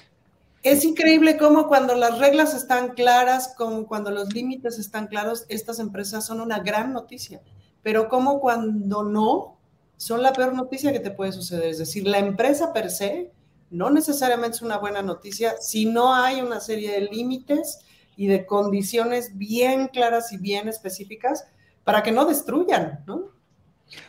es 0.65 0.83
increíble 0.83 1.37
cómo 1.37 1.67
cuando 1.67 1.93
las 1.93 2.17
reglas 2.17 2.55
están 2.55 2.95
claras, 2.95 3.53
como 3.55 3.85
cuando 3.85 4.09
los 4.09 4.33
límites 4.33 4.79
están 4.79 5.05
claros, 5.05 5.45
estas 5.47 5.77
empresas 5.77 6.25
son 6.25 6.41
una 6.41 6.57
gran 6.57 6.91
noticia, 6.91 7.39
pero 7.83 8.09
como 8.09 8.39
cuando 8.39 9.03
no, 9.03 9.57
son 9.95 10.23
la 10.23 10.33
peor 10.33 10.55
noticia 10.55 10.91
que 10.91 10.99
te 10.99 11.11
puede 11.11 11.33
suceder. 11.33 11.69
Es 11.69 11.77
decir, 11.77 12.07
la 12.07 12.17
empresa 12.17 12.73
per 12.73 12.89
se 12.89 13.31
no 13.69 13.91
necesariamente 13.91 14.57
es 14.57 14.63
una 14.63 14.79
buena 14.79 15.03
noticia 15.03 15.53
si 15.61 15.85
no 15.85 16.15
hay 16.15 16.41
una 16.41 16.59
serie 16.59 16.93
de 16.93 17.01
límites 17.01 17.79
y 18.17 18.25
de 18.25 18.47
condiciones 18.47 19.37
bien 19.37 19.87
claras 19.89 20.33
y 20.33 20.37
bien 20.37 20.67
específicas 20.67 21.45
para 21.83 22.01
que 22.01 22.11
no 22.11 22.25
destruyan, 22.25 23.03
¿no? 23.05 23.29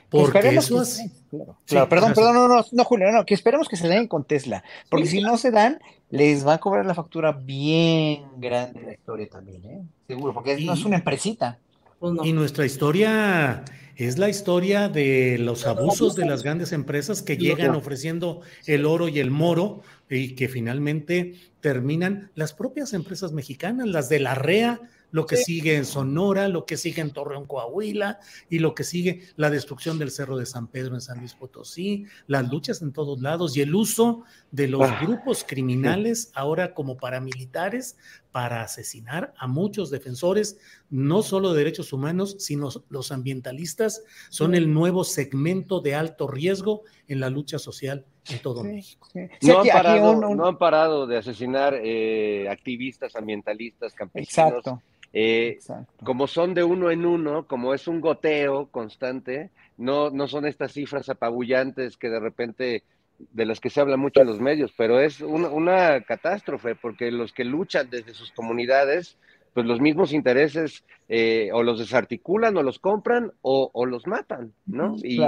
Porque 0.08 0.38
Esperemos 0.38 0.64
eso 0.64 0.84
sí, 0.86 1.12
claro. 1.36 1.58
Sí, 1.64 1.74
Claro, 1.74 1.88
perdón, 1.88 2.12
perdón, 2.14 2.34
no, 2.34 2.48
no, 2.48 2.64
no, 2.70 2.84
Julio, 2.84 3.12
no, 3.12 3.24
que 3.24 3.34
esperemos 3.34 3.68
que 3.68 3.76
se 3.76 3.88
den 3.88 4.08
con 4.08 4.24
Tesla, 4.24 4.64
porque 4.90 5.06
Sí, 5.06 5.18
si 5.18 5.22
no 5.22 5.36
se 5.36 5.50
dan, 5.50 5.80
les 6.10 6.46
va 6.46 6.54
a 6.54 6.58
cobrar 6.58 6.86
la 6.86 6.94
factura 6.94 7.32
bien 7.32 8.24
grande 8.36 8.82
la 8.82 8.92
historia 8.92 9.28
también, 9.28 9.64
¿eh? 9.64 9.82
Seguro, 10.06 10.32
porque 10.34 10.58
no 10.60 10.74
es 10.74 10.84
una 10.84 10.96
empresita. 10.96 11.58
Pues 11.98 12.12
no. 12.12 12.24
Y 12.24 12.32
nuestra 12.32 12.66
historia 12.66 13.64
es 13.96 14.18
la 14.18 14.28
historia 14.28 14.88
de 14.88 15.38
los 15.38 15.66
abusos 15.66 16.14
de 16.14 16.26
las 16.26 16.42
grandes 16.42 16.72
empresas 16.72 17.22
que 17.22 17.38
llegan 17.38 17.74
ofreciendo 17.74 18.42
el 18.66 18.84
oro 18.84 19.08
y 19.08 19.18
el 19.20 19.30
moro 19.30 19.80
y 20.08 20.34
que 20.34 20.48
finalmente 20.48 21.34
terminan 21.60 22.30
las 22.34 22.52
propias 22.52 22.92
empresas 22.92 23.32
mexicanas, 23.32 23.88
las 23.88 24.08
de 24.08 24.20
la 24.20 24.34
REA, 24.34 24.80
lo 25.10 25.24
que 25.24 25.36
sigue 25.36 25.76
en 25.76 25.84
Sonora, 25.84 26.48
lo 26.48 26.66
que 26.66 26.76
sigue 26.76 27.00
en 27.00 27.10
Torreón, 27.10 27.46
Coahuila 27.46 28.18
y 28.50 28.58
lo 28.58 28.74
que 28.74 28.84
sigue 28.84 29.22
la 29.36 29.50
destrucción 29.50 29.98
del 29.98 30.10
Cerro 30.10 30.36
de 30.36 30.46
San 30.46 30.66
Pedro 30.66 30.94
en 30.94 31.00
San 31.00 31.18
Luis 31.18 31.34
Potosí, 31.34 32.06
las 32.26 32.50
luchas 32.50 32.82
en 32.82 32.92
todos 32.92 33.20
lados 33.22 33.56
y 33.56 33.62
el 33.62 33.74
uso 33.74 34.24
de 34.50 34.68
los 34.68 34.82
Ah, 34.82 34.98
grupos 35.02 35.44
criminales 35.46 36.30
ahora 36.34 36.74
como 36.74 36.96
paramilitares 36.96 37.96
para 38.30 38.62
asesinar 38.62 39.32
a 39.38 39.46
muchos 39.46 39.90
defensores, 39.90 40.58
no 40.90 41.22
solo 41.22 41.52
de 41.52 41.58
derechos 41.60 41.92
humanos, 41.92 42.36
sino 42.38 42.68
los 42.88 43.10
ambientalistas 43.10 44.02
son 44.28 44.54
el 44.54 44.72
nuevo 44.72 45.04
segmento 45.04 45.80
de 45.80 45.94
alto 45.94 46.28
riesgo 46.28 46.82
en 47.08 47.20
la 47.20 47.30
lucha 47.30 47.58
social 47.58 48.04
en 48.30 48.38
todo 48.40 48.64
México. 48.64 49.08
no, 49.42 49.60
han 49.60 49.66
parado, 49.66 50.34
no, 50.34 50.46
han 50.46 50.58
parado, 50.58 51.06
de 51.06 51.18
asesinar 51.18 51.78
eh, 51.82 52.48
activistas, 52.48 53.16
ambientalistas, 53.16 53.94
campesinos. 53.94 54.58
Exacto. 54.58 54.82
Eh, 55.12 55.58
como 56.04 56.26
son 56.26 56.52
de 56.52 56.62
uno 56.62 56.90
en 56.90 57.06
uno, 57.06 57.46
como 57.46 57.72
es 57.72 57.88
un 57.88 58.00
goteo 58.00 58.66
constante, 58.70 59.50
no, 59.78 60.10
no 60.10 60.28
son 60.28 60.46
estas 60.46 60.72
cifras 60.72 61.08
apabullantes 61.08 61.96
que 61.96 62.10
de 62.10 62.20
repente 62.20 62.82
de 63.18 63.46
las 63.46 63.60
que 63.60 63.70
se 63.70 63.80
habla 63.80 63.96
mucho 63.96 64.20
en 64.20 64.26
los 64.26 64.40
medios, 64.40 64.74
pero 64.76 65.00
es 65.00 65.20
una, 65.22 65.48
una 65.48 66.02
catástrofe 66.02 66.74
porque 66.74 67.10
los 67.10 67.32
que 67.32 67.44
luchan 67.44 67.88
desde 67.88 68.12
sus 68.12 68.30
comunidades 68.32 69.16
pues 69.56 69.64
los 69.64 69.80
mismos 69.80 70.12
intereses 70.12 70.84
eh, 71.08 71.48
o 71.54 71.62
los 71.62 71.78
desarticulan 71.78 72.54
o 72.58 72.62
los 72.62 72.78
compran 72.78 73.32
o, 73.40 73.86
los 73.86 74.06
matan, 74.06 74.52
¿no? 74.66 74.96
Y 75.02 75.18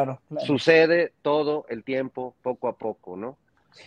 sucede 0.45 1.15
todo 1.23 1.65
el 1.71 1.83
tiempo, 1.83 2.35
poco 2.43 2.69
a 2.69 2.77
poco, 2.77 3.17
¿no? 3.17 3.39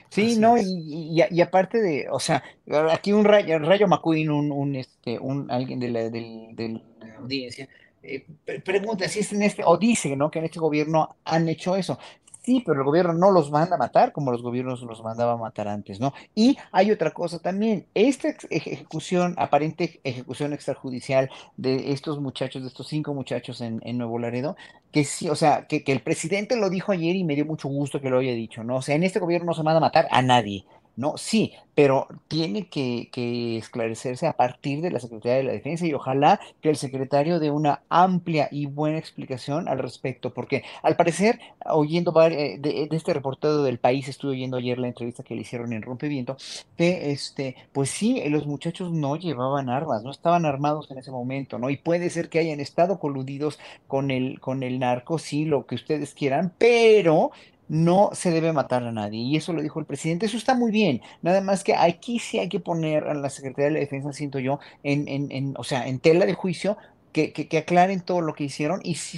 Sí, 0.10 0.40
no, 0.40 0.58
y, 0.58 1.24
y, 1.30 1.42
aparte 1.42 1.80
de, 1.80 2.08
o 2.10 2.20
sea, 2.20 2.44
aquí 2.90 3.14
un 3.14 3.24
rayo, 3.24 3.60
rayo 3.60 3.88
McQueen, 3.88 4.32
un, 4.32 4.52
un, 4.52 4.76
este, 4.76 5.20
un 5.20 5.52
alguien 5.52 5.80
de 5.80 5.90
la, 5.90 6.10
de 6.10 6.82
la 7.00 7.18
audiencia, 7.18 7.70
eh, 8.02 8.26
pregunta 8.66 9.08
si 9.08 9.20
es 9.20 9.32
en 9.34 9.44
este, 9.44 9.62
o 9.64 9.78
dice, 9.78 10.16
¿no? 10.16 10.32
Que 10.32 10.40
en 10.40 10.46
este 10.46 10.60
gobierno 10.60 11.18
han 11.24 11.48
hecho 11.50 11.76
eso. 11.76 12.00
Sí, 12.44 12.64
pero 12.66 12.80
el 12.80 12.86
gobierno 12.86 13.14
no 13.14 13.30
los 13.30 13.52
manda 13.52 13.76
a 13.76 13.80
matar 13.80 14.12
como 14.12 14.32
los 14.32 14.42
gobiernos 14.42 14.82
los 14.82 15.04
mandaba 15.04 15.34
a 15.34 15.38
matar 15.38 15.68
antes, 15.68 16.00
¿no? 16.00 16.12
Y 16.34 16.58
hay 16.72 16.90
otra 16.90 17.12
cosa 17.12 17.38
también, 17.38 17.86
esta 17.94 18.30
ejecución, 18.50 19.36
aparente 19.38 20.00
ejecución 20.04 20.52
extrajudicial 20.52 21.30
de 21.58 21.92
estos 21.92 22.20
muchachos, 22.20 22.64
de 22.64 22.70
estos 22.70 22.88
cinco 22.88 23.14
muchachos 23.14 23.62
en, 23.62 23.80
Nuevo 23.96 24.18
Laredo, 24.18 24.56
que 24.92 25.04
sí, 25.04 25.30
o 25.30 25.36
sea, 25.36 25.68
que, 25.68 25.84
que 25.84 25.92
el 25.92 26.02
presidente 26.02 26.56
lo 26.56 26.72
dijo 26.72 26.92
ayer 26.92 27.16
y 27.16 27.24
me 27.24 27.36
dio 27.36 27.46
mucho 27.46 27.68
gusto 27.70 28.02
que 28.02 28.10
lo 28.10 28.18
haya 28.18 28.34
dicho, 28.34 28.64
¿no? 28.64 28.78
O 28.78 28.82
sea, 28.82 28.96
en 28.96 29.04
este 29.04 29.20
gobierno 29.20 29.48
no 29.48 29.54
se 29.54 29.62
manda 29.62 29.78
a 29.78 29.82
matar 29.82 30.08
a 30.10 30.24
nadie, 30.24 30.66
¿no? 30.96 31.18
Sí, 31.18 31.54
pero 31.76 32.08
tiene 32.28 32.68
que, 32.68 33.10
esclarecerse 33.58 34.28
a 34.28 34.34
partir 34.34 34.82
de 34.82 34.92
la 34.92 35.00
Secretaría 35.00 35.38
de 35.38 35.44
la 35.44 35.52
Defensa 35.52 35.86
y 35.86 35.94
ojalá 35.94 36.40
que 36.62 36.70
el 36.70 36.76
secretario 36.76 37.40
dé 37.40 37.50
una 37.50 37.82
amplia 37.90 38.50
y 38.52 38.66
buena 38.66 38.98
explicación 38.98 39.68
al 39.68 39.80
respecto, 39.80 40.34
porque 40.34 40.64
al 40.84 40.96
parecer, 40.96 41.40
oyendo 41.66 42.14
eh, 42.24 42.58
de, 42.60 42.88
de 42.90 42.98
este 42.98 43.14
reportero 43.14 43.64
del 43.64 43.80
país, 43.80 44.08
estuve 44.08 44.32
oyendo 44.32 44.58
ayer 44.58 44.78
la 44.80 44.88
entrevista 44.88 45.24
que 45.24 45.36
le 45.36 45.42
hicieron 45.42 45.74
en 45.74 45.82
Rompeviento, 45.82 46.38
que 46.78 47.12
este, 47.12 47.56
pues 47.72 47.90
sí, 47.90 48.22
los 48.30 48.46
muchachos 48.46 48.92
no 48.92 49.16
llevaban 49.16 49.70
armas, 49.70 50.04
no 50.04 50.12
estaban 50.12 50.46
armados 50.46 50.92
en 50.92 50.98
ese 50.98 51.12
momento, 51.12 51.58
¿no? 51.58 51.70
Y 51.70 51.78
puede 51.78 52.10
ser 52.10 52.30
que 52.30 52.40
hayan 52.40 52.60
estado 52.60 53.00
coludidos 53.00 53.60
con 53.88 54.12
el, 54.12 54.40
con 54.40 54.64
el 54.64 54.80
narco, 54.80 55.20
sí, 55.20 55.46
lo 55.46 55.66
que 55.66 55.76
ustedes 55.76 56.14
quieran, 56.14 56.54
pero 56.58 57.32
no 57.72 58.10
se 58.12 58.32
debe 58.32 58.52
matar 58.52 58.84
a 58.84 58.92
nadie. 58.92 59.20
Y 59.22 59.38
eso 59.38 59.54
lo 59.54 59.62
dijo 59.62 59.80
el 59.80 59.86
presidente. 59.86 60.26
Eso 60.26 60.36
está 60.36 60.54
muy 60.54 60.72
bien. 60.72 61.02
Nada 61.22 61.40
más 61.40 61.64
que 61.64 61.74
aquí 61.74 62.20
sí 62.20 62.38
hay 62.38 62.50
que 62.50 62.60
poner 62.60 63.06
a 63.06 63.14
la 63.14 63.30
Secretaría 63.30 63.68
de 63.68 63.72
la 63.72 63.80
Defensa, 63.80 64.12
siento 64.12 64.40
yo, 64.40 64.60
en, 64.84 65.08
en, 65.08 65.32
en 65.32 65.54
o 65.58 65.64
sea, 65.64 65.88
en 65.88 66.00
tela 66.00 66.26
de 66.26 66.34
juicio. 66.34 66.78
Que, 67.14 67.34
que, 67.34 67.58
aclaren 67.58 68.00
todo 68.00 68.22
lo 68.22 68.34
que 68.34 68.46
hicieron 68.46 68.80
y 68.86 68.96
si, 68.96 69.18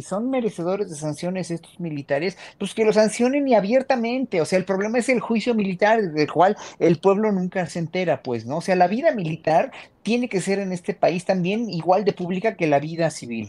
son 0.00 0.30
merecedores 0.30 0.88
de 0.88 0.94
sanciones 0.94 1.50
estos 1.50 1.80
militares, 1.80 2.38
pues 2.56 2.72
que 2.72 2.84
lo 2.84 2.92
sancionen 2.92 3.48
y 3.48 3.56
abiertamente, 3.56 4.40
o 4.40 4.44
sea, 4.44 4.60
el 4.60 4.64
problema 4.64 4.98
es 4.98 5.08
el 5.08 5.18
juicio 5.18 5.52
militar 5.52 6.00
del 6.00 6.30
cual 6.30 6.56
el 6.78 7.00
pueblo 7.00 7.32
nunca 7.32 7.66
se 7.66 7.80
entera, 7.80 8.22
pues, 8.22 8.46
¿no? 8.46 8.58
O 8.58 8.60
sea, 8.60 8.76
la 8.76 8.86
vida 8.86 9.12
militar 9.12 9.72
tiene 10.04 10.28
que 10.28 10.40
ser 10.40 10.60
en 10.60 10.70
este 10.70 10.94
país 10.94 11.24
también 11.24 11.68
igual 11.68 12.04
de 12.04 12.12
pública 12.12 12.54
que 12.56 12.68
la 12.68 12.78
vida 12.78 13.10
civil. 13.10 13.48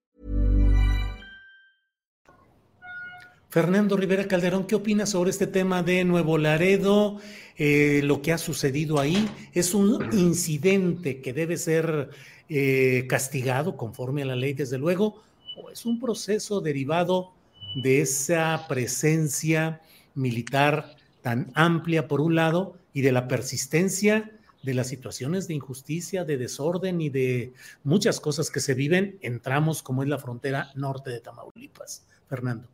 Fernando 3.51 3.97
Rivera 3.97 4.29
Calderón, 4.29 4.65
¿qué 4.65 4.75
opinas 4.75 5.09
sobre 5.09 5.29
este 5.29 5.45
tema 5.45 5.83
de 5.83 6.05
Nuevo 6.05 6.37
Laredo? 6.37 7.19
Eh, 7.57 7.99
lo 8.01 8.21
que 8.21 8.31
ha 8.31 8.37
sucedido 8.37 8.97
ahí 8.97 9.29
es 9.51 9.73
un 9.73 10.07
incidente 10.13 11.19
que 11.19 11.33
debe 11.33 11.57
ser 11.57 12.11
eh, 12.47 13.07
castigado 13.09 13.75
conforme 13.75 14.21
a 14.21 14.25
la 14.25 14.37
ley, 14.37 14.53
desde 14.53 14.77
luego, 14.77 15.21
o 15.57 15.69
es 15.69 15.85
un 15.85 15.99
proceso 15.99 16.61
derivado 16.61 17.33
de 17.75 17.99
esa 17.99 18.67
presencia 18.69 19.81
militar 20.15 20.95
tan 21.21 21.51
amplia 21.53 22.07
por 22.07 22.21
un 22.21 22.35
lado 22.35 22.77
y 22.93 23.01
de 23.01 23.11
la 23.11 23.27
persistencia 23.27 24.31
de 24.63 24.73
las 24.75 24.87
situaciones 24.87 25.49
de 25.49 25.55
injusticia, 25.55 26.23
de 26.23 26.37
desorden 26.37 27.01
y 27.01 27.09
de 27.09 27.51
muchas 27.83 28.21
cosas 28.21 28.49
que 28.49 28.61
se 28.61 28.75
viven 28.75 29.17
en 29.21 29.41
tramos 29.41 29.83
como 29.83 30.03
es 30.03 30.07
la 30.07 30.19
frontera 30.19 30.71
norte 30.75 31.09
de 31.09 31.19
Tamaulipas. 31.19 32.05
Fernando. 32.29 32.70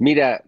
Mira, 0.00 0.42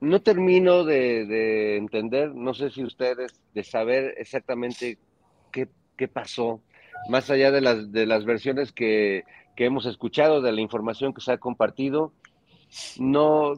no 0.00 0.20
termino 0.20 0.82
de, 0.82 1.76
entender, 1.76 2.34
no 2.34 2.54
sé 2.54 2.70
si 2.70 2.82
ustedes, 2.82 3.40
de 3.54 3.62
saber 3.62 4.14
exactamente 4.18 4.98
qué, 5.52 6.08
pasó, 6.08 6.60
más 7.08 7.30
allá 7.30 7.52
de 7.52 7.60
las, 7.60 7.92
de 7.92 8.04
las 8.06 8.24
versiones 8.24 8.72
que, 8.72 9.22
hemos 9.56 9.86
escuchado, 9.86 10.40
de 10.42 10.50
la 10.50 10.60
información 10.60 11.14
que 11.14 11.20
se 11.20 11.30
ha 11.30 11.38
compartido. 11.38 12.12
No, 12.98 13.52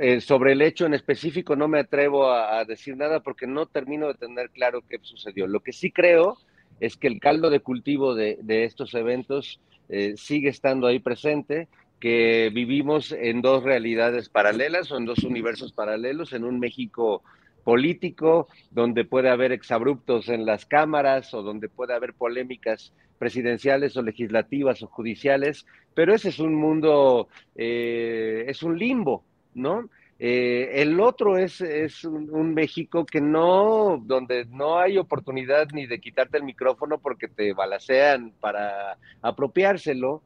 eh, 0.00 0.22
sobre 0.22 0.52
el 0.52 0.62
hecho 0.62 0.86
en 0.86 0.94
específico 0.94 1.54
no 1.54 1.68
me 1.68 1.80
atrevo 1.80 2.30
a, 2.30 2.64
decir 2.64 2.96
nada 2.96 3.20
porque 3.20 3.46
no 3.46 3.66
termino 3.66 4.06
de 4.06 4.14
tener 4.14 4.48
claro 4.50 4.80
qué 4.88 4.98
sucedió. 5.02 5.46
Lo 5.46 5.60
que 5.60 5.74
sí 5.74 5.90
creo 5.90 6.38
es 6.80 6.96
que 6.96 7.08
el 7.08 7.20
caldo 7.20 7.50
de 7.50 7.60
cultivo 7.60 8.14
de, 8.14 8.38
estos 8.64 8.94
eventos 8.94 9.60
eh, 9.90 10.14
sigue 10.16 10.48
estando 10.48 10.86
ahí 10.86 10.98
presente 10.98 11.68
que 12.00 12.50
vivimos 12.52 13.12
en 13.12 13.42
dos 13.42 13.62
realidades 13.62 14.28
paralelas 14.28 14.90
o 14.90 14.96
en 14.96 15.04
dos 15.04 15.24
universos 15.24 15.72
paralelos, 15.72 16.32
en 16.32 16.44
un 16.44 16.58
México 16.58 17.22
político, 17.64 18.48
donde 18.70 19.04
puede 19.04 19.28
haber 19.28 19.52
exabruptos 19.52 20.28
en 20.28 20.46
las 20.46 20.64
cámaras 20.64 21.34
o 21.34 21.42
donde 21.42 21.68
puede 21.68 21.94
haber 21.94 22.14
polémicas 22.14 22.92
presidenciales 23.18 23.96
o 23.96 24.02
legislativas 24.02 24.82
o 24.82 24.86
judiciales, 24.86 25.66
pero 25.94 26.14
ese 26.14 26.28
es 26.28 26.38
un 26.38 26.54
mundo, 26.54 27.28
eh, 27.56 28.44
es 28.46 28.62
un 28.62 28.78
limbo, 28.78 29.24
¿no? 29.54 29.90
Eh, 30.20 30.82
el 30.82 30.98
otro 30.98 31.38
es, 31.38 31.60
es 31.60 32.04
un, 32.04 32.54
México 32.54 33.06
que 33.06 33.20
no, 33.20 34.02
donde 34.04 34.46
no 34.46 34.78
hay 34.78 34.98
oportunidad 34.98 35.68
ni 35.72 35.86
de 35.86 36.00
quitarte 36.00 36.38
el 36.38 36.44
micrófono 36.44 36.98
porque 36.98 37.28
te 37.28 37.52
balacean 37.52 38.32
para 38.40 38.98
apropiárselo. 39.22 40.22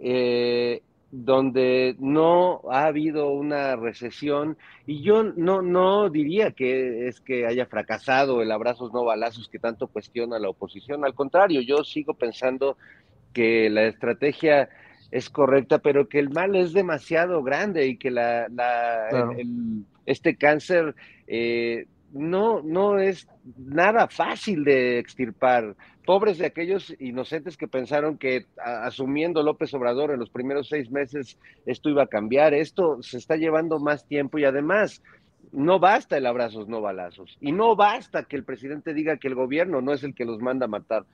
Eh, 0.00 0.82
donde 1.10 1.94
no 1.98 2.62
ha 2.70 2.86
habido 2.86 3.30
una 3.30 3.76
recesión 3.76 4.56
y 4.86 5.02
yo 5.02 5.22
no, 5.22 5.62
no 5.62 6.10
diría 6.10 6.50
que 6.50 7.06
es 7.06 7.20
que 7.20 7.46
haya 7.46 7.66
fracasado 7.66 8.42
el 8.42 8.50
abrazos 8.50 8.92
no 8.92 9.04
balazos 9.04 9.48
que 9.48 9.58
tanto 9.58 9.86
cuestiona 9.86 10.38
la 10.38 10.48
oposición, 10.48 11.04
al 11.04 11.14
contrario, 11.14 11.60
yo 11.60 11.84
sigo 11.84 12.14
pensando 12.14 12.76
que 13.32 13.70
la 13.70 13.84
estrategia 13.84 14.68
es 15.10 15.30
correcta, 15.30 15.78
pero 15.78 16.08
que 16.08 16.18
el 16.18 16.30
mal 16.30 16.56
es 16.56 16.72
demasiado 16.72 17.42
grande 17.42 17.86
y 17.86 17.96
que 17.96 18.10
la, 18.10 18.48
este 20.04 20.36
cáncer 20.36 20.94
eh, 21.26 21.86
no, 22.12 22.62
no 22.62 22.98
es 22.98 23.28
nada 23.56 24.08
fácil 24.08 24.64
de 24.64 24.98
extirpar. 24.98 25.76
Pobres 26.06 26.38
de 26.38 26.46
aquellos 26.46 26.94
inocentes 26.98 27.56
que 27.56 27.68
pensaron 27.68 28.16
que 28.16 28.46
asumiendo 28.56 29.42
López 29.42 29.74
Obrador 29.74 30.12
en 30.12 30.20
los 30.20 30.30
primeros 30.30 30.68
seis 30.68 30.90
meses 30.90 31.38
esto 31.66 31.90
iba 31.90 32.04
a 32.04 32.06
cambiar. 32.06 32.54
Esto 32.54 33.02
se 33.02 33.18
está 33.18 33.36
llevando 33.36 33.78
más 33.78 34.06
tiempo 34.06 34.38
y 34.38 34.44
además 34.44 35.02
no 35.52 35.78
basta 35.78 36.16
el 36.16 36.26
abrazos, 36.26 36.68
no 36.68 36.80
balazos. 36.80 37.36
Y 37.40 37.52
no 37.52 37.76
basta 37.76 38.24
que 38.24 38.36
el 38.36 38.44
presidente 38.44 38.94
diga 38.94 39.18
que 39.18 39.28
el 39.28 39.34
gobierno 39.34 39.82
no 39.82 39.92
es 39.92 40.02
el 40.04 40.14
que 40.14 40.24
los 40.24 40.40
manda 40.40 40.64
a 40.66 40.68
matar. 40.68 41.04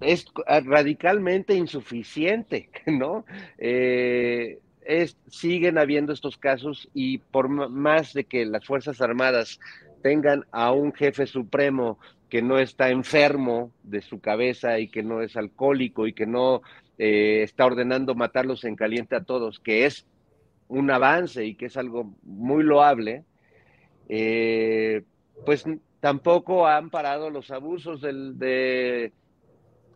Es 0.00 0.26
radicalmente 0.46 1.54
insuficiente, 1.54 2.68
¿no? 2.86 3.24
Eh, 3.56 4.58
es, 4.82 5.16
siguen 5.28 5.78
habiendo 5.78 6.12
estos 6.12 6.36
casos 6.36 6.88
y 6.92 7.18
por 7.18 7.48
más 7.48 8.12
de 8.12 8.24
que 8.24 8.44
las 8.44 8.66
Fuerzas 8.66 9.00
Armadas 9.00 9.58
tengan 10.02 10.44
a 10.50 10.72
un 10.72 10.92
jefe 10.92 11.26
supremo 11.26 11.98
que 12.34 12.42
no 12.42 12.58
está 12.58 12.90
enfermo 12.90 13.70
de 13.84 14.02
su 14.02 14.20
cabeza 14.20 14.80
y 14.80 14.88
que 14.88 15.04
no 15.04 15.22
es 15.22 15.36
alcohólico 15.36 16.08
y 16.08 16.14
que 16.14 16.26
no 16.26 16.62
eh, 16.98 17.42
está 17.44 17.64
ordenando 17.64 18.16
matarlos 18.16 18.64
en 18.64 18.74
caliente 18.74 19.14
a 19.14 19.22
todos, 19.22 19.60
que 19.60 19.86
es 19.86 20.04
un 20.66 20.90
avance 20.90 21.44
y 21.44 21.54
que 21.54 21.66
es 21.66 21.76
algo 21.76 22.12
muy 22.24 22.64
loable, 22.64 23.22
eh, 24.08 25.04
pues 25.46 25.64
tampoco 26.00 26.66
han 26.66 26.90
parado 26.90 27.30
los 27.30 27.52
abusos 27.52 28.00
de, 28.00 29.12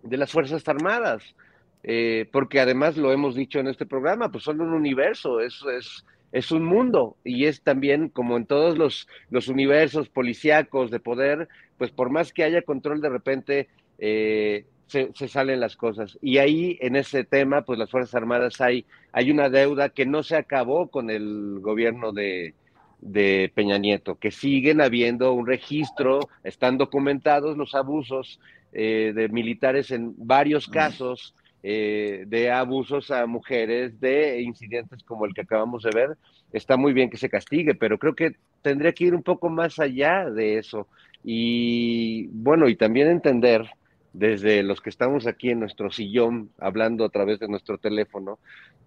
de, 0.05 0.16
las 0.16 0.30
Fuerzas 0.30 0.62
Armadas, 0.68 1.34
eh, 1.82 2.28
porque 2.30 2.61
además 2.61 2.97
lo 2.97 3.11
hemos 3.11 3.34
dicho 3.34 3.59
en 3.59 3.66
este 3.66 3.84
programa, 3.84 4.30
pues 4.30 4.45
son 4.45 4.61
un 4.61 4.74
universo, 4.74 5.41
es, 5.41 5.61
es, 5.76 6.05
es 6.30 6.53
un 6.53 6.64
mundo 6.64 7.16
y 7.24 7.47
es 7.47 7.62
también 7.62 8.11
como 8.11 8.36
en 8.36 8.47
todos 8.47 8.78
los, 8.78 9.09
los 9.28 9.49
universos 9.49 10.09
policíacos 10.09 10.93
de 10.93 11.01
poder, 11.01 11.49
pues 11.78 11.90
por 11.90 12.10
más 12.10 12.32
que 12.32 12.44
haya 12.44 12.62
control 12.62 13.00
de 13.00 13.08
repente... 13.08 13.68
Eh, 13.98 14.64
se, 14.86 15.10
se, 15.14 15.28
salen 15.28 15.60
las 15.60 15.76
cosas. 15.76 16.18
Y 16.22 16.38
ahí, 16.38 16.78
en 16.80 16.96
ese 16.96 17.22
tema, 17.22 17.60
pues 17.60 17.78
las 17.78 17.90
Fuerzas 17.90 18.14
Armadas 18.14 18.58
hay, 18.62 18.86
hay 19.12 19.30
una 19.30 19.50
deuda 19.50 19.90
que 19.90 20.06
no 20.06 20.22
se 20.22 20.34
acabó 20.34 20.88
con 20.88 21.10
el 21.10 21.58
gobierno 21.60 22.10
de, 22.12 22.54
de 23.00 23.52
Peña 23.54 23.78
Nieto, 23.78 24.16
que 24.16 24.30
siguen 24.30 24.80
habiendo 24.80 25.32
un 25.32 25.46
registro, 25.46 26.20
están 26.42 26.78
documentados 26.78 27.56
los 27.56 27.74
abusos 27.74 28.40
eh, 28.72 29.12
de 29.14 29.28
militares 29.28 29.90
en 29.90 30.14
varios 30.16 30.66
casos 30.68 31.34
eh, 31.62 32.24
de 32.26 32.50
abusos 32.50 33.10
a 33.10 33.26
mujeres, 33.26 33.98
de 34.00 34.40
incidentes 34.40 35.02
como 35.04 35.26
el 35.26 35.34
que 35.34 35.42
acabamos 35.42 35.82
de 35.82 35.90
ver. 35.90 36.16
Está 36.52 36.76
muy 36.76 36.92
bien 36.92 37.10
que 37.10 37.16
se 37.18 37.28
castigue, 37.28 37.74
pero 37.74 37.98
creo 37.98 38.14
que 38.14 38.36
tendría 38.62 38.92
que 38.92 39.04
ir 39.04 39.14
un 39.14 39.22
poco 39.22 39.48
más 39.48 39.78
allá 39.78 40.30
de 40.30 40.58
eso. 40.58 40.88
Y 41.24 42.28
bueno, 42.28 42.68
y 42.68 42.76
también 42.76 43.08
entender 43.08 43.68
desde 44.12 44.62
los 44.62 44.80
que 44.80 44.90
estamos 44.90 45.26
aquí 45.26 45.50
en 45.50 45.60
nuestro 45.60 45.90
sillón, 45.90 46.50
hablando 46.58 47.04
a 47.04 47.10
través 47.10 47.38
de 47.38 47.48
nuestro 47.48 47.78
teléfono, 47.78 48.38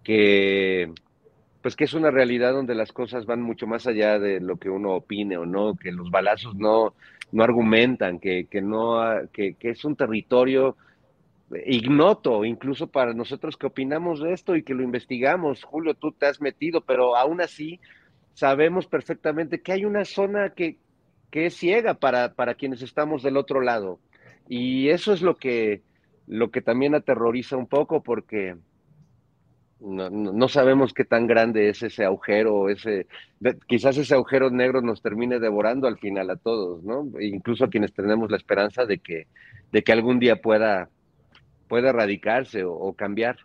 que 0.03 0.91
pues 1.61 1.75
que 1.75 1.83
es 1.83 1.93
una 1.93 2.09
realidad 2.09 2.53
donde 2.53 2.73
las 2.73 2.91
cosas 2.91 3.25
van 3.25 3.41
mucho 3.41 3.67
más 3.67 3.85
allá 3.85 4.17
de 4.17 4.39
lo 4.39 4.57
que 4.57 4.69
uno 4.69 4.95
opine 4.95 5.37
o 5.37 5.45
no, 5.45 5.75
que 5.75 5.91
los 5.91 6.09
balazos 6.09 6.55
no, 6.55 6.95
no 7.31 7.43
argumentan, 7.43 8.19
que, 8.19 8.47
que 8.49 8.61
no, 8.61 8.99
que, 9.31 9.53
que, 9.53 9.69
es 9.69 9.85
un 9.85 9.95
territorio 9.95 10.75
ignoto, 11.65 12.45
incluso 12.45 12.87
para 12.87 13.13
nosotros 13.13 13.57
que 13.57 13.67
opinamos 13.67 14.21
de 14.21 14.33
esto 14.33 14.55
y 14.55 14.63
que 14.63 14.73
lo 14.73 14.81
investigamos. 14.81 15.63
Julio, 15.63 15.93
tú 15.93 16.11
te 16.13 16.25
has 16.25 16.41
metido, 16.41 16.81
pero 16.81 17.15
aún 17.15 17.41
así 17.41 17.79
sabemos 18.33 18.87
perfectamente 18.87 19.61
que 19.61 19.73
hay 19.73 19.85
una 19.85 20.05
zona 20.05 20.51
que, 20.51 20.77
que 21.31 21.47
es 21.47 21.55
ciega 21.55 21.95
para, 21.95 22.33
para 22.33 22.55
quienes 22.55 22.81
estamos 22.81 23.23
del 23.23 23.37
otro 23.37 23.61
lado. 23.61 23.99
Y 24.47 24.89
eso 24.89 25.13
es 25.13 25.21
lo 25.21 25.37
que, 25.37 25.81
lo 26.27 26.51
que 26.51 26.61
también 26.61 26.93
aterroriza 26.93 27.55
un 27.55 27.67
poco, 27.67 28.03
porque 28.03 28.57
no, 29.79 30.09
no, 30.09 30.47
sabemos 30.49 30.93
qué 30.93 31.05
tan 31.05 31.25
grande 31.25 31.69
es 31.69 31.81
ese 31.81 32.05
agujero, 32.05 32.69
ese, 32.69 33.07
quizás 33.67 33.97
ese 33.97 34.13
agujero 34.13 34.49
negro 34.51 34.81
nos 34.81 35.01
termine 35.01 35.39
devorando 35.39 35.87
al 35.87 35.97
final 35.97 36.29
a 36.29 36.35
todos, 36.35 36.83
¿no? 36.83 37.09
E 37.17 37.27
incluso 37.27 37.65
a 37.65 37.69
quienes 37.69 37.93
tenemos 37.93 38.29
la 38.29 38.37
esperanza 38.37 38.85
de 38.85 38.99
que, 38.99 39.27
de 39.71 39.83
que 39.83 39.91
algún 39.91 40.19
día 40.19 40.35
pueda, 40.35 40.89
pueda 41.67 41.89
erradicarse 41.89 42.63
o, 42.63 42.93
cambiar. 42.93 43.37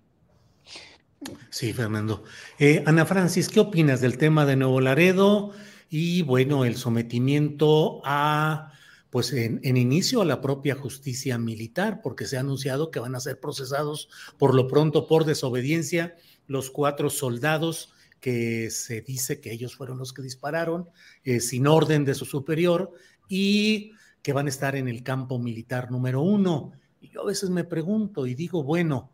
Sí, 1.49 1.73
Fernando. 1.73 2.25
Eh, 2.59 2.83
Ana 2.85 3.07
Francis, 3.07 3.49
¿qué 3.49 3.61
opinas 3.61 4.01
del 4.01 4.19
tema 4.19 4.45
de 4.45 4.57
Nuevo 4.57 4.81
Laredo 4.81 5.53
y, 5.89 6.23
bueno, 6.23 6.65
el 6.65 6.77
sometimiento 6.77 8.01
a, 8.05 8.73
pues, 9.11 9.33
en, 9.33 9.61
inicio 9.77 10.21
a 10.21 10.25
la 10.25 10.41
propia 10.41 10.75
justicia 10.75 11.39
militar, 11.39 12.01
porque 12.03 12.27
se 12.27 12.37
ha 12.37 12.41
anunciado 12.41 12.91
que 12.91 13.01
van 13.01 13.15
a 13.15 13.21
ser 13.21 13.41
procesados 13.41 14.09
por 14.39 14.55
lo 14.55 14.69
pronto 14.69 15.07
por 15.07 15.25
desobediencia 15.25 16.17
los 16.47 16.71
cuatro 16.71 17.11
soldados 17.11 17.93
que 18.21 18.71
se 18.71 19.03
dice 19.03 19.41
que 19.41 19.53
ellos 19.53 19.77
fueron 19.77 19.99
los 19.99 20.13
que 20.13 20.23
dispararon 20.23 20.89
eh, 21.25 21.41
sin 21.41 21.67
orden 21.67 22.05
de 22.05 22.15
su 22.15 22.25
superior 22.25 22.93
y 23.29 23.93
que 24.23 24.33
van 24.33 24.47
a 24.47 24.51
estar 24.51 24.75
en 24.75 24.89
el 24.89 25.03
campo 25.03 25.39
militar 25.39 25.91
número 25.91 26.23
uno. 26.23 26.73
Y 27.01 27.11
yo 27.11 27.23
a 27.23 27.27
veces 27.27 27.51
me 27.51 27.65
pregunto 27.65 28.27
y 28.27 28.35
digo, 28.35 28.63
bueno, 28.63 29.13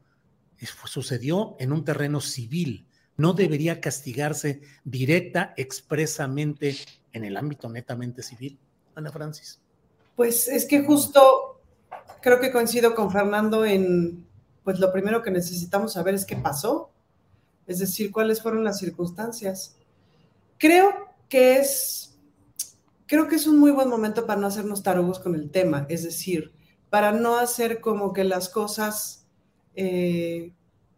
sucedió 0.87 1.57
en 1.59 1.73
un 1.73 1.85
terreno 1.85 2.21
civil, 2.21 2.87
no 3.17 3.33
debería 3.33 3.81
castigarse 3.81 4.63
directa, 4.85 5.55
expresamente 5.57 6.77
en 7.13 7.25
el 7.25 7.37
ámbito 7.37 7.69
netamente 7.69 8.23
civil. 8.23 8.59
Ana 8.95 9.11
Francis. 9.11 9.61
Pues 10.17 10.49
es 10.49 10.67
que 10.67 10.85
justo 10.85 11.61
creo 12.21 12.41
que 12.41 12.53
coincido 12.53 12.95
con 12.95 13.11
Fernando 13.11 13.65
en, 13.65 14.27
pues 14.65 14.79
lo 14.79 14.93
primero 14.93 15.23
que 15.23 15.31
necesitamos 15.31 15.93
saber 15.93 16.15
es 16.15 16.25
qué 16.25 16.37
pasó, 16.37 16.91
es 17.67 17.79
decir, 17.79 18.11
cuáles 18.13 18.43
fueron 18.43 18.65
las 18.65 18.79
circunstancias. 18.79 19.77
Creo 20.59 20.93
que 21.29 21.57
es, 21.57 22.17
creo 23.07 23.29
que 23.29 23.37
es 23.37 23.47
un 23.47 23.59
muy 23.59 23.71
buen 23.71 23.89
momento 23.89 24.27
para 24.27 24.41
no 24.41 24.47
hacernos 24.47 24.83
tarugos 24.83 25.19
con 25.19 25.35
el 25.35 25.51
tema, 25.51 25.87
es 25.89 26.05
decir, 26.05 26.53
para 26.91 27.13
no 27.13 27.39
hacer 27.39 27.81
como 27.81 28.13
que 28.13 28.25
las 28.25 28.49
cosas 28.49 29.27
eh, 29.75 30.53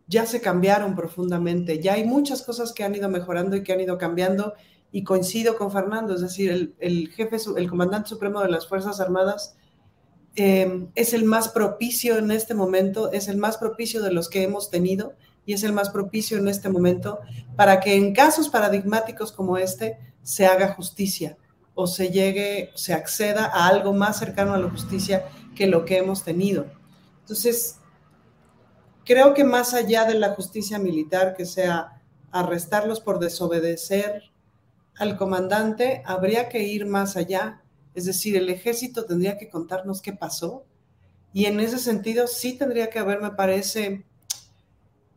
ya 0.06 0.26
se 0.26 0.40
cambiaron 0.40 0.94
profundamente, 0.94 1.80
ya 1.80 1.94
hay 1.94 2.04
muchas 2.04 2.42
cosas 2.42 2.72
que 2.72 2.84
han 2.84 2.94
ido 2.94 3.08
mejorando 3.08 3.56
y 3.56 3.62
que 3.62 3.72
han 3.72 3.80
ido 3.80 3.98
cambiando 3.98 4.54
y 4.92 5.02
coincido 5.02 5.56
con 5.56 5.72
Fernando, 5.72 6.14
es 6.14 6.20
decir, 6.20 6.50
el, 6.50 6.74
el 6.78 7.08
jefe, 7.08 7.36
el 7.56 7.68
comandante 7.68 8.10
supremo 8.10 8.40
de 8.40 8.50
las 8.50 8.68
Fuerzas 8.68 9.00
Armadas 9.00 9.56
eh, 10.36 10.88
es 10.96 11.14
el 11.14 11.24
más 11.24 11.48
propicio 11.48 12.18
en 12.18 12.30
este 12.30 12.54
momento, 12.54 13.12
es 13.12 13.28
el 13.28 13.36
más 13.36 13.56
propicio 13.56 14.02
de 14.02 14.12
los 14.12 14.28
que 14.28 14.42
hemos 14.42 14.68
tenido 14.68 15.14
y 15.46 15.52
es 15.52 15.62
el 15.62 15.72
más 15.72 15.90
propicio 15.90 16.38
en 16.38 16.48
este 16.48 16.68
momento 16.68 17.20
para 17.56 17.80
que 17.80 17.94
en 17.94 18.14
casos 18.14 18.48
paradigmáticos 18.48 19.30
como 19.30 19.58
este 19.58 19.98
se 20.22 20.46
haga 20.46 20.74
justicia 20.74 21.36
o 21.74 21.86
se 21.86 22.10
llegue, 22.10 22.70
se 22.74 22.94
acceda 22.94 23.46
a 23.46 23.68
algo 23.68 23.92
más 23.92 24.18
cercano 24.18 24.54
a 24.54 24.58
la 24.58 24.70
justicia 24.70 25.26
que 25.54 25.66
lo 25.66 25.84
que 25.84 25.98
hemos 25.98 26.24
tenido. 26.24 26.66
Entonces, 27.20 27.78
creo 29.04 29.34
que 29.34 29.44
más 29.44 29.74
allá 29.74 30.04
de 30.04 30.14
la 30.14 30.30
justicia 30.30 30.78
militar, 30.78 31.34
que 31.36 31.46
sea 31.46 32.00
arrestarlos 32.30 33.00
por 33.00 33.18
desobedecer 33.18 34.24
al 34.96 35.16
comandante, 35.16 36.02
habría 36.04 36.48
que 36.48 36.64
ir 36.64 36.86
más 36.86 37.16
allá. 37.16 37.62
Es 37.94 38.06
decir, 38.06 38.36
el 38.36 38.48
ejército 38.48 39.04
tendría 39.04 39.38
que 39.38 39.48
contarnos 39.48 40.02
qué 40.02 40.12
pasó. 40.12 40.64
Y 41.32 41.46
en 41.46 41.60
ese 41.60 41.78
sentido, 41.78 42.26
sí 42.26 42.54
tendría 42.54 42.90
que 42.90 42.98
haber, 42.98 43.20
me 43.20 43.32
parece, 43.32 44.04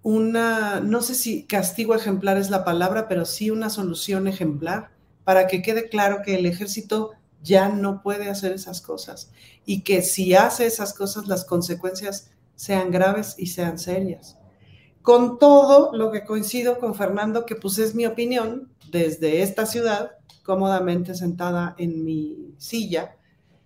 una, 0.03 0.79
no 0.79 1.01
sé 1.01 1.15
si 1.15 1.43
castigo 1.43 1.93
ejemplar 1.93 2.37
es 2.37 2.49
la 2.49 2.63
palabra, 2.63 3.07
pero 3.07 3.25
sí 3.25 3.51
una 3.51 3.69
solución 3.69 4.27
ejemplar 4.27 4.91
para 5.23 5.47
que 5.47 5.61
quede 5.61 5.89
claro 5.89 6.21
que 6.23 6.35
el 6.35 6.45
ejército 6.45 7.11
ya 7.43 7.69
no 7.69 8.01
puede 8.01 8.29
hacer 8.29 8.51
esas 8.53 8.81
cosas 8.81 9.31
y 9.65 9.81
que 9.81 10.01
si 10.01 10.33
hace 10.33 10.65
esas 10.65 10.93
cosas 10.93 11.27
las 11.27 11.45
consecuencias 11.45 12.31
sean 12.57 12.91
graves 12.91 13.35
y 13.37 13.47
sean 13.47 13.79
serias. 13.79 14.37
Con 15.01 15.39
todo 15.39 15.95
lo 15.95 16.11
que 16.11 16.25
coincido 16.25 16.79
con 16.79 16.93
Fernando, 16.93 17.45
que 17.45 17.55
pues 17.55 17.77
es 17.77 17.95
mi 17.95 18.05
opinión 18.05 18.73
desde 18.91 19.41
esta 19.41 19.65
ciudad, 19.65 20.11
cómodamente 20.43 21.13
sentada 21.13 21.75
en 21.77 22.03
mi 22.03 22.53
silla, 22.57 23.15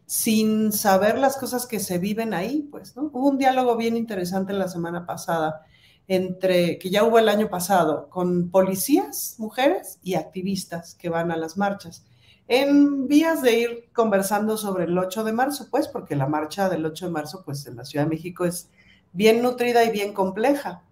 sin 0.05 0.71
saber 0.71 1.17
las 1.17 1.37
cosas 1.37 1.65
que 1.65 1.79
se 1.79 1.97
viven 1.97 2.33
ahí, 2.33 2.67
pues, 2.69 2.95
¿no? 2.95 3.09
Hubo 3.13 3.29
un 3.29 3.37
diálogo 3.37 3.77
bien 3.77 3.95
interesante 3.95 4.51
la 4.53 4.67
semana 4.67 5.05
pasada 5.05 5.65
entre, 6.07 6.77
que 6.77 6.89
ya 6.89 7.05
hubo 7.05 7.17
el 7.17 7.29
año 7.29 7.49
pasado, 7.49 8.09
con 8.09 8.51
policías, 8.51 9.35
mujeres 9.37 9.99
y 10.03 10.15
activistas 10.15 10.95
que 10.95 11.07
van 11.07 11.31
a 11.31 11.37
las 11.37 11.55
marchas, 11.55 12.03
en 12.49 13.07
vías 13.07 13.41
de 13.41 13.59
ir 13.59 13.89
conversando 13.93 14.57
sobre 14.57 14.83
el 14.83 14.97
8 14.97 15.23
de 15.23 15.31
marzo, 15.31 15.67
pues, 15.71 15.87
porque 15.87 16.17
la 16.17 16.27
marcha 16.27 16.67
del 16.67 16.85
8 16.85 17.05
de 17.05 17.11
marzo, 17.11 17.43
pues, 17.45 17.65
en 17.65 17.77
la 17.77 17.85
Ciudad 17.85 18.05
de 18.05 18.09
México 18.09 18.43
es 18.43 18.69
bien 19.13 19.41
nutrida 19.41 19.83
y 19.83 19.91
bien 19.91 20.13
compleja. 20.13 20.83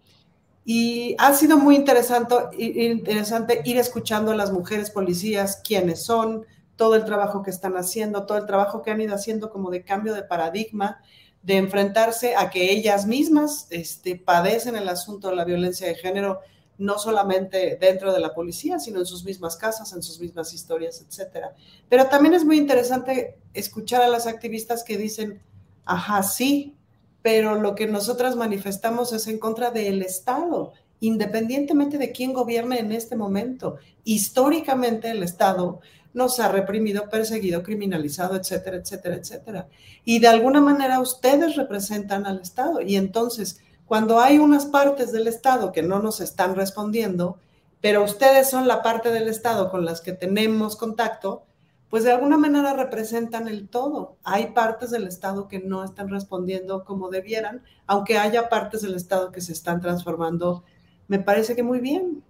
Y 0.66 1.16
ha 1.18 1.34
sido 1.34 1.58
muy 1.58 1.76
interesante, 1.76 2.36
interesante 2.58 3.62
ir 3.66 3.78
escuchando 3.78 4.32
a 4.32 4.36
las 4.36 4.52
mujeres 4.52 4.92
policías, 4.92 5.62
quiénes 5.64 6.04
son, 6.04 6.46
todo 6.76 6.96
el 6.96 7.06
trabajo 7.06 7.44
que 7.44 7.50
están 7.50 7.76
haciendo, 7.76 8.26
todo 8.26 8.38
el 8.38 8.46
trabajo 8.46 8.82
que 8.82 8.92
han 8.92 9.02
ido 9.02 9.16
haciendo 9.16 9.50
como 9.50 9.70
de 9.70 9.84
cambio 9.84 10.14
de 10.14 10.24
paradigma, 10.24 11.02
de 11.42 11.58
enfrentarse 11.58 12.36
a 12.36 12.50
que 12.50 12.72
ellas 12.72 13.06
mismas 13.06 13.68
este, 13.70 14.16
padecen 14.16 14.76
el 14.76 14.88
asunto 14.88 15.30
de 15.30 15.36
la 15.36 15.46
violencia 15.46 15.88
de 15.88 15.96
género, 15.96 16.40
no 16.78 16.98
solamente 16.98 17.78
dentro 17.80 18.14
de 18.14 18.22
la 18.22 18.34
policía, 18.34 18.80
sino 18.80 19.00
en 19.00 19.06
sus 19.06 19.26
mismas 19.26 19.58
casas, 19.58 19.92
en 19.92 20.02
sus 20.02 20.20
mismas 20.20 20.54
historias, 20.54 21.02
etc. 21.02 21.48
Pero 21.90 22.08
también 22.08 22.34
es 22.34 22.46
muy 22.46 22.58
interesante 22.58 23.38
escuchar 23.54 24.02
a 24.02 24.08
las 24.08 24.28
activistas 24.28 24.84
que 24.84 24.98
dicen, 24.98 25.42
ajá, 25.84 26.24
sí, 26.24 26.78
pero 27.22 27.56
lo 27.56 27.76
que 27.76 27.88
nosotras 27.88 28.36
manifestamos 28.36 29.14
es 29.14 29.28
en 29.28 29.40
contra 29.40 29.72
del 29.72 30.02
Estado, 30.02 30.74
independientemente 31.00 31.98
de 31.98 32.12
quién 32.12 32.34
gobierne 32.34 32.80
en 32.80 32.92
este 32.92 33.16
momento. 33.16 33.78
Históricamente 34.04 35.10
el 35.12 35.24
Estado 35.24 35.82
nos 36.14 36.40
ha 36.40 36.48
reprimido, 36.48 37.10
perseguido, 37.10 37.64
criminalizado, 37.64 38.36
etcétera, 38.36 38.78
etcétera, 38.78 39.16
etcétera. 39.16 39.68
Y 40.06 40.20
de 40.20 40.28
alguna 40.28 40.62
manera 40.62 41.00
ustedes 41.00 41.56
representan 41.56 42.26
al 42.26 42.42
Estado. 42.42 42.82
Y 42.82 42.96
entonces, 42.96 43.62
cuando 43.86 44.20
hay 44.20 44.40
unas 44.40 44.66
partes 44.66 45.12
del 45.12 45.28
Estado 45.28 45.72
que 45.72 45.84
no 45.84 46.00
nos 46.00 46.20
están 46.20 46.56
respondiendo, 46.56 47.38
pero 47.82 48.04
ustedes 48.04 48.50
son 48.50 48.68
la 48.68 48.82
parte 48.82 49.12
del 49.12 49.28
Estado 49.28 49.70
con 49.70 49.86
las 49.86 50.02
que 50.02 50.14
tenemos 50.14 50.76
contacto, 50.76 51.44
pues 51.90 52.04
de 52.04 52.12
alguna 52.12 52.38
manera 52.38 52.74
representan 52.74 53.48
el 53.48 53.68
todo. 53.68 54.18
Hay 54.24 54.52
partes 54.52 54.92
del 54.92 55.08
Estado 55.08 55.48
que 55.48 55.60
no 55.60 55.84
están 55.84 56.10
respondiendo 56.10 56.86
como 56.86 57.10
debieran, 57.10 57.64
aunque 57.88 58.18
haya 58.18 58.50
partes 58.50 58.82
del 58.82 58.96
Estado 58.96 59.32
que 59.32 59.42
se 59.42 59.54
están 59.54 59.82
transformando, 59.82 60.64
me 61.08 61.20
parece 61.20 61.56
que 61.56 61.64
muy 61.64 61.80
bien. 61.80 62.24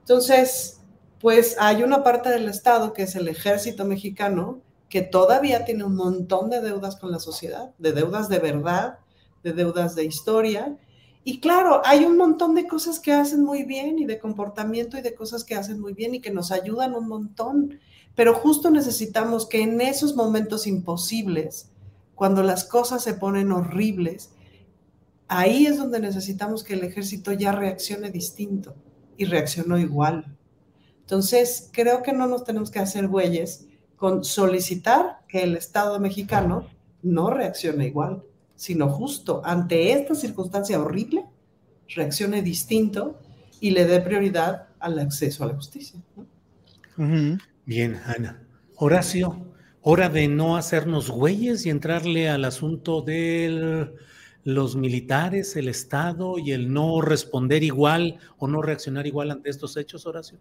Entonces, 0.00 0.80
pues 1.20 1.56
hay 1.60 1.82
una 1.82 2.02
parte 2.02 2.30
del 2.30 2.48
Estado 2.48 2.92
que 2.92 3.02
es 3.02 3.14
el 3.14 3.28
ejército 3.28 3.84
mexicano 3.84 4.60
que 4.88 5.02
todavía 5.02 5.64
tiene 5.64 5.84
un 5.84 5.96
montón 5.96 6.50
de 6.50 6.60
deudas 6.60 6.96
con 6.96 7.10
la 7.10 7.18
sociedad, 7.18 7.72
de 7.78 7.92
deudas 7.92 8.28
de 8.28 8.38
verdad, 8.38 8.98
de 9.42 9.52
deudas 9.52 9.94
de 9.94 10.04
historia. 10.04 10.76
Y 11.24 11.40
claro, 11.40 11.82
hay 11.84 12.04
un 12.04 12.16
montón 12.16 12.54
de 12.54 12.66
cosas 12.66 12.98
que 12.98 13.12
hacen 13.12 13.44
muy 13.44 13.64
bien 13.64 13.98
y 13.98 14.06
de 14.06 14.18
comportamiento 14.18 14.96
y 14.96 15.02
de 15.02 15.14
cosas 15.14 15.44
que 15.44 15.54
hacen 15.54 15.80
muy 15.80 15.92
bien 15.92 16.14
y 16.14 16.20
que 16.20 16.30
nos 16.30 16.50
ayudan 16.50 16.94
un 16.94 17.06
montón. 17.06 17.78
Pero 18.18 18.34
justo 18.34 18.72
necesitamos 18.72 19.46
que 19.46 19.62
en 19.62 19.80
esos 19.80 20.16
momentos 20.16 20.66
imposibles, 20.66 21.70
cuando 22.16 22.42
las 22.42 22.64
cosas 22.64 23.04
se 23.04 23.14
ponen 23.14 23.52
horribles, 23.52 24.30
ahí 25.28 25.66
es 25.66 25.78
donde 25.78 26.00
necesitamos 26.00 26.64
que 26.64 26.74
el 26.74 26.82
ejército 26.82 27.30
ya 27.30 27.52
reaccione 27.52 28.10
distinto 28.10 28.74
y 29.16 29.26
reaccionó 29.26 29.78
igual. 29.78 30.36
Entonces, 30.98 31.70
creo 31.72 32.02
que 32.02 32.12
no 32.12 32.26
nos 32.26 32.42
tenemos 32.42 32.72
que 32.72 32.80
hacer 32.80 33.06
güeyes 33.06 33.68
con 33.94 34.24
solicitar 34.24 35.20
que 35.28 35.44
el 35.44 35.56
Estado 35.56 36.00
mexicano 36.00 36.66
no 37.02 37.30
reaccione 37.30 37.86
igual, 37.86 38.24
sino 38.56 38.88
justo 38.88 39.42
ante 39.44 39.92
esta 39.92 40.16
circunstancia 40.16 40.80
horrible, 40.80 41.24
reaccione 41.94 42.42
distinto 42.42 43.20
y 43.60 43.70
le 43.70 43.86
dé 43.86 44.00
prioridad 44.00 44.70
al 44.80 44.98
acceso 44.98 45.44
a 45.44 45.46
la 45.46 45.54
justicia. 45.54 46.00
Bien, 47.68 48.00
Ana. 48.06 48.42
Horacio, 48.76 49.52
hora 49.82 50.08
de 50.08 50.26
no 50.26 50.56
hacernos 50.56 51.10
güeyes 51.10 51.66
y 51.66 51.68
entrarle 51.68 52.30
al 52.30 52.46
asunto 52.46 53.02
de 53.02 53.92
los 54.42 54.74
militares, 54.74 55.54
el 55.54 55.68
Estado 55.68 56.38
y 56.38 56.52
el 56.52 56.72
no 56.72 57.02
responder 57.02 57.62
igual 57.62 58.20
o 58.38 58.48
no 58.48 58.62
reaccionar 58.62 59.06
igual 59.06 59.30
ante 59.30 59.50
estos 59.50 59.76
hechos, 59.76 60.06
Horacio. 60.06 60.38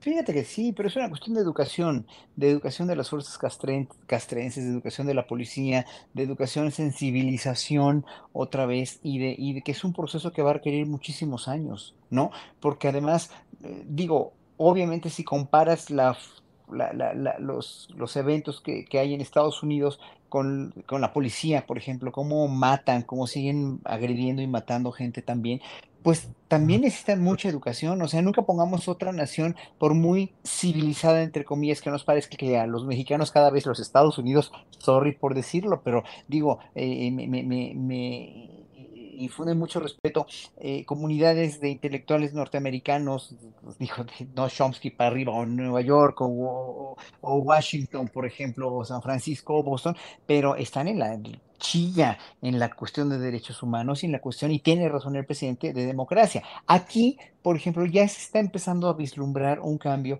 Fíjate 0.00 0.32
que 0.32 0.44
sí, 0.44 0.72
pero 0.72 0.88
es 0.88 0.96
una 0.96 1.10
cuestión 1.10 1.34
de 1.34 1.42
educación, 1.42 2.06
de 2.36 2.52
educación 2.52 2.88
de 2.88 2.96
las 2.96 3.10
fuerzas 3.10 3.38
castrenses, 4.06 4.64
de 4.64 4.70
educación 4.70 5.06
de 5.06 5.12
la 5.12 5.26
policía, 5.26 5.84
de 6.14 6.22
educación, 6.22 6.72
sensibilización 6.72 8.06
otra 8.32 8.64
vez, 8.64 8.98
y 9.02 9.18
de, 9.18 9.36
y 9.36 9.52
de 9.52 9.60
que 9.60 9.72
es 9.72 9.84
un 9.84 9.92
proceso 9.92 10.32
que 10.32 10.40
va 10.40 10.52
a 10.52 10.54
requerir 10.54 10.86
muchísimos 10.86 11.48
años, 11.48 11.94
¿no? 12.08 12.30
Porque 12.60 12.88
además, 12.88 13.30
eh, 13.62 13.84
digo, 13.86 14.32
obviamente 14.56 15.10
si 15.10 15.22
comparas 15.22 15.90
la, 15.90 16.16
los, 16.68 17.88
los 17.94 18.16
eventos 18.16 18.60
que, 18.60 18.84
que 18.84 18.98
hay 18.98 19.14
en 19.14 19.20
Estados 19.20 19.62
Unidos 19.62 20.00
con, 20.28 20.74
con, 20.86 21.00
la 21.00 21.12
policía, 21.12 21.66
por 21.66 21.78
ejemplo, 21.78 22.12
cómo 22.12 22.48
matan, 22.48 23.02
cómo 23.02 23.26
siguen 23.26 23.80
agrediendo 23.84 24.42
y 24.42 24.46
matando 24.46 24.90
gente 24.92 25.22
también, 25.22 25.60
pues 26.06 26.28
también 26.46 26.82
necesitan 26.82 27.20
mucha 27.20 27.48
educación, 27.48 28.00
o 28.00 28.06
sea, 28.06 28.22
nunca 28.22 28.42
pongamos 28.42 28.86
otra 28.86 29.10
nación, 29.12 29.56
por 29.76 29.94
muy 29.94 30.32
civilizada, 30.44 31.22
entre 31.22 31.44
comillas, 31.44 31.80
que 31.80 31.90
nos 31.90 32.04
parezca 32.04 32.36
que 32.36 32.58
a 32.58 32.68
los 32.68 32.86
mexicanos 32.86 33.32
cada 33.32 33.50
vez 33.50 33.66
los 33.66 33.80
Estados 33.80 34.16
Unidos, 34.16 34.52
sorry 34.78 35.16
por 35.16 35.34
decirlo, 35.34 35.80
pero 35.82 36.04
digo, 36.28 36.60
eh, 36.76 37.10
me, 37.10 37.26
me, 37.26 37.42
me, 37.42 38.55
infunden 39.16 39.58
mucho 39.58 39.80
respeto, 39.80 40.26
eh, 40.58 40.84
comunidades 40.84 41.60
de 41.60 41.70
intelectuales 41.70 42.34
norteamericanos, 42.34 43.34
dijo, 43.78 44.04
no 44.34 44.48
Chomsky 44.48 44.90
para 44.90 45.10
arriba, 45.10 45.32
o 45.32 45.46
Nueva 45.46 45.80
York, 45.80 46.20
o, 46.20 46.96
o, 47.20 47.36
Washington, 47.36 48.08
por 48.08 48.26
ejemplo, 48.26 48.74
o 48.74 48.84
San 48.84 49.02
Francisco, 49.02 49.54
o 49.54 49.62
Boston, 49.62 49.96
pero 50.26 50.56
están 50.56 50.88
en 50.88 50.98
la 50.98 51.18
chilla 51.58 52.18
en 52.42 52.58
la 52.58 52.70
cuestión 52.70 53.08
de 53.08 53.18
derechos 53.18 53.62
humanos 53.62 54.02
y 54.02 54.06
en 54.06 54.12
la 54.12 54.20
cuestión, 54.20 54.50
y 54.50 54.60
tiene 54.60 54.88
razón 54.88 55.16
el 55.16 55.24
presidente, 55.24 55.72
de 55.72 55.86
democracia. 55.86 56.42
Aquí, 56.66 57.18
por 57.42 57.56
ejemplo, 57.56 57.84
ya 57.86 58.06
se 58.08 58.20
está 58.20 58.38
empezando 58.38 58.88
a 58.88 58.94
vislumbrar 58.94 59.60
un 59.60 59.78
cambio 59.78 60.18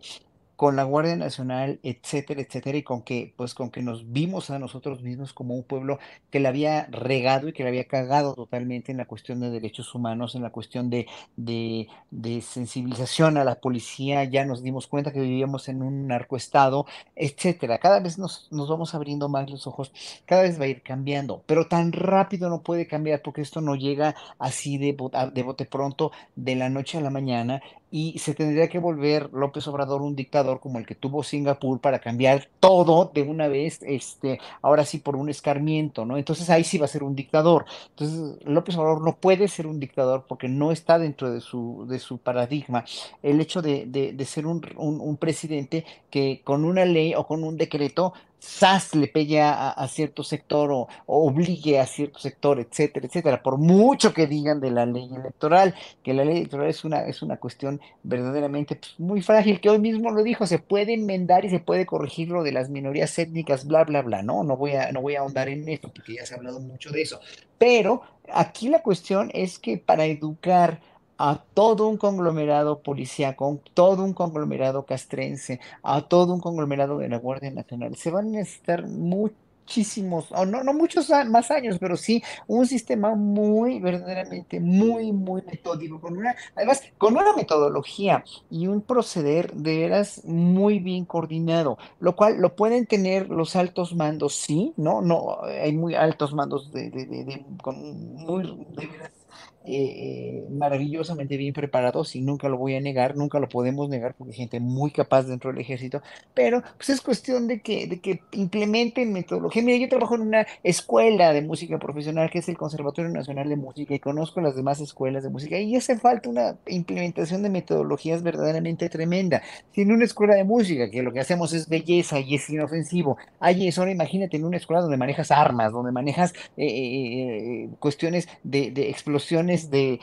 con 0.57 0.75
la 0.77 0.85
Guardia 0.85 1.17
Nacional, 1.17 1.79
etcétera, 1.83 2.41
etcétera, 2.41 2.79
y 2.79 2.83
con 2.83 3.03
que, 3.03 3.35
pues, 3.37 3.55
con 3.55 3.71
que 3.71 3.83
nos 3.83 4.11
vimos 4.13 4.51
a 4.51 4.59
nosotros 4.59 5.03
mismos 5.03 5.33
como 5.33 5.55
un 5.55 5.63
pueblo 5.63 5.99
que 6.31 6.41
le 6.41 6.49
había 6.49 6.87
regado 6.87 7.49
y 7.49 7.53
que 7.53 7.63
le 7.63 7.69
había 7.69 7.85
cagado 7.85 8.35
totalmente 8.35 8.91
en 8.91 8.99
la 8.99 9.05
cuestión 9.07 9.41
de 9.41 9.51
derechos 9.51 9.95
humanos, 9.95 10.35
en 10.35 10.43
la 10.43 10.51
cuestión 10.51 10.91
de, 10.91 11.07
de, 11.37 11.89
de 12.11 12.41
sensibilización 12.41 13.37
a 13.37 13.45
la 13.45 13.61
policía, 13.61 14.25
ya 14.25 14.45
nos 14.45 14.63
dimos 14.63 14.87
cuenta 14.87 15.13
que 15.13 15.21
vivíamos 15.21 15.69
en 15.69 15.83
un 15.83 16.07
narcoestado, 16.07 16.87
etcétera. 17.15 17.79
Cada 17.79 18.01
vez 18.01 18.19
nos, 18.19 18.49
nos 18.51 18.69
vamos 18.69 18.95
abriendo 18.95 19.29
más 19.29 19.51
los 19.51 19.67
ojos, 19.67 19.93
cada 20.25 20.43
vez 20.43 20.59
va 20.61 20.65
a 20.65 20.69
ir 20.69 20.83
cambiando, 20.83 21.43
pero 21.47 21.69
tan 21.69 21.93
rápido 21.93 22.49
no 22.49 22.63
puede 22.63 22.87
cambiar 22.87 23.23
porque 23.23 23.43
esto 23.43 23.61
no 23.61 23.75
llega 23.75 24.15
así 24.39 24.79
de, 24.79 24.97
de 25.33 25.43
bote 25.43 25.67
pronto 25.67 26.13
de 26.35 26.57
la 26.57 26.71
noche 26.71 26.99
a 26.99 27.01
la 27.01 27.11
mañana 27.11 27.63
y 27.91 28.18
se 28.18 28.34
tendría 28.34 28.68
que 28.68 28.78
volver 28.78 29.30
López 29.32 29.66
Obrador 29.68 30.03
un 30.03 30.16
dictador 30.16 30.61
como 30.61 30.78
el 30.78 30.87
que 30.87 30.95
tuvo 30.95 31.22
Singapur 31.22 31.80
para 31.80 32.01
cambiar 32.01 32.49
todo 32.59 33.11
de 33.14 33.22
una 33.22 33.49
vez, 33.49 33.80
este, 33.82 34.41
ahora 34.61 34.84
sí 34.84 34.99
por 34.99 35.14
un 35.14 35.28
escarmiento, 35.28 36.05
¿no? 36.05 36.16
Entonces 36.16 36.51
ahí 36.51 36.64
sí 36.64 36.78
va 36.78 36.87
a 36.87 36.89
ser 36.89 37.05
un 37.05 37.14
dictador. 37.14 37.64
Entonces 37.91 38.45
López 38.45 38.76
Obrador 38.76 39.03
no 39.03 39.16
puede 39.16 39.47
ser 39.49 39.66
un 39.66 39.78
dictador 39.78 40.24
porque 40.26 40.49
no 40.49 40.72
está 40.72 40.99
dentro 40.99 41.30
de 41.30 41.41
su, 41.41 41.87
de 41.89 41.99
su 41.99 42.18
paradigma. 42.18 42.84
El 43.22 43.41
hecho 43.41 43.62
de, 43.62 43.87
de, 43.87 44.24
ser 44.24 44.47
un, 44.47 44.62
un 44.76 45.16
presidente 45.16 45.84
que 46.11 46.41
con 46.43 46.64
una 46.64 46.84
ley 46.84 47.14
o 47.14 47.26
con 47.26 47.45
un 47.45 47.57
decreto 47.57 48.12
SAS 48.39 48.95
le 48.95 49.09
pegue 49.09 49.41
a, 49.41 49.87
cierto 49.89 50.22
sector 50.22 50.70
o, 50.70 50.89
obligue 51.07 51.80
a 51.80 51.87
cierto 51.87 52.18
sector, 52.18 52.61
etcétera, 52.61 53.07
etcétera, 53.07 53.43
por 53.43 53.59
mucho 53.59 54.12
que 54.12 54.26
digan 54.26 54.61
de 54.61 54.70
la 54.70 54.87
ley 54.87 55.09
electoral, 55.14 55.74
que 56.03 56.14
la 56.14 56.24
ley 56.24 56.39
electoral 56.39 56.68
es 56.68 56.84
una, 56.84 57.07
es 57.07 57.22
una 57.22 57.39
cuestión 57.39 57.80
verdaderamente 58.03 58.76
pues, 58.76 58.95
muy 58.99 59.22
frágil, 59.22 59.61
que 59.61 59.70
hoy 59.70 59.78
mismo 59.78 60.11
lo 60.11 60.22
dijo, 60.22 60.47
se 60.47 60.59
puede 60.59 60.95
enmendar 60.95 61.45
y 61.45 61.51
se 61.51 61.61
puede 61.61 61.87
corregir 61.87 62.28
lo 62.28 62.43
de 62.43 62.53
las 62.53 62.68
minorías 62.68 63.18
étnicas, 63.18 63.66
bla, 63.66 63.84
bla, 63.84 64.03
bla, 64.03 64.22
no, 64.22 64.45
no 64.45 64.57
voy 64.57 64.72
a, 64.72 64.93
no 64.93 65.01
voy 65.01 65.16
a 65.16 65.20
ahondar 65.20 65.49
en 65.49 65.68
esto, 65.68 65.91
porque 65.93 66.14
ya 66.14 66.26
se 66.26 66.34
ha 66.34 66.37
hablado 66.37 66.61
mucho 66.61 66.91
de 66.91 67.03
eso, 67.03 67.20
pero 67.59 68.03
aquí 68.32 68.68
la 68.68 68.82
cuestión 68.82 69.30
es 69.34 69.59
que 69.59 69.78
para 69.78 70.05
educar 70.07 70.80
a 71.19 71.43
todo 71.55 71.89
un 71.89 71.97
conglomerado 71.97 72.81
policíaco, 72.81 73.61
todo 73.75 74.05
un 74.05 74.12
conglomerado 74.12 74.85
castrense, 74.85 75.61
a 75.83 76.03
todo 76.03 76.35
un 76.35 76.41
conglomerado 76.41 76.99
de 76.99 77.09
la 77.09 77.19
Guardia 77.19 77.51
Nacional. 77.51 77.97
Se 77.97 78.11
van 78.11 78.29
a 78.29 78.31
necesitar 78.39 78.87
muchísimos, 78.87 80.31
o 80.33 80.45
no, 80.45 80.62
no 80.62 80.75
muchos 80.75 81.11
más 81.29 81.51
años, 81.51 81.79
pero 81.81 81.97
sí 81.97 82.23
un 82.47 82.67
sistema 82.67 83.14
muy, 83.14 83.81
verdaderamente, 83.81 84.61
muy, 84.61 85.12
muy 85.12 85.43
metódico, 85.43 86.01
con 86.01 86.17
una, 86.17 86.35
además, 86.55 86.83
con 86.99 87.17
una 87.17 87.35
metodología 87.35 88.23
y 88.51 88.67
un 88.67 88.83
proceder 88.83 89.53
de 89.53 89.79
veras 89.79 90.23
muy 90.25 90.79
bien 90.79 91.05
coordinado, 91.05 91.79
lo 91.99 92.14
cual 92.14 92.37
lo 92.39 92.55
pueden 92.55 92.87
tener 92.87 93.31
los 93.31 93.57
altos 93.57 93.95
mandos, 93.95 94.35
sí, 94.37 94.73
¿no? 94.77 95.01
No, 95.03 95.39
hay 95.43 95.73
muy 95.73 95.95
altos 95.95 96.35
mandos 96.35 96.73
de, 96.73 96.91
de, 96.91 97.07
de, 97.07 97.47
con 97.62 98.14
muy, 98.14 98.45
de 98.77 98.87
veras 98.87 99.26
eh, 99.67 100.45
maravillosamente 100.51 101.37
bien 101.37 101.53
preparados 101.53 102.14
y 102.14 102.21
nunca 102.21 102.49
lo 102.49 102.57
voy 102.57 102.77
a 102.77 102.81
negar, 102.81 103.17
nunca 103.17 103.39
lo 103.39 103.49
podemos 103.49 103.89
negar 103.89 104.14
porque 104.14 104.33
hay 104.33 104.39
gente 104.39 104.61
muy 104.61 104.91
capaz 104.91 105.25
dentro 105.25 105.51
del 105.51 105.61
ejército, 105.61 106.03
pero 106.35 106.62
pues 106.77 106.91
es 106.91 107.01
cuestión 107.01 107.49
de 107.49 107.61
que, 107.61 107.87
de 107.87 108.01
que 108.01 108.21
implementen 108.33 109.12
metodología. 109.12 109.62
Mira, 109.62 109.79
yo 109.79 109.89
trabajo 109.89 110.14
en 110.14 110.23
una 110.23 110.47
escuela 110.62 111.33
de 111.33 111.43
música 111.43 111.79
profesional 111.79 112.31
que 112.31 112.39
es 112.39 112.49
el 112.49 112.57
Conservatorio 112.57 113.11
Nacional 113.11 113.49
de 113.49 113.57
Música 113.57 113.95
y 113.95 113.99
conozco 113.99 114.41
las 114.41 114.55
demás 114.55 114.81
escuelas 114.81 115.25
de 115.25 115.31
música 115.31 115.59
y 115.59 115.75
hace 115.75 115.99
falta 115.99 116.29
una 116.29 116.57
implementación 116.67 117.43
de 117.43 117.51
metodologías 117.51 118.23
verdaderamente 118.23 118.89
tremenda. 118.89 119.43
Si 119.73 119.83
en 119.83 119.93
una 119.93 120.05
escuela 120.05 120.35
de 120.35 120.45
música 120.45 120.91
que 120.91 121.03
lo 121.03 121.12
que 121.12 121.21
hacemos 121.21 121.53
es 121.53 121.69
belleza 121.69 122.21
y 122.21 122.37
es 122.37 122.49
inofensivo, 122.51 123.17
hay 123.41 123.67
eso, 123.67 123.81
ahora 123.81 123.93
imagínate 123.93 124.37
en 124.37 124.45
una 124.45 124.59
escuela 124.59 124.83
donde 124.83 124.97
manejas 124.97 125.31
armas, 125.31 125.73
donde 125.73 125.93
manejas 125.93 126.33
eh, 126.57 126.67
eh, 126.67 127.64
eh, 127.64 127.69
cuestiones 127.79 128.29
de, 128.43 128.71
de 128.71 128.91
explosiones 128.91 129.56
de, 129.71 130.01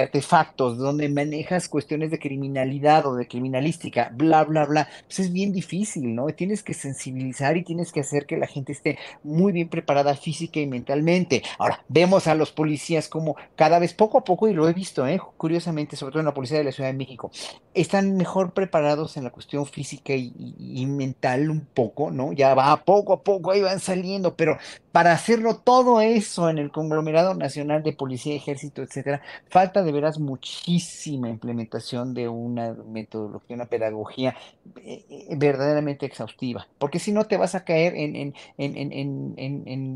artefactos, 0.00 0.78
donde 0.78 1.08
manejas 1.08 1.68
cuestiones 1.68 2.10
de 2.10 2.18
criminalidad 2.18 3.06
o 3.06 3.14
de 3.14 3.26
criminalística, 3.26 4.10
bla, 4.14 4.44
bla, 4.44 4.64
bla, 4.64 4.88
pues 5.06 5.20
es 5.20 5.32
bien 5.32 5.52
difícil, 5.52 6.14
¿no? 6.14 6.26
Tienes 6.28 6.62
que 6.62 6.74
sensibilizar 6.74 7.56
y 7.56 7.64
tienes 7.64 7.92
que 7.92 8.00
hacer 8.00 8.26
que 8.26 8.36
la 8.36 8.46
gente 8.46 8.72
esté 8.72 8.98
muy 9.22 9.52
bien 9.52 9.68
preparada 9.68 10.14
física 10.14 10.60
y 10.60 10.66
mentalmente. 10.66 11.42
Ahora, 11.58 11.84
vemos 11.88 12.26
a 12.26 12.34
los 12.34 12.52
policías 12.52 13.08
como 13.08 13.36
cada 13.54 13.78
vez 13.78 13.94
poco 13.94 14.18
a 14.18 14.24
poco, 14.24 14.48
y 14.48 14.54
lo 14.54 14.68
he 14.68 14.72
visto, 14.72 15.06
¿eh? 15.06 15.20
curiosamente, 15.36 15.96
sobre 15.96 16.12
todo 16.12 16.20
en 16.20 16.26
la 16.26 16.34
policía 16.34 16.58
de 16.58 16.64
la 16.64 16.72
Ciudad 16.72 16.90
de 16.90 16.96
México, 16.96 17.30
están 17.74 18.16
mejor 18.16 18.52
preparados 18.52 19.16
en 19.16 19.24
la 19.24 19.30
cuestión 19.30 19.66
física 19.66 20.14
y, 20.14 20.32
y 20.58 20.86
mental 20.86 21.50
un 21.50 21.66
poco, 21.66 22.10
¿no? 22.10 22.32
Ya 22.32 22.54
va 22.54 22.76
poco 22.84 23.12
a 23.12 23.22
poco, 23.22 23.50
ahí 23.50 23.62
van 23.62 23.80
saliendo, 23.80 24.36
pero 24.36 24.58
para 24.92 25.12
hacerlo 25.12 25.56
todo 25.56 26.00
eso 26.00 26.48
en 26.48 26.56
el 26.56 26.70
conglomerado 26.70 27.34
nacional 27.34 27.82
de 27.82 27.92
policía, 27.92 28.34
ejército, 28.34 28.75
etcétera, 28.82 29.22
falta 29.48 29.82
de 29.82 29.92
veras 29.92 30.18
muchísima 30.18 31.28
implementación 31.28 32.14
de 32.14 32.28
una 32.28 32.72
metodología, 32.72 33.56
una 33.56 33.66
pedagogía 33.66 34.36
eh, 34.76 35.04
eh, 35.08 35.36
verdaderamente 35.36 36.06
exhaustiva, 36.06 36.66
porque 36.78 36.98
si 36.98 37.12
no 37.12 37.24
te 37.24 37.36
vas 37.36 37.54
a 37.54 37.64
caer 37.64 37.94
en, 37.96 38.34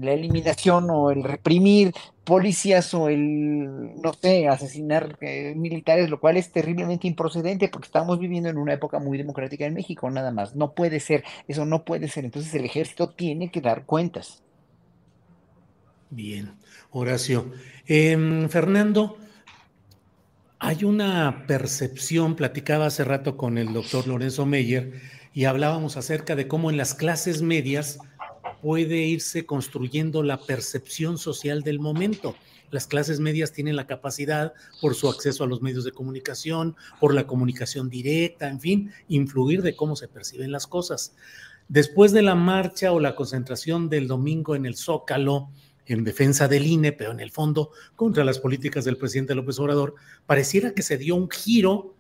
la 0.03 0.13
eliminación 0.13 0.89
o 0.91 1.11
el 1.11 1.23
reprimir 1.25 1.93
policías 2.25 2.95
o 2.95 3.09
el, 3.09 4.01
no 4.01 4.13
sé, 4.13 4.47
asesinar 4.49 5.19
eh, 5.21 5.55
militares, 5.57 6.11
lo 6.11 6.21
cual 6.21 6.37
es 6.37 6.53
terriblemente 6.53 7.09
improcedente 7.09 7.69
porque 7.69 7.87
estamos 7.87 8.19
viviendo 8.19 8.49
en 8.49 8.59
una 8.59 8.75
época 8.75 8.99
muy 8.99 9.19
democrática 9.19 9.67
en 9.67 9.75
México, 9.75 10.11
nada 10.11 10.31
más. 10.31 10.55
No 10.55 10.73
puede 10.73 11.01
ser, 11.01 11.25
eso 11.49 11.65
no 11.67 11.85
puede 11.85 12.09
ser. 12.09 12.25
Entonces 12.25 12.55
el 12.55 12.65
ejército 12.65 13.11
tiene 13.11 13.51
que 13.51 13.61
dar 13.61 13.85
cuentas. 13.85 14.43
Bien, 16.11 16.53
Horacio. 16.91 17.53
Em, 17.93 18.49
Fernando, 18.49 19.19
hay 20.61 20.85
una 20.85 21.45
percepción, 21.49 22.37
platicaba 22.37 22.87
hace 22.87 23.03
rato 23.03 23.37
con 23.37 23.59
el 23.59 23.73
doctor 23.73 24.07
Lorenzo 24.07 24.47
Meyer 24.47 25.01
y 25.35 25.47
hablábamos 25.47 25.97
acerca 25.97 26.37
de 26.37 26.47
cómo 26.47 26.71
en 26.71 26.77
las 26.77 26.95
clases 26.95 27.43
medias 27.43 27.99
puede 28.63 28.99
irse 28.99 29.45
construyendo 29.45 30.23
la 30.23 30.39
percepción 30.39 31.19
social 31.19 31.65
del 31.65 31.81
momento. 31.81 32.37
Las 32.71 32.87
clases 32.87 33.19
medias 33.19 33.51
tienen 33.51 33.75
la 33.75 33.89
capacidad, 33.89 34.53
por 34.81 34.95
su 34.95 35.09
acceso 35.09 35.43
a 35.43 35.49
los 35.49 35.61
medios 35.61 35.83
de 35.83 35.91
comunicación, 35.91 36.77
por 37.01 37.13
la 37.13 37.27
comunicación 37.27 37.91
directa, 37.91 38.47
en 38.49 38.61
fin, 38.61 38.93
influir 39.09 39.63
de 39.63 39.75
cómo 39.75 39.97
se 39.97 40.07
perciben 40.07 40.53
las 40.53 40.69
cosas. 40.69 41.17
Después 41.67 42.13
de 42.13 42.23
la 42.23 42.37
marcha 42.37 42.93
o 42.93 43.01
la 43.01 43.17
concentración 43.17 43.89
del 43.89 44.07
domingo 44.07 44.55
en 44.55 44.65
el 44.65 44.77
Zócalo, 44.77 45.51
en 45.93 46.05
defensa 46.05 46.49
del 46.49 46.67
INE, 46.67 46.93
pero 46.93 47.11
en 47.11 47.21
el 47.21 47.31
fondo 47.31 47.71
contra 47.97 48.25
las 48.25 48.39
políticas 48.39 48.85
del 48.85 48.97
presidente 48.97 49.35
López 49.35 49.59
Obrador, 49.59 49.95
pareciera 50.27 50.73
que 50.73 50.83
se 50.83 50.99
dio 50.99 51.17
un 51.17 51.29
giro 51.29 51.95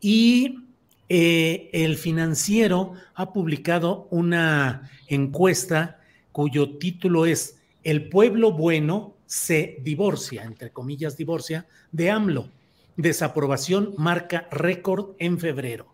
y 0.00 0.58
eh, 1.08 1.68
el 1.72 1.96
financiero 1.96 2.94
ha 3.14 3.32
publicado 3.32 4.06
una 4.10 4.90
encuesta 5.08 6.00
cuyo 6.30 6.78
título 6.78 7.26
es 7.26 7.58
El 7.82 8.08
pueblo 8.08 8.52
bueno 8.52 9.14
se 9.26 9.78
divorcia, 9.82 10.44
entre 10.44 10.70
comillas 10.70 11.16
divorcia, 11.16 11.66
de 11.90 12.10
AMLO. 12.10 12.48
Desaprobación 12.96 13.94
marca 13.96 14.46
récord 14.50 15.16
en 15.18 15.38
febrero. 15.38 15.92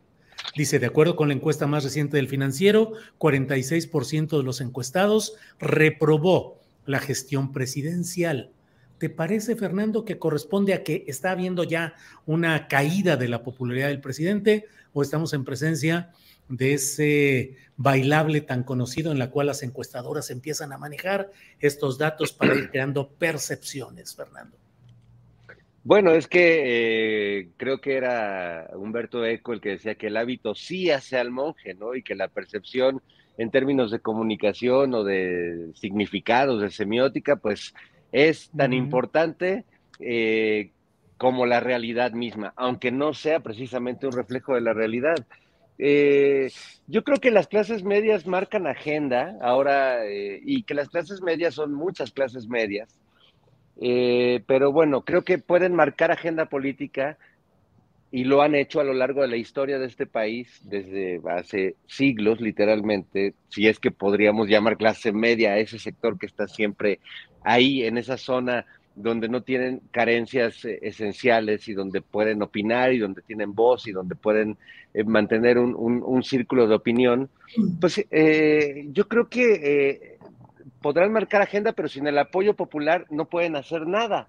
Dice, 0.57 0.78
de 0.78 0.86
acuerdo 0.86 1.16
con 1.16 1.28
la 1.28 1.34
encuesta 1.34 1.66
más 1.66 1.84
reciente 1.84 2.16
del 2.16 2.28
financiero, 2.28 2.92
46% 3.18 4.36
de 4.36 4.42
los 4.42 4.61
encuestados 4.61 5.34
reprobó 5.59 6.57
la 6.89 6.99
gestión 6.99 7.53
presidencial. 7.53 8.51
¿Te 8.99 9.11
parece, 9.11 9.55
Fernando, 9.55 10.05
que 10.05 10.18
corresponde 10.18 10.72
a 10.72 10.82
que 10.82 11.05
está 11.07 11.30
habiendo 11.30 11.62
ya 11.62 11.95
una 12.26 12.66
caída 12.66 13.16
de 13.16 13.28
la 13.28 13.43
popularidad 13.43 13.89
del 13.89 14.01
presidente 14.01 14.64
o 14.93 15.03
estamos 15.03 15.34
en 15.34 15.45
presencia 15.45 16.11
de 16.49 16.74
ese 16.74 17.57
bailable 17.76 18.41
tan 18.41 18.64
conocido 18.64 19.12
en 19.12 19.18
la 19.18 19.30
cual 19.30 19.49
las 19.49 19.62
encuestadoras 19.62 20.30
empiezan 20.30 20.72
a 20.72 20.78
manejar 20.78 21.30
estos 21.61 21.99
datos 21.99 22.32
para 22.32 22.55
ir 22.55 22.70
creando 22.70 23.09
percepciones, 23.11 24.16
Fernando? 24.16 24.57
Bueno, 25.84 26.12
es 26.12 26.26
que 26.26 27.39
eh, 27.39 27.49
creo 27.59 27.80
que 27.80 27.97
era 27.97 28.70
Humberto 28.74 29.24
Eco 29.26 29.53
el 29.53 29.61
que 29.61 29.70
decía 29.70 29.95
que 29.95 30.09
el 30.09 30.16
hábito 30.16 30.55
sí 30.55 30.91
hace 30.91 31.18
al 31.18 31.30
monje, 31.30 31.74
¿no? 31.74 31.95
Y 31.95 32.03
que 32.03 32.14
la 32.14 32.28
percepción 32.28 33.03
en 33.39 33.51
términos 33.51 33.91
de 33.91 34.01
comunicación 34.01 34.93
o 34.95 35.05
de 35.05 35.70
significados, 35.74 36.61
de 36.61 36.70
semiótica, 36.70 37.36
pues 37.36 37.72
es 38.11 38.51
tan 38.57 38.72
importante 38.72 39.64
eh, 40.01 40.72
como 41.16 41.47
la 41.47 41.61
realidad 41.61 42.12
misma, 42.12 42.53
aunque 42.57 42.91
no 42.91 43.14
sea 43.14 43.41
precisamente 43.41 44.07
un 44.07 44.12
reflejo 44.12 44.55
de 44.55 44.61
la 44.61 44.72
realidad. 44.72 45.24
Eh, 45.78 46.51
yo 46.89 47.05
creo 47.05 47.18
que 47.18 47.30
las 47.30 47.47
clases 47.47 47.84
medias 47.84 48.26
marcan 48.26 48.66
agenda 48.66 49.36
ahora 49.41 50.05
eh, 50.05 50.41
y 50.45 50.64
que 50.64 50.74
las 50.74 50.89
clases 50.89 51.22
medias 51.22 51.55
son 51.55 51.72
muchas 51.72 52.11
clases 52.11 52.49
medias, 52.49 52.99
pero 53.78 54.72
bueno, 54.72 55.03
creo 55.03 55.22
que 55.22 55.39
pueden 55.39 55.72
marcar 55.72 56.11
agenda 56.11 56.47
política 56.47 57.16
y 58.11 58.24
lo 58.24 58.40
han 58.42 58.54
hecho 58.54 58.80
a 58.80 58.84
lo 58.84 58.94
largo 58.94 59.22
de 59.22 59.28
la 59.28 59.36
historia 59.36 59.78
de 59.78 59.86
este 59.86 60.06
país 60.06 60.61
desde 60.64 61.20
hace 61.30 61.76
siglos, 61.86 62.40
literalmente, 62.40 63.34
si 63.48 63.68
es 63.68 63.78
que 63.78 63.90
podríamos 63.90 64.48
llamar 64.48 64.78
clase 64.78 65.12
media 65.12 65.52
a 65.52 65.59
ese 65.59 65.78
sector 65.78 66.18
que 66.18 66.26
está 66.26 66.48
siempre 66.48 67.00
ahí, 67.42 67.84
en 67.84 67.98
esa 67.98 68.16
zona 68.16 68.64
donde 68.94 69.28
no 69.28 69.42
tienen 69.42 69.80
carencias 69.92 70.64
eh, 70.64 70.78
esenciales 70.82 71.68
y 71.68 71.74
donde 71.74 72.00
pueden 72.00 72.42
opinar 72.42 72.92
y 72.92 72.98
donde 72.98 73.22
tienen 73.22 73.54
voz 73.54 73.86
y 73.86 73.92
donde 73.92 74.16
pueden 74.16 74.56
eh, 74.92 75.04
mantener 75.04 75.59
un, 75.59 75.74
un, 75.76 76.22
círculo 76.24 76.66
de 76.66 76.74
opinión, 76.74 77.28
pues 77.80 78.04
eh, 78.11 78.88
yo 78.90 79.06
creo 79.06 79.28
que 79.28 80.18
podrán 80.82 81.12
marcar 81.12 81.42
agenda, 81.42 81.72
pero 81.72 81.88
sin 81.88 82.06
el 82.06 82.18
apoyo 82.18 82.54
popular 82.54 83.06
no 83.11 83.26
pueden 83.26 83.54
hacer 83.54 83.86
nada. 83.86 84.28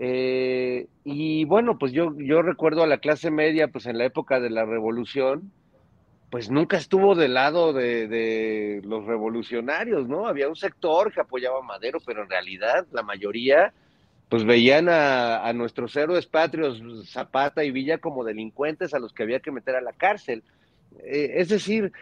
Eh, 0.00 0.86
y 1.04 1.44
bueno, 1.44 1.76
pues 1.78 1.92
yo, 1.92 2.14
yo 2.16 2.42
recuerdo 2.42 2.82
a 2.82 2.86
la 2.86 2.98
clase 2.98 3.30
media, 3.30 3.68
pues 3.68 3.86
en 3.86 3.98
la 3.98 4.04
época 4.04 4.38
de 4.38 4.50
la 4.50 4.64
revolución, 4.64 5.50
pues 6.30 6.50
nunca 6.50 6.76
estuvo 6.76 7.14
del 7.14 7.34
lado 7.34 7.72
de, 7.72 8.80
los 8.84 9.06
revolucionarios, 9.06 10.06
¿no? 10.08 10.26
Había 10.26 10.48
un 10.48 10.56
sector 10.56 11.12
que 11.12 11.20
apoyaba 11.20 11.58
a 11.58 11.62
Madero, 11.62 11.98
pero 12.04 12.22
en 12.22 12.28
realidad 12.28 12.86
la 12.92 13.02
mayoría, 13.02 13.72
pues 14.28 14.44
veían 14.44 14.88
a, 14.90 15.50
nuestros 15.54 15.96
héroes 15.96 16.26
patrios, 16.26 16.82
Zapata 17.06 17.64
y 17.64 17.70
Villa, 17.70 17.98
como 17.98 18.24
delincuentes 18.24 18.92
a 18.92 18.98
los 18.98 19.12
que 19.12 19.22
había 19.22 19.40
que 19.40 19.50
meter 19.50 19.74
a 19.74 19.80
la 19.80 19.92
cárcel. 19.92 20.42
Eh, 21.04 21.32
es 21.36 21.48
decir, 21.48 21.92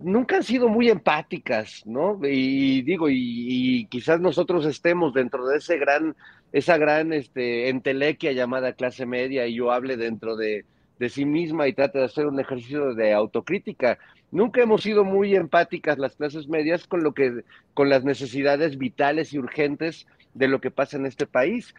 nunca 0.00 0.36
han 0.36 0.42
sido 0.42 0.68
muy 0.68 0.88
empáticas, 0.88 1.82
¿no? 1.86 2.18
Y, 2.22 2.82
digo, 2.82 3.08
y, 3.08 3.86
quizás 3.88 4.20
nosotros 4.20 4.66
estemos 4.66 5.14
dentro 5.14 5.46
de 5.46 5.58
ese 5.58 5.78
gran, 5.78 6.16
esa 6.52 6.78
gran 6.78 7.12
este, 7.12 7.68
entelequia 7.68 8.32
llamada 8.32 8.72
clase 8.72 9.06
media 9.06 9.46
y 9.46 9.54
yo 9.54 9.72
hable 9.72 9.96
dentro 9.96 10.36
de, 10.36 10.64
de 10.98 11.08
sí 11.08 11.24
misma 11.24 11.68
y 11.68 11.72
trate 11.72 11.98
de 11.98 12.04
hacer 12.04 12.26
un 12.26 12.40
ejercicio 12.40 12.94
de 12.94 13.12
autocrítica. 13.12 13.98
Nunca 14.30 14.62
hemos 14.62 14.82
sido 14.82 15.04
muy 15.04 15.34
empáticas 15.34 15.98
las 15.98 16.16
clases 16.16 16.48
medias 16.48 16.86
con 16.86 17.02
lo 17.02 17.14
que, 17.14 17.42
con 17.74 17.88
las 17.88 18.04
necesidades 18.04 18.78
vitales 18.78 19.32
y 19.32 19.38
urgentes 19.38 20.06
de 20.34 20.48
lo 20.48 20.60
que 20.60 20.70
pasa 20.70 20.96
en 20.96 21.06
este 21.06 21.26
país. 21.26 21.74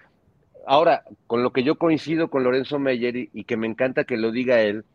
Ahora, 0.65 1.03
con 1.27 1.43
lo 1.43 1.53
que 1.53 1.63
yo 1.63 1.77
coincido 1.77 2.29
con 2.29 2.43
Lorenzo 2.43 2.79
Meyer 2.79 3.29
y 3.33 3.43
que 3.45 3.57
me 3.57 3.67
encanta 3.67 4.03
que 4.03 4.17
lo 4.17 4.31
diga 4.31 4.61
él, 4.61 4.85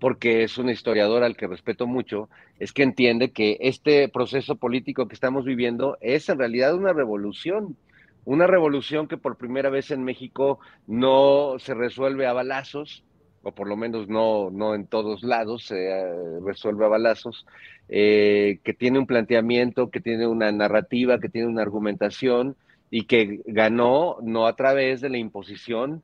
porque 0.00 0.44
es 0.44 0.58
un 0.58 0.70
historiador 0.70 1.22
al 1.22 1.36
que 1.36 1.46
respeto 1.46 1.86
mucho, 1.86 2.28
es 2.58 2.72
que 2.72 2.82
entiende 2.82 3.30
que 3.32 3.58
este 3.60 4.08
proceso 4.08 4.56
político 4.56 5.08
que 5.08 5.14
estamos 5.14 5.44
viviendo 5.44 5.98
es 6.00 6.28
en 6.28 6.38
realidad 6.38 6.74
una 6.74 6.92
revolución, 6.92 7.76
una 8.24 8.46
revolución 8.46 9.08
que 9.08 9.16
por 9.16 9.36
primera 9.36 9.70
vez 9.70 9.90
en 9.90 10.04
México 10.04 10.58
no 10.86 11.56
se 11.58 11.74
resuelve 11.74 12.26
a 12.26 12.32
balazos, 12.32 13.04
o 13.42 13.52
por 13.52 13.68
lo 13.68 13.76
menos 13.76 14.08
no, 14.08 14.50
no 14.50 14.74
en 14.74 14.86
todos 14.86 15.22
lados 15.22 15.66
se 15.66 15.90
eh, 15.90 16.40
resuelve 16.44 16.84
a 16.84 16.88
balazos, 16.88 17.46
eh, 17.88 18.58
que 18.64 18.74
tiene 18.74 18.98
un 18.98 19.06
planteamiento, 19.06 19.90
que 19.90 20.00
tiene 20.00 20.26
una 20.26 20.52
narrativa, 20.52 21.20
que 21.20 21.28
tiene 21.28 21.48
una 21.48 21.62
argumentación 21.62 22.56
y 22.90 23.04
que 23.04 23.40
ganó 23.46 24.18
no 24.22 24.46
a 24.46 24.56
través 24.56 25.00
de 25.00 25.10
la 25.10 25.18
imposición 25.18 26.02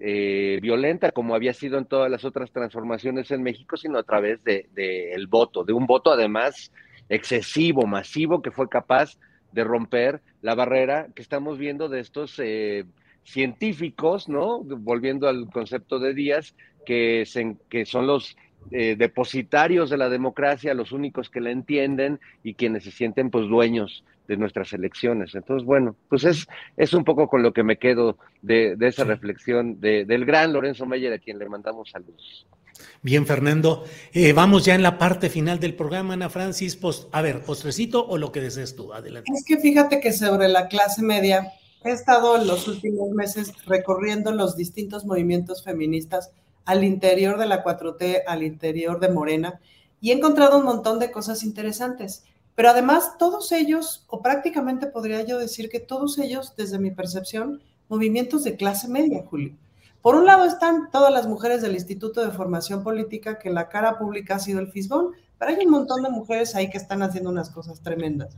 eh, 0.00 0.58
violenta 0.60 1.12
como 1.12 1.34
había 1.34 1.54
sido 1.54 1.78
en 1.78 1.86
todas 1.86 2.10
las 2.10 2.24
otras 2.24 2.50
transformaciones 2.50 3.30
en 3.30 3.42
México, 3.42 3.76
sino 3.76 3.98
a 3.98 4.02
través 4.02 4.42
del 4.42 4.66
de, 4.74 5.12
el 5.12 5.28
voto, 5.28 5.64
de 5.64 5.72
un 5.72 5.86
voto 5.86 6.10
además 6.10 6.72
excesivo, 7.08 7.86
masivo, 7.86 8.42
que 8.42 8.50
fue 8.50 8.68
capaz 8.68 9.16
de 9.54 9.64
romper 9.64 10.20
la 10.42 10.54
barrera 10.54 11.08
que 11.14 11.22
estamos 11.22 11.58
viendo 11.58 11.88
de 11.88 12.00
estos 12.00 12.38
eh, 12.38 12.84
científicos, 13.22 14.28
¿no? 14.28 14.60
Volviendo 14.62 15.28
al 15.28 15.48
concepto 15.50 15.98
de 15.98 16.12
Díaz, 16.12 16.54
que, 16.84 17.24
se, 17.24 17.56
que 17.70 17.86
son 17.86 18.06
los 18.06 18.36
eh, 18.72 18.96
depositarios 18.96 19.90
de 19.90 19.96
la 19.96 20.08
democracia, 20.08 20.74
los 20.74 20.92
únicos 20.92 21.30
que 21.30 21.40
la 21.40 21.50
entienden 21.50 22.18
y 22.42 22.54
quienes 22.54 22.84
se 22.84 22.90
sienten 22.90 23.30
pues 23.30 23.48
dueños 23.48 24.04
de 24.26 24.36
nuestras 24.36 24.72
elecciones. 24.72 25.34
Entonces, 25.34 25.64
bueno, 25.64 25.94
pues 26.08 26.24
es, 26.24 26.48
es 26.76 26.92
un 26.92 27.04
poco 27.04 27.28
con 27.28 27.42
lo 27.42 27.52
que 27.52 27.62
me 27.62 27.76
quedo 27.76 28.18
de, 28.42 28.74
de 28.76 28.88
esa 28.88 29.04
reflexión 29.04 29.80
de, 29.80 30.04
del 30.04 30.24
gran 30.24 30.52
Lorenzo 30.52 30.84
Meyer, 30.84 31.12
a 31.12 31.18
quien 31.18 31.38
le 31.38 31.48
mandamos 31.48 31.90
saludos. 31.90 32.46
Bien, 33.02 33.26
Fernando. 33.26 33.84
Eh, 34.12 34.32
vamos 34.32 34.64
ya 34.64 34.74
en 34.74 34.82
la 34.82 34.98
parte 34.98 35.28
final 35.28 35.60
del 35.60 35.74
programa, 35.74 36.14
Ana 36.14 36.30
Francis. 36.30 36.76
Post, 36.76 37.08
a 37.12 37.22
ver, 37.22 37.42
postrecito 37.42 38.06
o 38.06 38.18
lo 38.18 38.32
que 38.32 38.40
desees 38.40 38.74
tú. 38.74 38.92
Adelante. 38.92 39.30
Es 39.34 39.44
que 39.44 39.58
fíjate 39.58 40.00
que 40.00 40.12
sobre 40.12 40.48
la 40.48 40.68
clase 40.68 41.02
media, 41.02 41.52
he 41.84 41.90
estado 41.90 42.36
en 42.36 42.46
los 42.46 42.66
últimos 42.66 43.10
meses 43.10 43.52
recorriendo 43.66 44.32
los 44.32 44.56
distintos 44.56 45.04
movimientos 45.04 45.62
feministas 45.62 46.30
al 46.64 46.82
interior 46.82 47.38
de 47.38 47.46
la 47.46 47.62
4T, 47.62 48.22
al 48.26 48.42
interior 48.42 49.00
de 49.00 49.08
Morena, 49.08 49.60
y 50.00 50.10
he 50.10 50.14
encontrado 50.14 50.58
un 50.58 50.64
montón 50.64 50.98
de 50.98 51.10
cosas 51.10 51.42
interesantes. 51.42 52.24
Pero 52.54 52.70
además, 52.70 53.18
todos 53.18 53.52
ellos, 53.52 54.04
o 54.08 54.22
prácticamente 54.22 54.86
podría 54.86 55.22
yo 55.22 55.38
decir 55.38 55.68
que 55.68 55.80
todos 55.80 56.18
ellos, 56.18 56.54
desde 56.56 56.78
mi 56.78 56.90
percepción, 56.90 57.62
movimientos 57.88 58.44
de 58.44 58.56
clase 58.56 58.88
media, 58.88 59.24
Julio. 59.28 59.56
Por 60.04 60.16
un 60.16 60.26
lado 60.26 60.44
están 60.44 60.90
todas 60.90 61.10
las 61.10 61.26
mujeres 61.26 61.62
del 61.62 61.72
Instituto 61.72 62.22
de 62.22 62.30
Formación 62.30 62.82
Política, 62.82 63.38
que 63.38 63.48
la 63.48 63.70
cara 63.70 63.98
pública 63.98 64.34
ha 64.34 64.38
sido 64.38 64.60
el 64.60 64.70
FISBON, 64.70 65.12
pero 65.38 65.50
hay 65.50 65.64
un 65.64 65.70
montón 65.70 66.02
de 66.02 66.10
mujeres 66.10 66.54
ahí 66.54 66.68
que 66.68 66.76
están 66.76 67.02
haciendo 67.02 67.30
unas 67.30 67.48
cosas 67.48 67.80
tremendas. 67.80 68.36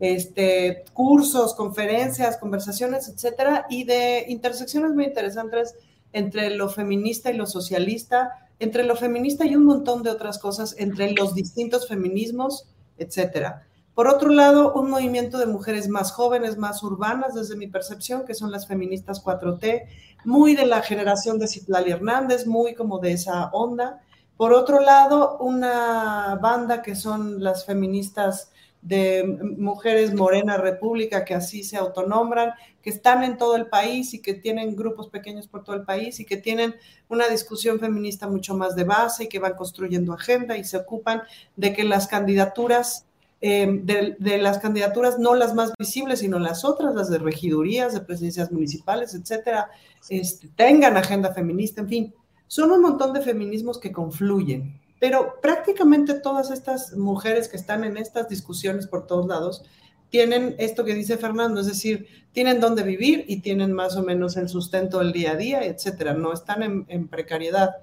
Este, 0.00 0.84
cursos, 0.94 1.54
conferencias, 1.54 2.38
conversaciones, 2.38 3.08
etcétera, 3.08 3.66
y 3.70 3.84
de 3.84 4.24
intersecciones 4.26 4.94
muy 4.94 5.04
interesantes 5.04 5.76
entre 6.12 6.50
lo 6.50 6.68
feminista 6.70 7.30
y 7.30 7.36
lo 7.36 7.46
socialista, 7.46 8.50
entre 8.58 8.82
lo 8.82 8.96
feminista 8.96 9.46
y 9.46 9.54
un 9.54 9.64
montón 9.64 10.02
de 10.02 10.10
otras 10.10 10.40
cosas, 10.40 10.74
entre 10.76 11.12
los 11.12 11.36
distintos 11.36 11.86
feminismos, 11.86 12.66
etcétera. 12.98 13.64
Por 13.96 14.08
otro 14.08 14.28
lado, 14.28 14.74
un 14.74 14.90
movimiento 14.90 15.38
de 15.38 15.46
mujeres 15.46 15.88
más 15.88 16.12
jóvenes, 16.12 16.58
más 16.58 16.82
urbanas, 16.82 17.32
desde 17.32 17.56
mi 17.56 17.66
percepción, 17.66 18.26
que 18.26 18.34
son 18.34 18.52
las 18.52 18.68
feministas 18.68 19.24
4T, 19.24 19.86
muy 20.26 20.54
de 20.54 20.66
la 20.66 20.82
generación 20.82 21.38
de 21.38 21.48
Citlali 21.48 21.92
Hernández, 21.92 22.46
muy 22.46 22.74
como 22.74 22.98
de 22.98 23.12
esa 23.12 23.46
onda. 23.54 24.02
Por 24.36 24.52
otro 24.52 24.80
lado, 24.80 25.38
una 25.38 26.38
banda 26.42 26.82
que 26.82 26.94
son 26.94 27.42
las 27.42 27.64
feministas 27.64 28.52
de 28.82 29.24
Mujeres 29.56 30.14
Morena 30.14 30.58
República, 30.58 31.24
que 31.24 31.32
así 31.32 31.64
se 31.64 31.78
autonombran, 31.78 32.52
que 32.82 32.90
están 32.90 33.24
en 33.24 33.38
todo 33.38 33.56
el 33.56 33.66
país 33.68 34.12
y 34.12 34.20
que 34.20 34.34
tienen 34.34 34.76
grupos 34.76 35.08
pequeños 35.08 35.48
por 35.48 35.64
todo 35.64 35.74
el 35.74 35.84
país 35.84 36.20
y 36.20 36.26
que 36.26 36.36
tienen 36.36 36.74
una 37.08 37.28
discusión 37.28 37.80
feminista 37.80 38.28
mucho 38.28 38.54
más 38.54 38.76
de 38.76 38.84
base 38.84 39.24
y 39.24 39.28
que 39.28 39.38
van 39.38 39.54
construyendo 39.54 40.12
agenda 40.12 40.58
y 40.58 40.64
se 40.64 40.76
ocupan 40.76 41.22
de 41.56 41.72
que 41.72 41.82
las 41.82 42.06
candidaturas, 42.06 43.05
eh, 43.40 43.80
de, 44.18 44.38
las 44.38 44.58
candidaturas 44.58 45.18
no 45.18 45.34
las 45.34 45.54
más 45.54 45.72
visibles, 45.78 46.20
sino 46.20 46.38
las 46.38 46.64
otras, 46.64 46.94
las 46.94 47.10
de 47.10 47.18
regidurías, 47.18 47.94
de 47.94 48.00
presidencias 48.00 48.50
municipales, 48.50 49.14
etcétera, 49.14 49.70
este, 50.08 50.48
tengan 50.56 50.96
agenda 50.96 51.32
feminista, 51.34 51.80
en 51.80 51.88
fin, 51.88 52.14
son 52.46 52.70
un 52.70 52.82
montón 52.82 53.12
de 53.12 53.22
feminismos 53.22 53.78
que 53.78 53.92
confluyen 53.92 54.80
pero 54.98 55.34
prácticamente 55.42 56.14
todas 56.14 56.50
estas 56.50 56.96
mujeres 56.96 57.48
que 57.48 57.56
están 57.56 57.84
en 57.84 57.96
estas 57.96 58.28
discusiones 58.28 58.86
por 58.86 59.06
todos 59.06 59.26
lados 59.26 59.62
tienen 60.08 60.54
esto 60.58 60.84
que 60.84 60.94
dice 60.94 61.18
Fernando, 61.18 61.60
es 61.60 61.66
decir, 61.66 62.06
tienen 62.32 62.60
dónde 62.60 62.84
vivir 62.84 63.24
y 63.26 63.40
tienen 63.40 63.72
más 63.72 63.96
o 63.96 64.02
menos 64.02 64.36
el 64.36 64.48
sustento 64.48 65.00
del 65.00 65.12
día 65.12 65.32
a 65.32 65.36
día, 65.36 65.64
etcétera. 65.64 66.14
No 66.14 66.32
están 66.32 66.86
en, 66.88 67.08
precariedad 67.08 67.76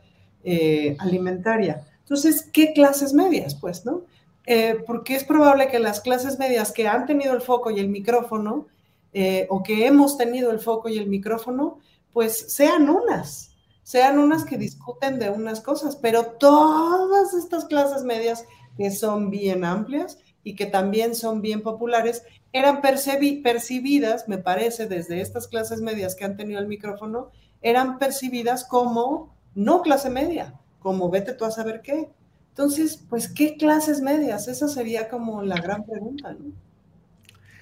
eh, 0.43 0.95
alimentaria. 0.99 1.85
Entonces, 1.99 2.47
¿qué 2.51 2.71
clases 2.73 3.13
medias? 3.13 3.55
Pues, 3.55 3.85
¿no? 3.85 4.05
Eh, 4.45 4.83
porque 4.85 5.15
es 5.15 5.23
probable 5.23 5.69
que 5.69 5.79
las 5.79 6.01
clases 6.01 6.37
medias 6.37 6.71
que 6.71 6.87
han 6.87 7.05
tenido 7.05 7.33
el 7.33 7.41
foco 7.41 7.71
y 7.71 7.79
el 7.79 7.89
micrófono, 7.89 8.67
eh, 9.13 9.47
o 9.49 9.63
que 9.63 9.87
hemos 9.87 10.17
tenido 10.17 10.51
el 10.51 10.59
foco 10.59 10.89
y 10.89 10.97
el 10.97 11.07
micrófono, 11.07 11.79
pues 12.11 12.53
sean 12.53 12.89
unas, 12.89 13.51
sean 13.83 14.19
unas 14.19 14.43
que 14.43 14.57
discuten 14.57 15.19
de 15.19 15.29
unas 15.29 15.61
cosas, 15.61 15.95
pero 15.95 16.25
todas 16.25 17.33
estas 17.33 17.65
clases 17.65 18.03
medias 18.03 18.45
que 18.77 18.91
son 18.91 19.29
bien 19.29 19.63
amplias 19.63 20.19
y 20.43 20.55
que 20.55 20.65
también 20.65 21.15
son 21.15 21.41
bien 21.41 21.61
populares, 21.61 22.23
eran 22.51 22.81
percibidas, 22.81 24.27
me 24.27 24.37
parece, 24.37 24.87
desde 24.87 25.21
estas 25.21 25.47
clases 25.47 25.81
medias 25.81 26.15
que 26.15 26.25
han 26.25 26.37
tenido 26.37 26.59
el 26.59 26.67
micrófono, 26.67 27.31
eran 27.61 27.97
percibidas 27.97 28.63
como 28.65 29.33
no 29.55 29.81
clase 29.81 30.09
media, 30.09 30.59
como 30.79 31.09
vete 31.09 31.33
tú 31.33 31.45
a 31.45 31.51
saber 31.51 31.81
qué. 31.81 32.09
Entonces, 32.53 33.03
pues, 33.09 33.27
¿qué 33.27 33.57
clases 33.57 33.99
medias? 33.99 34.47
Esa 34.47 34.67
sería 34.67 35.09
como 35.09 35.41
la 35.41 35.59
gran 35.59 35.83
pregunta, 35.85 36.33
¿no? 36.33 36.53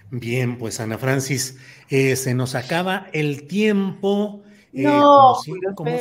Bien, 0.09 0.57
pues 0.57 0.81
Ana 0.81 0.97
Francis, 0.97 1.57
eh, 1.89 2.17
se 2.17 2.33
nos 2.33 2.55
acaba 2.55 3.07
el 3.13 3.47
tiempo. 3.47 4.43
Eh, 4.73 4.83
no, 4.83 5.37
como, 5.75 5.97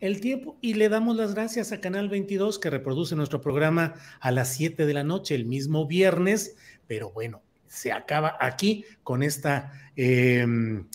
el 0.00 0.20
tiempo 0.20 0.56
y 0.60 0.74
le 0.74 0.90
damos 0.90 1.16
las 1.16 1.34
gracias 1.34 1.72
a 1.72 1.80
Canal 1.80 2.10
22 2.10 2.58
que 2.58 2.68
reproduce 2.68 3.16
nuestro 3.16 3.40
programa 3.40 3.94
a 4.20 4.30
las 4.30 4.48
7 4.54 4.84
de 4.84 4.94
la 4.94 5.04
noche 5.04 5.34
el 5.34 5.46
mismo 5.46 5.86
viernes, 5.86 6.56
pero 6.86 7.10
bueno, 7.10 7.42
se 7.66 7.92
acaba 7.92 8.36
aquí 8.40 8.84
con 9.02 9.22
esta 9.22 9.72
em, 9.96 10.86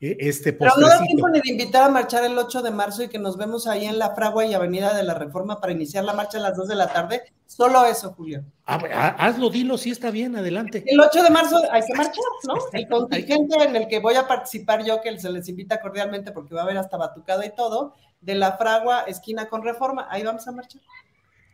e, 0.00 0.16
este 0.20 0.52
Pero 0.52 0.72
no 0.78 0.88
da 0.88 1.00
tiempo 1.00 1.28
ni 1.28 1.40
de 1.40 1.50
invitar 1.50 1.84
a 1.84 1.88
marchar 1.88 2.24
el 2.24 2.36
8 2.36 2.62
de 2.62 2.70
marzo 2.70 3.02
y 3.02 3.08
que 3.08 3.18
nos 3.18 3.36
vemos 3.36 3.66
ahí 3.66 3.86
en 3.86 3.98
la 3.98 4.14
Fragua 4.14 4.44
y 4.44 4.52
Avenida 4.52 4.94
de 4.94 5.02
la 5.02 5.14
Reforma 5.14 5.60
para 5.60 5.72
iniciar 5.72 6.04
la 6.04 6.12
marcha 6.12 6.38
a 6.38 6.42
las 6.42 6.56
2 6.56 6.68
de 6.68 6.74
la 6.74 6.92
tarde. 6.92 7.22
Solo 7.46 7.84
eso, 7.86 8.12
Julio. 8.12 8.44
Ah, 8.66 8.78
ah, 8.92 9.16
hazlo, 9.18 9.48
dilo, 9.48 9.78
sí 9.78 9.90
está 9.90 10.10
bien, 10.10 10.36
adelante. 10.36 10.84
El 10.86 11.00
8 11.00 11.22
de 11.22 11.30
marzo 11.30 11.62
hay 11.70 11.82
que 11.82 11.94
marchar, 11.94 12.24
¿no? 12.46 12.54
El 12.72 12.88
contingente 12.88 13.62
en 13.64 13.76
el 13.76 13.88
que 13.88 14.00
voy 14.00 14.16
a 14.16 14.28
participar 14.28 14.84
yo, 14.84 15.00
que 15.00 15.18
se 15.18 15.30
les 15.30 15.48
invita 15.48 15.80
cordialmente 15.80 16.32
porque 16.32 16.54
va 16.54 16.62
a 16.62 16.64
haber 16.64 16.76
hasta 16.76 16.96
batucada 16.96 17.46
y 17.46 17.54
todo, 17.54 17.94
de 18.20 18.34
la 18.34 18.56
Fragua, 18.58 19.02
esquina 19.02 19.48
con 19.48 19.62
Reforma, 19.62 20.08
ahí 20.10 20.22
vamos 20.22 20.46
a 20.46 20.52
marchar. 20.52 20.82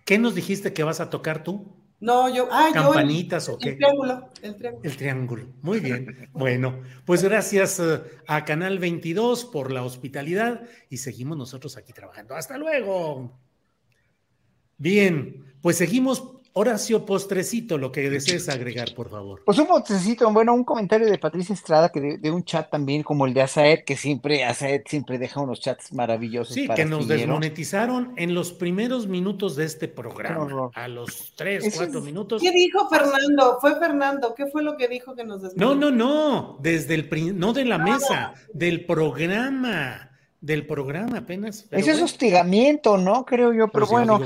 ¿Qué 0.05 0.19
nos 0.19 0.35
dijiste 0.35 0.73
que 0.73 0.83
vas 0.83 1.01
a 1.01 1.11
tocar 1.11 1.45
tú? 1.45 1.82
No, 2.03 2.29
yo. 2.35 2.49
Ah, 2.51 2.71
¿Campanitas 2.73 3.49
o 3.49 3.57
qué? 3.57 3.71
El 3.71 3.77
triángulo, 3.77 4.29
el 4.43 4.57
triángulo. 4.57 4.83
El 4.83 4.97
triángulo. 4.97 5.47
Muy 5.63 5.79
bien. 5.79 6.29
Bueno, 6.33 6.81
pues 7.05 7.23
gracias 7.23 7.79
eh, 7.79 8.01
a 8.27 8.45
Canal 8.45 8.81
22 8.81 9.45
por 9.45 9.71
la 9.71 9.85
hospitalidad 9.85 10.63
y 10.91 10.97
seguimos 10.97 11.39
nosotros 11.39 11.77
aquí 11.77 11.93
trabajando. 11.93 12.35
Hasta 12.35 12.59
luego. 12.59 13.39
Bien, 14.79 15.55
pues 15.61 15.77
seguimos 15.77 16.42
Horacio 16.55 17.07
Postrecito, 17.07 17.79
lo 17.79 17.91
que 17.91 18.11
desees 18.11 18.49
agregar, 18.49 18.95
por 18.95 19.09
favor. 19.09 19.43
Pues 19.45 19.59
un 19.59 19.67
postrecito, 19.67 20.31
bueno, 20.33 20.53
un 20.53 20.65
comentario 20.65 21.07
de 21.07 21.17
Patricia 21.17 21.55
Estrada, 21.55 21.91
que 21.91 22.19
de, 22.19 22.31
un 22.31 22.45
chat 22.45 22.71
también 22.71 23.03
como 23.03 23.27
el 23.27 23.33
de 23.33 23.43
Asaed, 23.43 23.85
que 23.85 23.97
siempre, 23.97 24.45
Asaed 24.45 24.83
siempre 24.87 25.19
deja 25.19 25.41
unos 25.41 25.61
chats 25.61 25.93
maravillosos. 25.93 26.55
Sí, 26.55 26.69
que 26.69 26.85
nos 26.85 27.09
desmonetizaron 27.09 28.13
en 28.17 28.35
los 28.35 28.53
primeros 28.53 29.07
minutos 29.07 29.57
de 29.57 29.65
este 29.65 29.89
programa, 29.89 30.71
a 30.75 30.89
los 30.89 31.33
tres, 31.37 31.73
cuatro 31.75 32.03
minutos. 32.03 32.43
¿Qué 32.43 32.51
dijo 32.51 32.87
Fernando? 32.89 33.59
Fue 33.61 33.79
Fernando, 33.79 34.35
¿qué 34.35 34.47
fue 34.47 34.63
lo 34.63 34.77
que 34.77 34.89
dijo 34.89 35.15
que 35.15 35.25
nos 35.25 35.41
desmonetizaron? 35.43 35.81
No, 35.81 35.91
no, 35.91 35.97
no, 35.97 36.59
desde 36.61 36.95
el, 36.95 37.39
no 37.39 37.55
de 37.55 37.65
la 37.65 37.79
mesa, 37.79 38.35
del 38.53 38.85
programa 38.85 40.12
del 40.43 40.67
programa 40.67 41.19
apenas. 41.19 41.67
Ese 41.71 41.93
es 41.93 42.03
hostigamiento, 42.03 42.99
¿no? 42.99 43.25
Creo 43.25 43.53
yo, 43.53 43.69
pero 43.69 43.87
pues 43.87 43.91
bueno, 43.91 44.21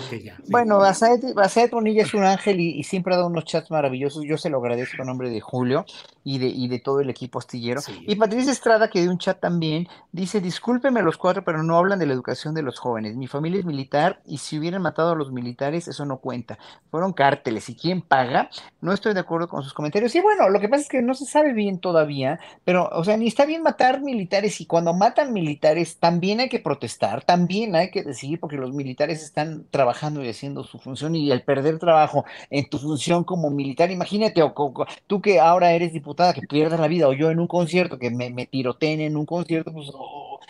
bueno, 0.49 0.79
Basaed, 0.79 1.71
Bonilla 1.71 2.05
es 2.05 2.15
un 2.15 2.25
ángel 2.25 2.59
y, 2.59 2.83
siempre 2.85 3.13
ha 3.13 3.19
dado 3.19 3.29
unos 3.29 3.45
chats 3.45 3.71
maravillosos. 3.71 4.25
Yo 4.25 4.39
se 4.39 4.49
lo 4.49 4.59
agradezco 4.59 5.03
en 5.03 5.09
nombre 5.09 5.29
de 5.29 5.41
Julio 5.43 5.85
y 6.25 6.39
de, 6.39 6.47
y 6.47 6.69
de 6.69 6.79
todo 6.79 7.01
el 7.01 7.11
equipo 7.11 7.39
astillero. 7.39 7.83
Y 8.07 8.17
Patricia 8.17 8.51
Estrada, 8.51 8.89
que 8.89 9.03
de 9.03 9.11
un 9.11 9.19
chat 9.19 9.39
también, 9.39 9.89
dice, 10.11 10.41
discúlpeme 10.41 11.03
los 11.03 11.19
cuatro, 11.19 11.45
pero 11.45 11.63
no 11.63 11.77
hablan 11.77 11.99
de 11.99 12.07
la 12.07 12.15
educación 12.15 12.55
de 12.55 12.63
los 12.63 12.79
jóvenes. 12.79 13.15
Mi 13.15 13.27
familia 13.27 13.61
es 13.61 13.67
militar 13.67 14.23
y 14.25 14.39
si 14.39 14.59
hubieran 14.59 14.81
matado 14.81 15.13
a 15.13 15.17
los 15.17 15.31
militares, 15.33 15.87
eso 15.87 16.07
no 16.07 16.17
cuenta. 16.17 16.59
Fueron 16.91 17.13
cárteles. 17.13 17.69
¿Y 17.69 17.77
quién 17.77 18.01
paga? 18.01 18.49
No 18.81 18.95
estoy 18.95 19.13
de 19.13 19.21
acuerdo 19.21 19.49
con 19.49 19.63
sus 19.63 19.75
comentarios. 19.75 20.15
Y 20.15 20.21
bueno, 20.21 20.49
lo 20.49 20.61
que 20.61 20.71
pasa 20.71 20.83
es 20.83 20.89
que 20.89 21.03
no 21.03 21.13
se 21.13 21.27
sabe 21.27 21.53
bien 21.53 21.79
todavía, 21.79 22.41
pero, 22.65 22.89
o 22.91 23.05
sea, 23.05 23.19
ni 23.19 23.27
está 23.27 23.45
bien 23.45 23.63
matar 23.63 24.01
militares 24.01 24.63
y 24.63 24.67
cuando 24.67 24.95
matan 24.95 25.35
militares 25.35 25.99
también 26.07 26.39
hay 26.39 26.49
que 26.49 26.61
protestar, 26.61 27.25
también 27.25 27.75
hay 27.75 27.91
que 27.91 28.05
decidir, 28.05 28.39
porque 28.39 28.57
los 28.57 28.73
militares 28.73 29.25
están 29.25 29.67
trabajando 29.71 30.25
y 30.25 30.29
haciendo 30.29 30.63
su 30.63 30.79
función 30.79 31.17
y 31.17 31.33
el 31.33 31.43
perder 31.43 31.81
trabajo 31.81 32.25
en 32.49 32.69
tu 32.71 32.79
función 32.79 33.25
como 33.25 33.51
militar, 33.51 33.91
imagínate, 33.91 34.41
o, 34.41 34.87
tú 35.09 35.21
que 35.21 35.41
ahora 35.41 35.73
eres 35.73 35.93
diputada, 35.93 36.33
que 36.33 36.43
pierdas 36.43 36.79
la 36.79 36.87
vida, 36.87 37.09
o 37.09 37.13
yo 37.13 37.33
en 37.33 37.41
un 37.41 37.49
concierto, 37.49 37.99
que 37.99 38.11
me, 38.13 38.31
me 38.31 38.47
tiroteen 38.47 39.01
en 39.01 39.17
un 39.17 39.27
concierto, 39.27 39.73
pues 39.73 39.91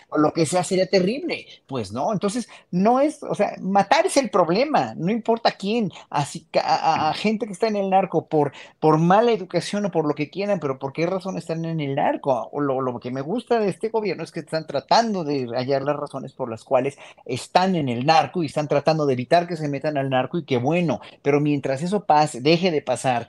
o 0.09 0.17
lo 0.17 0.33
que 0.33 0.45
sea 0.45 0.63
sería 0.63 0.87
terrible. 0.87 1.45
Pues 1.67 1.91
no, 1.91 2.13
entonces 2.13 2.47
no 2.71 2.99
es, 2.99 3.23
o 3.23 3.35
sea, 3.35 3.53
matar 3.61 4.05
es 4.05 4.17
el 4.17 4.29
problema, 4.29 4.93
no 4.95 5.11
importa 5.11 5.51
quién, 5.51 5.91
así 6.09 6.47
a, 6.61 7.09
a, 7.09 7.13
gente 7.13 7.45
que 7.45 7.53
está 7.53 7.67
en 7.67 7.75
el 7.75 7.89
narco 7.89 8.27
por, 8.27 8.53
por 8.79 8.97
mala 8.97 9.31
educación 9.31 9.85
o 9.85 9.91
por 9.91 10.07
lo 10.07 10.15
que 10.15 10.29
quieran, 10.29 10.59
pero 10.59 10.79
por 10.79 10.93
qué 10.93 11.05
razón 11.05 11.37
están 11.37 11.65
en 11.65 11.79
el 11.79 11.95
narco. 11.95 12.49
O 12.51 12.61
lo, 12.61 12.81
lo 12.81 12.99
que 12.99 13.11
me 13.11 13.21
gusta 13.21 13.59
de 13.59 13.69
este 13.69 13.89
gobierno 13.89 14.23
es 14.23 14.31
que 14.31 14.39
están 14.41 14.67
tratando 14.67 15.23
de 15.23 15.47
hallar 15.55 15.81
las 15.83 15.95
razones 15.95 16.33
por 16.33 16.49
las 16.49 16.63
cuales 16.63 16.97
están 17.25 17.75
en 17.75 17.89
el 17.89 18.05
narco 18.05 18.43
y 18.43 18.47
están 18.47 18.67
tratando 18.67 19.05
de 19.05 19.13
evitar 19.13 19.47
que 19.47 19.57
se 19.57 19.67
metan 19.67 19.97
al 19.97 20.09
narco 20.09 20.37
y 20.37 20.45
que 20.45 20.57
bueno, 20.57 21.01
pero 21.21 21.39
mientras 21.39 21.81
eso 21.81 22.05
pase, 22.05 22.41
deje 22.41 22.71
de 22.71 22.81
pasar, 22.81 23.27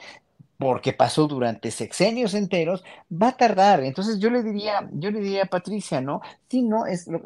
porque 0.58 0.92
pasó 0.92 1.28
durante 1.28 1.70
sexenios 1.70 2.34
enteros, 2.34 2.84
va 3.10 3.28
a 3.28 3.36
tardar. 3.36 3.82
Entonces 3.84 4.18
yo 4.18 4.28
le 4.28 4.42
diría, 4.42 4.88
yo 4.92 5.10
le 5.10 5.20
diría 5.20 5.44
a 5.44 5.46
Patricia, 5.46 6.00
¿no? 6.00 6.20
Sí, 6.50 6.62
no, 6.62 6.86
es 6.86 7.06
lo, 7.06 7.22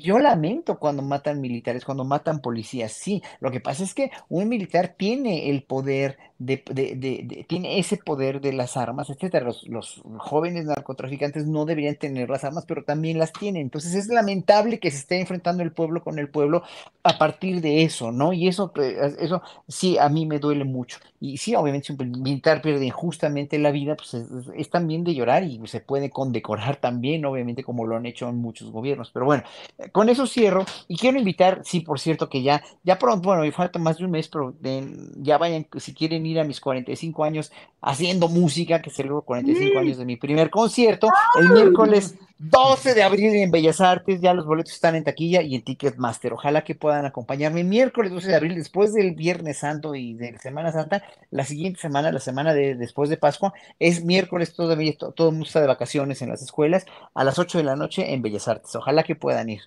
yo 0.00 0.18
lamento 0.18 0.78
cuando 0.78 1.02
matan 1.02 1.40
militares, 1.40 1.84
cuando 1.84 2.04
matan 2.04 2.40
policías, 2.40 2.92
sí. 2.92 3.22
Lo 3.40 3.50
que 3.50 3.60
pasa 3.60 3.84
es 3.84 3.94
que 3.94 4.10
un 4.28 4.48
militar 4.48 4.94
tiene 4.98 5.50
el 5.50 5.62
poder 5.62 6.18
de, 6.38 6.62
de, 6.70 6.94
de, 6.94 7.44
tiene 7.48 7.80
ese 7.80 7.96
poder 7.96 8.40
de 8.40 8.52
las 8.52 8.76
armas, 8.76 9.10
etcétera. 9.10 9.44
Los, 9.44 9.66
los, 9.66 10.00
jóvenes 10.18 10.66
narcotraficantes 10.66 11.46
no 11.46 11.64
deberían 11.64 11.96
tener 11.96 12.30
las 12.30 12.44
armas, 12.44 12.64
pero 12.66 12.84
también 12.84 13.18
las 13.18 13.32
tienen. 13.32 13.62
Entonces 13.62 13.94
es 13.94 14.08
lamentable 14.08 14.78
que 14.78 14.90
se 14.90 14.98
esté 14.98 15.20
enfrentando 15.20 15.62
el 15.62 15.72
pueblo 15.72 16.02
con 16.02 16.18
el 16.18 16.28
pueblo 16.28 16.62
a 17.02 17.18
partir 17.18 17.60
de 17.60 17.82
eso, 17.82 18.12
¿no? 18.12 18.32
Y 18.32 18.46
eso, 18.48 18.72
eso 18.76 19.42
sí, 19.66 19.98
a 19.98 20.08
mí 20.08 20.26
me 20.26 20.38
duele 20.38 20.64
mucho. 20.64 20.98
Y 21.20 21.38
sí, 21.38 21.54
obviamente, 21.56 21.88
si 21.88 21.92
un 21.92 22.22
militar 22.22 22.62
pierde 22.62 22.86
injustamente 22.86 23.58
la 23.58 23.72
vida, 23.72 23.96
pues 23.96 24.14
es, 24.14 24.28
es, 24.54 24.70
también 24.70 25.02
de 25.02 25.14
llorar 25.14 25.42
y 25.42 25.60
se 25.66 25.80
puede 25.80 26.10
condecorar 26.10 26.76
también, 26.76 27.24
obviamente, 27.24 27.64
como 27.64 27.86
lo 27.86 27.96
han 27.96 28.06
hecho 28.06 28.28
en 28.28 28.36
muchos 28.36 28.70
gobiernos. 28.70 29.10
Pero 29.10 29.26
bueno, 29.26 29.42
con 29.90 30.08
eso 30.08 30.26
cierro 30.26 30.64
y 30.86 30.96
quiero 30.96 31.18
invitar, 31.18 31.62
sí, 31.64 31.80
por 31.80 31.98
cierto, 31.98 32.28
que 32.28 32.42
ya, 32.42 32.62
ya 32.84 32.98
pronto, 32.98 33.28
bueno, 33.28 33.42
me 33.42 33.50
falta 33.50 33.80
más 33.80 33.98
de 33.98 34.04
un 34.04 34.12
mes, 34.12 34.28
pero 34.28 34.54
de, 34.60 34.86
ya 35.16 35.38
vayan, 35.38 35.66
si 35.78 35.92
quieren 35.94 36.24
ir 36.28 36.40
a 36.40 36.44
mis 36.44 36.60
45 36.60 37.24
años 37.24 37.52
haciendo 37.80 38.28
música, 38.28 38.80
que 38.80 38.90
celebro 38.90 39.22
45 39.22 39.78
años 39.78 39.98
de 39.98 40.04
mi 40.04 40.16
primer 40.16 40.50
concierto, 40.50 41.08
el 41.40 41.50
miércoles 41.50 42.14
12 42.38 42.94
de 42.94 43.02
abril 43.02 43.34
en 43.34 43.50
Bellas 43.50 43.80
Artes, 43.80 44.20
ya 44.20 44.32
los 44.32 44.46
boletos 44.46 44.72
están 44.72 44.94
en 44.94 45.02
taquilla 45.02 45.42
y 45.42 45.56
en 45.56 45.62
Ticketmaster. 45.62 46.32
Ojalá 46.32 46.62
que 46.62 46.76
puedan 46.76 47.04
acompañarme 47.04 47.64
miércoles 47.64 48.12
12 48.12 48.28
de 48.28 48.34
abril, 48.36 48.54
después 48.54 48.94
del 48.94 49.16
Viernes 49.16 49.58
Santo 49.58 49.94
y 49.96 50.14
de 50.14 50.38
Semana 50.38 50.70
Santa, 50.70 51.02
la 51.30 51.44
siguiente 51.44 51.80
semana, 51.80 52.12
la 52.12 52.20
semana 52.20 52.54
de 52.54 52.76
después 52.76 53.10
de 53.10 53.16
Pascua, 53.16 53.54
es 53.80 54.04
miércoles 54.04 54.54
todavía, 54.54 54.96
todo, 54.96 55.12
todo 55.12 55.28
el 55.28 55.34
mundo 55.34 55.46
está 55.46 55.60
de 55.60 55.66
vacaciones 55.66 56.22
en 56.22 56.28
las 56.28 56.42
escuelas, 56.42 56.86
a 57.14 57.24
las 57.24 57.38
8 57.38 57.58
de 57.58 57.64
la 57.64 57.74
noche 57.74 58.12
en 58.12 58.22
Bellas 58.22 58.46
Artes. 58.46 58.76
Ojalá 58.76 59.02
que 59.02 59.16
puedan 59.16 59.48
ir. 59.48 59.62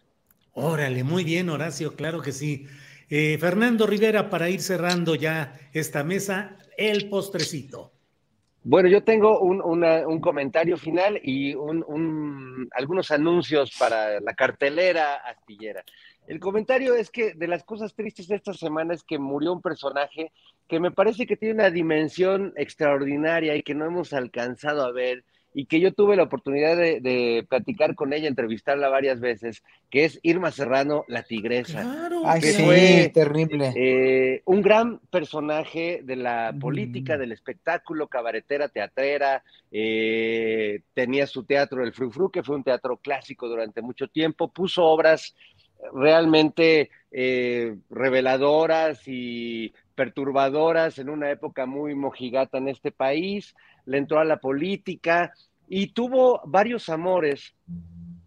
Órale, 0.54 1.04
muy 1.04 1.24
bien, 1.24 1.50
Horacio, 1.50 1.96
claro 1.96 2.22
que 2.22 2.32
sí. 2.32 2.68
Eh, 3.14 3.38
Fernando 3.38 3.86
Rivera, 3.86 4.30
para 4.30 4.50
ir 4.50 4.62
cerrando 4.62 5.16
ya 5.16 5.54
esta 5.74 6.02
mesa, 6.02 6.56
el 6.78 7.10
postrecito. 7.10 7.92
Bueno, 8.64 8.88
yo 8.88 9.04
tengo 9.04 9.42
un, 9.42 9.62
un 9.62 10.22
comentario 10.22 10.78
final 10.78 11.20
y 11.22 11.54
un, 11.54 12.70
algunos 12.72 13.12
anuncios 13.12 13.76
para 13.78 14.22
la 14.22 14.34
cartelera 14.34 15.16
astillera. 15.16 15.84
El 16.26 16.40
comentario 16.40 16.96
es 16.96 17.10
que 17.10 17.34
de 17.34 17.48
las 17.50 17.66
cosas 17.66 17.94
tristes 17.94 18.30
de 18.30 18.38
esta 18.38 18.54
semana 18.54 18.94
es 18.94 19.04
que 19.04 19.20
murió 19.20 19.52
un 19.52 19.62
personaje 19.62 20.32
que 20.70 20.80
me 20.80 20.92
parece 20.92 21.28
que 21.28 21.36
tiene 21.36 21.56
una 21.56 21.70
dimensión 21.70 22.54
extraordinaria 22.56 23.58
y 23.58 23.64
que 23.64 23.76
no 23.76 23.88
hemos 23.88 24.14
alcanzado 24.14 24.86
a 24.86 24.94
ver 24.94 25.26
y 25.54 25.66
que 25.66 25.80
yo 25.80 25.94
tuve 25.94 26.16
la 26.16 26.24
oportunidad 26.24 26.78
de, 26.78 27.02
de, 27.02 27.46
platicar 27.48 27.96
con 27.96 28.14
ella, 28.14 28.28
entrevistarla 28.28 28.90
varias 28.90 29.20
veces, 29.20 29.64
que 29.90 30.06
es 30.06 30.20
Irma 30.24 30.52
Serrano, 30.52 31.04
la 31.08 31.24
tigresa. 31.24 31.82
Claro, 31.82 32.22
Ay, 32.26 32.42
que 32.42 32.54
sí, 32.54 32.64
fue 32.64 33.12
terrible. 33.14 33.74
Eh, 33.76 34.42
un 34.46 34.62
gran 34.62 35.00
personaje 35.10 36.02
de 36.04 36.16
la 36.16 36.56
política, 36.60 37.18
mm. 37.18 37.20
del 37.20 37.32
espectáculo, 37.34 38.08
cabaretera, 38.08 38.70
teatrera, 38.70 39.44
eh, 39.72 40.82
tenía 40.94 41.28
su 41.28 41.44
teatro 41.44 41.84
El 41.84 41.94
Frufru, 41.94 42.32
que 42.32 42.44
fue 42.44 42.56
un 42.56 42.64
teatro 42.64 42.98
clásico 42.98 43.50
durante 43.50 43.82
mucho 43.82 44.08
tiempo, 44.08 44.48
puso 44.48 44.86
obras 44.86 45.36
realmente 45.94 46.90
eh, 47.12 47.76
reveladoras 47.90 49.08
y 49.08 49.74
perturbadoras 50.02 50.98
en 50.98 51.10
una 51.12 51.30
época 51.30 51.68
muy 51.68 51.94
mojigata 51.94 52.58
en 52.58 52.70
este 52.70 52.92
país, 52.92 53.54
le 53.86 54.00
entró 54.00 54.18
a 54.20 54.26
la 54.26 54.38
política 54.38 55.32
y 55.70 55.94
tuvo 55.94 56.42
varios 56.44 56.90
amores, 56.90 57.54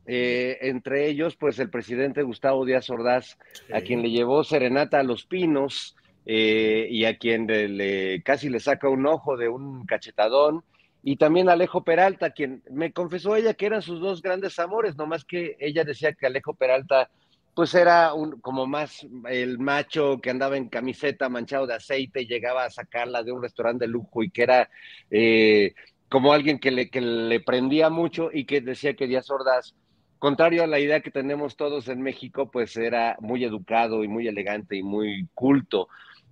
eh, 0.07 0.57
entre 0.61 1.09
ellos 1.09 1.35
pues 1.35 1.59
el 1.59 1.71
presidente 1.71 2.23
Gustavo 2.23 2.65
Díaz 2.65 2.91
Ordaz, 2.91 3.37
sí. 3.55 3.73
a 3.73 3.81
quien 3.81 4.03
le 4.03 4.11
llevó 4.13 4.45
serenata 4.45 5.01
a 5.01 5.03
los 5.03 5.27
pinos 5.27 5.97
eh, 6.27 6.87
y 6.89 7.07
a 7.07 7.19
quien 7.19 7.49
le, 7.49 7.67
le, 7.67 8.23
casi 8.23 8.49
le 8.49 8.61
saca 8.61 8.89
un 8.89 9.05
ojo 9.05 9.37
de 9.37 9.49
un 9.49 9.85
cachetadón, 9.85 10.63
y 11.03 11.17
también 11.17 11.49
Alejo 11.49 11.83
Peralta, 11.83 12.31
quien 12.31 12.63
me 12.71 12.93
confesó 12.93 13.35
ella 13.35 13.55
que 13.55 13.67
eran 13.67 13.83
sus 13.83 13.99
dos 13.99 14.23
grandes 14.23 14.61
amores, 14.61 14.95
nomás 14.97 15.25
que 15.25 15.57
ella 15.59 15.83
decía 15.83 16.13
que 16.13 16.27
Alejo 16.27 16.55
Peralta 16.55 17.11
pues 17.55 17.75
era 17.75 18.15
un, 18.15 18.41
como 18.41 18.67
más 18.67 19.07
el 19.29 19.59
macho 19.59 20.21
que 20.21 20.31
andaba 20.31 20.57
en 20.57 20.69
camiseta 20.69 21.29
manchado 21.29 21.67
de 21.67 21.75
aceite 21.75 22.23
y 22.23 22.27
llegaba 22.27 22.65
a 22.65 22.71
sacarla 22.71 23.23
de 23.23 23.33
un 23.33 23.43
restaurante 23.43 23.85
de 23.85 23.93
lujo 23.93 24.23
y 24.23 24.31
que 24.31 24.43
era 24.43 24.71
eh, 25.11 25.75
como 26.09 26.33
alguien 26.33 26.59
que 26.59 26.71
le, 26.71 26.91
que 26.91 27.01
le 27.01 27.41
prendía 27.41 27.91
mucho 27.91 28.31
y 28.33 28.45
que 28.45 28.61
decía 28.61 28.95
que 28.95 29.07
Díaz 29.07 29.31
Ordaz, 29.31 29.75
contrario 30.19 30.65
a 30.65 30.67
la 30.67 30.81
idea 30.81 31.01
que 31.01 31.11
tenemos 31.11 31.57
todos 31.57 31.89
en 31.89 32.03
México, 32.03 32.51
pues 32.51 32.77
era 32.77 33.17
muy 33.21 33.45
educado 33.45 34.03
y 34.03 34.09
muy 34.09 34.27
elegante 34.27 34.77
y 34.77 34.83
muy 34.83 35.29
culto. 35.35 35.89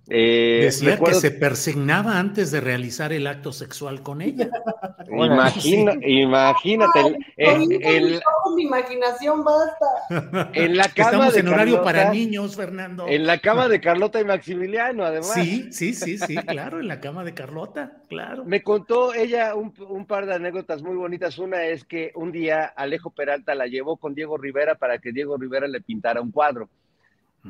Eh, 0.09 0.61
Decía 0.63 0.91
recuerdo... 0.91 1.15
que 1.15 1.21
se 1.21 1.31
persignaba 1.31 2.19
antes 2.19 2.51
de 2.51 2.59
realizar 2.59 3.13
el 3.13 3.25
acto 3.25 3.53
sexual 3.53 4.03
con 4.03 4.21
ella. 4.21 4.49
Imagina, 5.09 5.93
imagínate. 6.01 6.99
Ay, 6.99 7.15
el, 7.37 7.71
el, 7.71 8.13
el, 8.13 8.21
mi 8.55 8.63
imaginación 8.63 9.43
basta. 9.43 9.85
En 10.53 10.75
la 10.75 10.89
cama 10.89 11.09
Estamos 11.11 11.33
de 11.33 11.39
en 11.39 11.47
horario 11.47 11.75
Carlota, 11.75 11.83
para 11.83 12.11
niños, 12.11 12.55
Fernando. 12.55 13.07
En 13.07 13.25
la 13.25 13.39
cama 13.39 13.67
de 13.67 13.79
Carlota 13.79 14.19
y 14.19 14.25
Maximiliano, 14.25 15.05
además. 15.05 15.33
Sí, 15.33 15.71
sí, 15.71 15.93
sí, 15.93 16.17
sí, 16.17 16.35
claro, 16.35 16.79
en 16.79 16.87
la 16.87 16.99
cama 16.99 17.23
de 17.23 17.33
Carlota, 17.33 17.93
claro. 18.09 18.43
Me 18.45 18.63
contó 18.63 19.13
ella 19.13 19.55
un, 19.55 19.73
un 19.87 20.05
par 20.05 20.25
de 20.25 20.35
anécdotas 20.35 20.81
muy 20.81 20.95
bonitas. 20.95 21.37
Una 21.37 21.63
es 21.65 21.85
que 21.85 22.11
un 22.15 22.31
día 22.31 22.65
Alejo 22.65 23.11
Peralta 23.11 23.55
la 23.55 23.67
llevó 23.67 23.97
con 23.97 24.15
Diego 24.15 24.37
Rivera 24.37 24.75
para 24.75 24.97
que 24.99 25.11
Diego 25.11 25.37
Rivera 25.37 25.67
le 25.67 25.81
pintara 25.81 26.21
un 26.21 26.31
cuadro. 26.31 26.69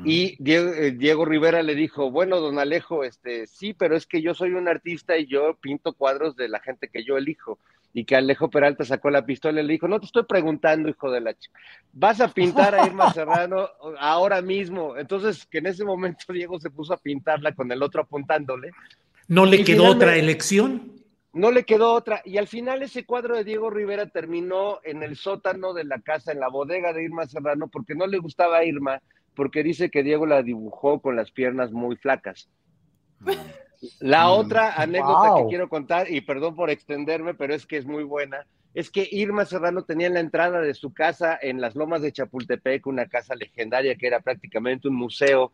Y 0.02 0.36
Diego, 0.42 0.72
eh, 0.72 0.90
Diego, 0.90 1.24
Rivera 1.24 1.62
le 1.62 1.76
dijo, 1.76 2.10
bueno, 2.10 2.40
don 2.40 2.58
Alejo, 2.58 3.04
este, 3.04 3.46
sí, 3.46 3.74
pero 3.74 3.96
es 3.96 4.06
que 4.06 4.22
yo 4.22 4.34
soy 4.34 4.50
un 4.52 4.66
artista 4.66 5.16
y 5.16 5.26
yo 5.26 5.56
pinto 5.60 5.92
cuadros 5.92 6.34
de 6.34 6.48
la 6.48 6.58
gente 6.58 6.88
que 6.88 7.04
yo 7.04 7.16
elijo. 7.16 7.58
Y 7.92 8.04
que 8.04 8.16
Alejo 8.16 8.50
Peralta 8.50 8.84
sacó 8.84 9.08
la 9.10 9.24
pistola 9.24 9.60
y 9.60 9.66
le 9.66 9.74
dijo, 9.74 9.86
no 9.86 10.00
te 10.00 10.06
estoy 10.06 10.24
preguntando, 10.24 10.88
hijo 10.88 11.12
de 11.12 11.20
la 11.20 11.34
chica, 11.34 11.60
vas 11.92 12.20
a 12.20 12.26
pintar 12.26 12.74
a 12.74 12.84
Irma 12.84 13.12
Serrano 13.14 13.68
ahora 14.00 14.42
mismo. 14.42 14.96
Entonces, 14.96 15.46
que 15.46 15.58
en 15.58 15.66
ese 15.66 15.84
momento 15.84 16.24
Diego 16.32 16.58
se 16.58 16.70
puso 16.70 16.92
a 16.92 16.96
pintarla 16.96 17.54
con 17.54 17.70
el 17.70 17.80
otro 17.80 18.02
apuntándole. 18.02 18.72
¿No 19.28 19.46
le 19.46 19.62
quedó 19.62 19.84
otra 19.84 20.16
elección? 20.16 20.92
No 21.32 21.52
le 21.52 21.64
quedó 21.64 21.92
otra. 21.92 22.20
Y 22.24 22.36
al 22.38 22.48
final 22.48 22.82
ese 22.82 23.04
cuadro 23.04 23.36
de 23.36 23.44
Diego 23.44 23.70
Rivera 23.70 24.06
terminó 24.06 24.80
en 24.82 25.04
el 25.04 25.16
sótano 25.16 25.72
de 25.72 25.84
la 25.84 26.00
casa, 26.00 26.32
en 26.32 26.40
la 26.40 26.48
bodega 26.48 26.92
de 26.92 27.04
Irma 27.04 27.26
Serrano, 27.26 27.68
porque 27.68 27.94
no 27.94 28.08
le 28.08 28.18
gustaba 28.18 28.58
a 28.58 28.64
Irma 28.64 29.00
porque 29.34 29.62
dice 29.62 29.90
que 29.90 30.02
Diego 30.02 30.26
la 30.26 30.42
dibujó 30.42 31.00
con 31.00 31.16
las 31.16 31.30
piernas 31.30 31.72
muy 31.72 31.96
flacas. 31.96 32.48
La 34.00 34.26
mm, 34.26 34.30
otra 34.30 34.74
anécdota 34.74 35.30
wow. 35.30 35.42
que 35.44 35.48
quiero 35.50 35.68
contar, 35.68 36.10
y 36.10 36.20
perdón 36.20 36.54
por 36.54 36.70
extenderme, 36.70 37.34
pero 37.34 37.54
es 37.54 37.66
que 37.66 37.76
es 37.76 37.86
muy 37.86 38.04
buena, 38.04 38.46
es 38.74 38.90
que 38.90 39.08
Irma 39.10 39.44
Serrano 39.44 39.84
tenía 39.84 40.08
en 40.08 40.14
la 40.14 40.20
entrada 40.20 40.60
de 40.60 40.74
su 40.74 40.92
casa 40.92 41.38
en 41.40 41.60
las 41.60 41.76
lomas 41.76 42.02
de 42.02 42.12
Chapultepec 42.12 42.86
una 42.86 43.06
casa 43.06 43.34
legendaria 43.34 43.94
que 43.94 44.06
era 44.06 44.20
prácticamente 44.20 44.88
un 44.88 44.96
museo 44.96 45.52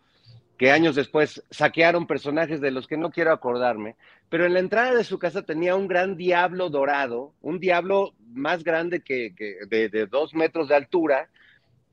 que 0.57 0.71
años 0.71 0.95
después 0.95 1.43
saquearon 1.51 2.07
personajes 2.07 2.61
de 2.61 2.71
los 2.71 2.87
que 2.87 2.99
no 2.99 3.11
quiero 3.11 3.33
acordarme, 3.33 3.97
pero 4.29 4.45
en 4.45 4.53
la 4.53 4.61
entrada 4.61 4.95
de 4.95 5.05
su 5.05 5.19
casa 5.19 5.41
tenía 5.41 5.75
un 5.75 5.89
gran 5.89 6.17
diablo 6.17 6.69
dorado, 6.69 7.33
un 7.41 7.61
diablo 7.61 8.13
más 8.33 8.63
grande 8.63 9.01
que, 9.01 9.35
que 9.35 9.57
de, 9.69 9.89
de 9.89 10.07
dos 10.07 10.35
metros 10.35 10.69
de 10.69 10.77
altura, 10.77 11.31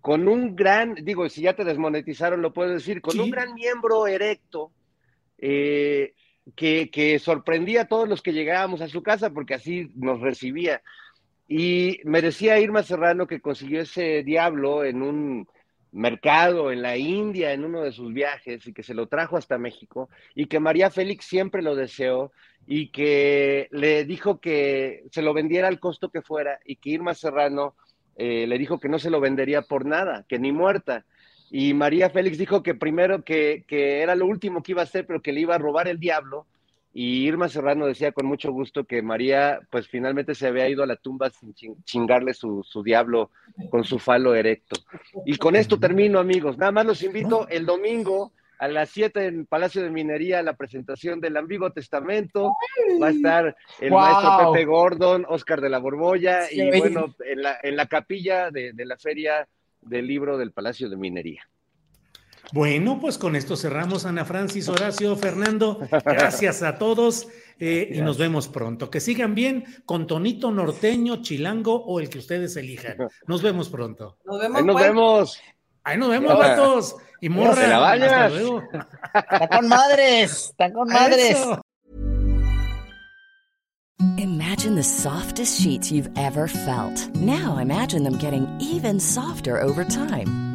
con 0.07 0.25
un 0.29 0.55
gran, 0.55 0.95
digo, 1.03 1.27
si 1.27 1.41
ya 1.41 1.53
te 1.53 1.65
desmonetizaron, 1.65 2.41
lo 2.41 2.53
puedo 2.53 2.69
decir, 2.69 3.01
con 3.01 3.11
sí. 3.11 3.19
un 3.19 3.29
gran 3.29 3.53
miembro 3.53 4.07
erecto 4.07 4.71
eh, 5.37 6.13
que, 6.55 6.89
que, 6.89 7.19
sorprendía 7.19 7.81
a 7.81 7.87
todos 7.89 8.07
los 8.07 8.21
que 8.21 8.31
llegábamos 8.31 8.79
a 8.79 8.87
su 8.87 9.03
casa 9.03 9.31
porque 9.31 9.55
así 9.55 9.91
nos 9.95 10.21
recibía. 10.21 10.81
Y 11.45 11.99
me 12.05 12.21
decía 12.21 12.57
Irma 12.57 12.83
Serrano 12.83 13.27
que 13.27 13.41
consiguió 13.41 13.81
ese 13.81 14.23
diablo 14.23 14.85
en 14.85 15.01
un 15.01 15.47
mercado 15.91 16.71
en 16.71 16.83
la 16.83 16.95
India 16.95 17.51
en 17.51 17.65
uno 17.65 17.81
de 17.81 17.91
sus 17.91 18.13
viajes 18.13 18.65
y 18.65 18.71
que 18.71 18.83
se 18.83 18.93
lo 18.93 19.07
trajo 19.07 19.35
hasta 19.35 19.57
México 19.57 20.09
y 20.35 20.45
que 20.45 20.61
María 20.61 20.89
Félix 20.89 21.25
siempre 21.25 21.61
lo 21.61 21.75
deseó 21.75 22.31
y 22.65 22.91
que 22.93 23.67
le 23.71 24.05
dijo 24.05 24.39
que 24.39 25.03
se 25.11 25.21
lo 25.21 25.33
vendiera 25.33 25.67
al 25.67 25.81
costo 25.81 26.11
que 26.11 26.21
fuera 26.21 26.61
y 26.63 26.77
que 26.77 26.91
Irma 26.91 27.13
Serrano 27.13 27.75
eh, 28.17 28.45
le 28.47 28.57
dijo 28.57 28.79
que 28.79 28.89
no 28.89 28.99
se 28.99 29.09
lo 29.09 29.19
vendería 29.19 29.61
por 29.61 29.85
nada, 29.85 30.25
que 30.27 30.39
ni 30.39 30.51
muerta. 30.51 31.05
Y 31.49 31.73
María 31.73 32.09
Félix 32.09 32.37
dijo 32.37 32.61
que 32.61 32.75
primero 32.75 33.23
que, 33.23 33.63
que 33.67 34.01
era 34.01 34.15
lo 34.15 34.25
último 34.25 34.61
que 34.61 34.73
iba 34.73 34.81
a 34.81 34.85
hacer, 34.85 35.05
pero 35.05 35.21
que 35.21 35.31
le 35.31 35.41
iba 35.41 35.55
a 35.55 35.59
robar 35.59 35.87
el 35.87 35.99
diablo 35.99 36.45
y 36.99 37.27
Irma 37.27 37.47
Serrano 37.47 37.85
decía 37.85 38.11
con 38.11 38.25
mucho 38.25 38.51
gusto 38.51 38.85
que 38.85 39.03
María, 39.03 39.59
pues 39.69 39.87
finalmente 39.87 40.33
se 40.33 40.47
había 40.47 40.67
ido 40.67 40.81
a 40.81 40.87
la 40.87 40.95
tumba 40.95 41.29
sin 41.29 41.53
chingarle 41.83 42.33
su, 42.33 42.63
su 42.63 42.81
diablo 42.81 43.29
con 43.69 43.83
su 43.83 43.99
falo 43.99 44.33
erecto. 44.33 44.81
Y 45.23 45.37
con 45.37 45.55
esto 45.55 45.79
termino, 45.79 46.17
amigos. 46.17 46.57
Nada 46.57 46.71
más 46.71 46.87
los 46.87 47.03
invito 47.03 47.47
el 47.49 47.67
domingo 47.67 48.31
a 48.59 48.67
las 48.67 48.89
7 48.89 49.25
en 49.25 49.45
Palacio 49.45 49.83
de 49.83 49.89
Minería 49.89 50.41
la 50.41 50.55
presentación 50.55 51.19
del 51.19 51.37
Ambiguo 51.37 51.71
Testamento. 51.71 52.53
Va 53.01 53.07
a 53.07 53.11
estar 53.11 53.55
el 53.79 53.91
maestro 53.91 54.51
Pepe 54.51 54.65
Gordon, 54.65 55.25
Oscar 55.27 55.61
de 55.61 55.69
la 55.69 55.79
Borbolla 55.79 56.51
y 56.51 56.67
bueno, 56.79 57.13
en 57.25 57.41
la, 57.41 57.57
en 57.61 57.75
la 57.75 57.85
capilla 57.87 58.51
de, 58.51 58.73
de 58.73 58.85
la 58.85 58.97
feria 58.97 59.47
del 59.81 60.07
libro 60.07 60.37
del 60.37 60.51
Palacio 60.51 60.89
de 60.89 60.97
Minería. 60.97 61.47
Bueno, 62.53 62.97
pues 63.01 63.17
con 63.17 63.35
esto 63.35 63.57
cerramos, 63.57 64.05
Ana 64.05 64.23
Francis, 64.23 64.69
Horacio, 64.69 65.15
Fernando. 65.17 65.79
Gracias 66.05 66.63
a 66.63 66.77
todos 66.77 67.27
eh, 67.59 67.91
y 67.93 68.01
nos 68.01 68.17
vemos 68.17 68.47
pronto. 68.47 68.89
Que 68.89 69.01
sigan 69.01 69.35
bien 69.35 69.65
con 69.85 70.07
tonito 70.07 70.49
norteño, 70.51 71.21
chilango 71.21 71.75
o 71.75 71.99
el 71.99 72.09
que 72.09 72.19
ustedes 72.19 72.55
elijan. 72.55 72.97
Nos 73.27 73.41
vemos 73.41 73.69
pronto. 73.69 74.17
Nos 74.23 74.39
vemos. 74.39 74.57
Ahí 74.57 74.65
nos 74.65 74.81
vemos. 74.81 75.41
Ahí 75.87 75.97
nos 75.97 76.09
vemos, 76.09 76.37
vatos. 76.37 76.95
Y 77.21 77.29
morra. 77.29 77.91
Hasta 77.93 78.27
luego. 78.27 78.61
Está 79.13 79.47
con 79.47 79.69
madres. 79.69 80.49
Está 80.49 80.73
con 80.73 80.89
madres. 80.89 81.37
Imagine 84.17 84.75
the 84.75 84.83
softest 84.83 85.61
sheets 85.61 85.89
you've 85.89 86.09
ever 86.17 86.49
felt. 86.49 87.15
Now 87.15 87.57
imagine 87.59 88.03
them 88.03 88.17
getting 88.17 88.45
even 88.59 88.99
softer 88.99 89.61
over 89.61 89.85
time. 89.85 90.46